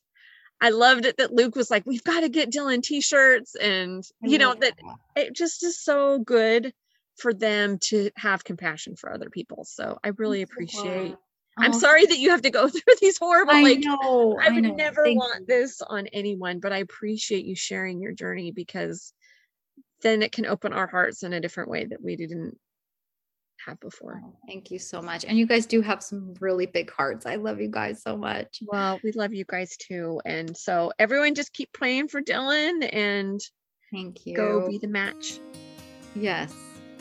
I 0.60 0.70
loved 0.70 1.04
it 1.04 1.18
that 1.18 1.32
Luke 1.32 1.54
was 1.54 1.70
like, 1.70 1.84
we've 1.86 2.04
got 2.04 2.20
to 2.20 2.28
get 2.28 2.50
Dylan 2.50 2.82
t 2.82 3.00
shirts. 3.00 3.54
And, 3.54 4.04
you 4.22 4.38
know, 4.38 4.54
that 4.54 4.74
it 5.14 5.34
just 5.34 5.62
is 5.64 5.78
so 5.78 6.18
good 6.18 6.72
for 7.16 7.34
them 7.34 7.78
to 7.78 8.10
have 8.16 8.44
compassion 8.44 8.96
for 8.96 9.12
other 9.12 9.30
people. 9.30 9.64
So 9.64 9.98
I 10.02 10.08
really 10.08 10.42
appreciate 10.42 11.16
I'm 11.58 11.74
oh. 11.74 11.78
sorry 11.78 12.04
that 12.04 12.18
you 12.18 12.30
have 12.30 12.42
to 12.42 12.50
go 12.50 12.68
through 12.68 12.94
these 13.00 13.18
horrible. 13.18 13.54
I 13.54 13.62
like, 13.62 13.80
know. 13.80 14.38
I 14.40 14.50
would 14.50 14.64
I 14.64 14.68
know. 14.68 14.74
never 14.74 15.04
Thank 15.04 15.18
want 15.18 15.40
you. 15.40 15.46
this 15.46 15.80
on 15.82 16.06
anyone, 16.08 16.60
but 16.60 16.72
I 16.72 16.78
appreciate 16.78 17.44
you 17.44 17.56
sharing 17.56 18.00
your 18.00 18.12
journey 18.12 18.50
because 18.50 19.12
then 20.02 20.22
it 20.22 20.32
can 20.32 20.46
open 20.46 20.72
our 20.72 20.86
hearts 20.86 21.22
in 21.22 21.32
a 21.32 21.40
different 21.40 21.70
way 21.70 21.86
that 21.86 22.02
we 22.02 22.16
didn't 22.16 22.58
have 23.64 23.80
before. 23.80 24.20
Oh, 24.24 24.36
thank 24.46 24.70
you 24.70 24.78
so 24.78 25.00
much. 25.00 25.24
And 25.24 25.38
you 25.38 25.46
guys 25.46 25.66
do 25.66 25.80
have 25.80 26.02
some 26.02 26.34
really 26.40 26.66
big 26.66 26.90
hearts. 26.90 27.26
I 27.26 27.36
love 27.36 27.60
you 27.60 27.70
guys 27.70 28.02
so 28.02 28.16
much. 28.16 28.58
Well, 28.66 28.98
we 29.02 29.12
love 29.12 29.34
you 29.34 29.44
guys 29.46 29.76
too. 29.76 30.20
And 30.24 30.56
so 30.56 30.92
everyone 30.98 31.34
just 31.34 31.52
keep 31.52 31.72
praying 31.72 32.08
for 32.08 32.20
Dylan 32.20 32.88
and 32.92 33.40
thank 33.92 34.26
you. 34.26 34.36
Go 34.36 34.68
be 34.68 34.78
the 34.78 34.88
match. 34.88 35.38
Yes. 36.14 36.54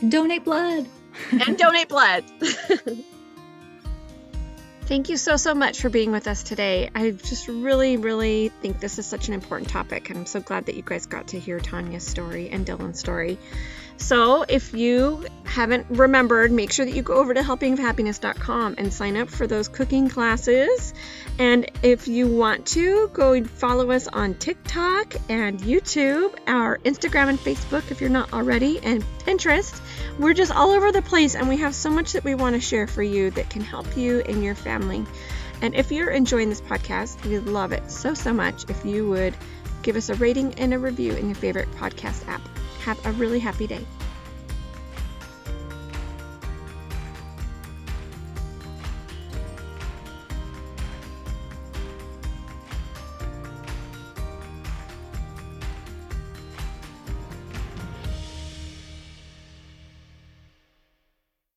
Donate 0.07 0.43
blood. 0.43 0.87
and 1.31 1.57
donate 1.57 1.89
blood. 1.89 2.23
Thank 4.85 5.09
you 5.09 5.17
so, 5.17 5.35
so 5.35 5.55
much 5.55 5.81
for 5.81 5.89
being 5.89 6.11
with 6.11 6.27
us 6.27 6.43
today. 6.43 6.91
I 6.93 7.09
just 7.09 7.47
really, 7.47 7.97
really 7.97 8.49
think 8.61 8.79
this 8.79 8.99
is 8.99 9.07
such 9.07 9.27
an 9.29 9.33
important 9.33 9.67
topic. 9.67 10.11
And 10.11 10.19
I'm 10.19 10.27
so 10.27 10.41
glad 10.41 10.67
that 10.67 10.75
you 10.75 10.83
guys 10.83 11.07
got 11.07 11.29
to 11.29 11.39
hear 11.39 11.59
Tanya's 11.59 12.05
story 12.05 12.49
and 12.49 12.67
Dylan's 12.67 12.99
story. 12.99 13.39
So, 13.97 14.45
if 14.47 14.73
you 14.73 15.25
haven't 15.45 15.87
remembered, 15.89 16.51
make 16.51 16.71
sure 16.71 16.85
that 16.85 16.93
you 16.93 17.01
go 17.01 17.15
over 17.15 17.33
to 17.33 17.39
helpingofhappiness.com 17.39 18.75
and 18.77 18.91
sign 18.91 19.15
up 19.15 19.29
for 19.29 19.47
those 19.47 19.69
cooking 19.69 20.09
classes. 20.09 20.93
And 21.39 21.71
if 21.81 22.07
you 22.07 22.27
want 22.27 22.65
to, 22.67 23.09
go 23.13 23.41
follow 23.43 23.91
us 23.91 24.07
on 24.07 24.35
TikTok 24.35 25.15
and 25.29 25.59
YouTube, 25.59 26.35
our 26.45 26.77
Instagram 26.79 27.29
and 27.29 27.39
Facebook 27.39 27.89
if 27.89 28.01
you're 28.01 28.09
not 28.09 28.33
already, 28.33 28.79
and 28.83 29.03
Pinterest. 29.19 29.79
We're 30.19 30.33
just 30.33 30.53
all 30.53 30.71
over 30.71 30.91
the 30.91 31.01
place, 31.01 31.35
and 31.35 31.47
we 31.47 31.57
have 31.57 31.73
so 31.73 31.89
much 31.89 32.13
that 32.13 32.23
we 32.23 32.35
want 32.35 32.55
to 32.55 32.61
share 32.61 32.87
for 32.87 33.03
you 33.03 33.31
that 33.31 33.49
can 33.49 33.61
help 33.61 33.95
you 33.95 34.21
and 34.21 34.43
your 34.43 34.55
family. 34.55 35.05
And 35.61 35.73
if 35.73 35.91
you're 35.91 36.11
enjoying 36.11 36.49
this 36.49 36.61
podcast, 36.61 37.23
we'd 37.25 37.39
love 37.39 37.71
it 37.71 37.89
so, 37.89 38.13
so 38.13 38.33
much 38.33 38.69
if 38.69 38.85
you 38.85 39.07
would 39.09 39.35
give 39.83 39.95
us 39.95 40.09
a 40.09 40.15
rating 40.15 40.53
and 40.55 40.73
a 40.73 40.79
review 40.79 41.13
in 41.13 41.27
your 41.27 41.35
favorite 41.35 41.71
podcast 41.71 42.27
app. 42.27 42.41
Have 42.85 43.03
a 43.03 43.11
really 43.13 43.39
happy 43.39 43.65
day. 43.65 43.83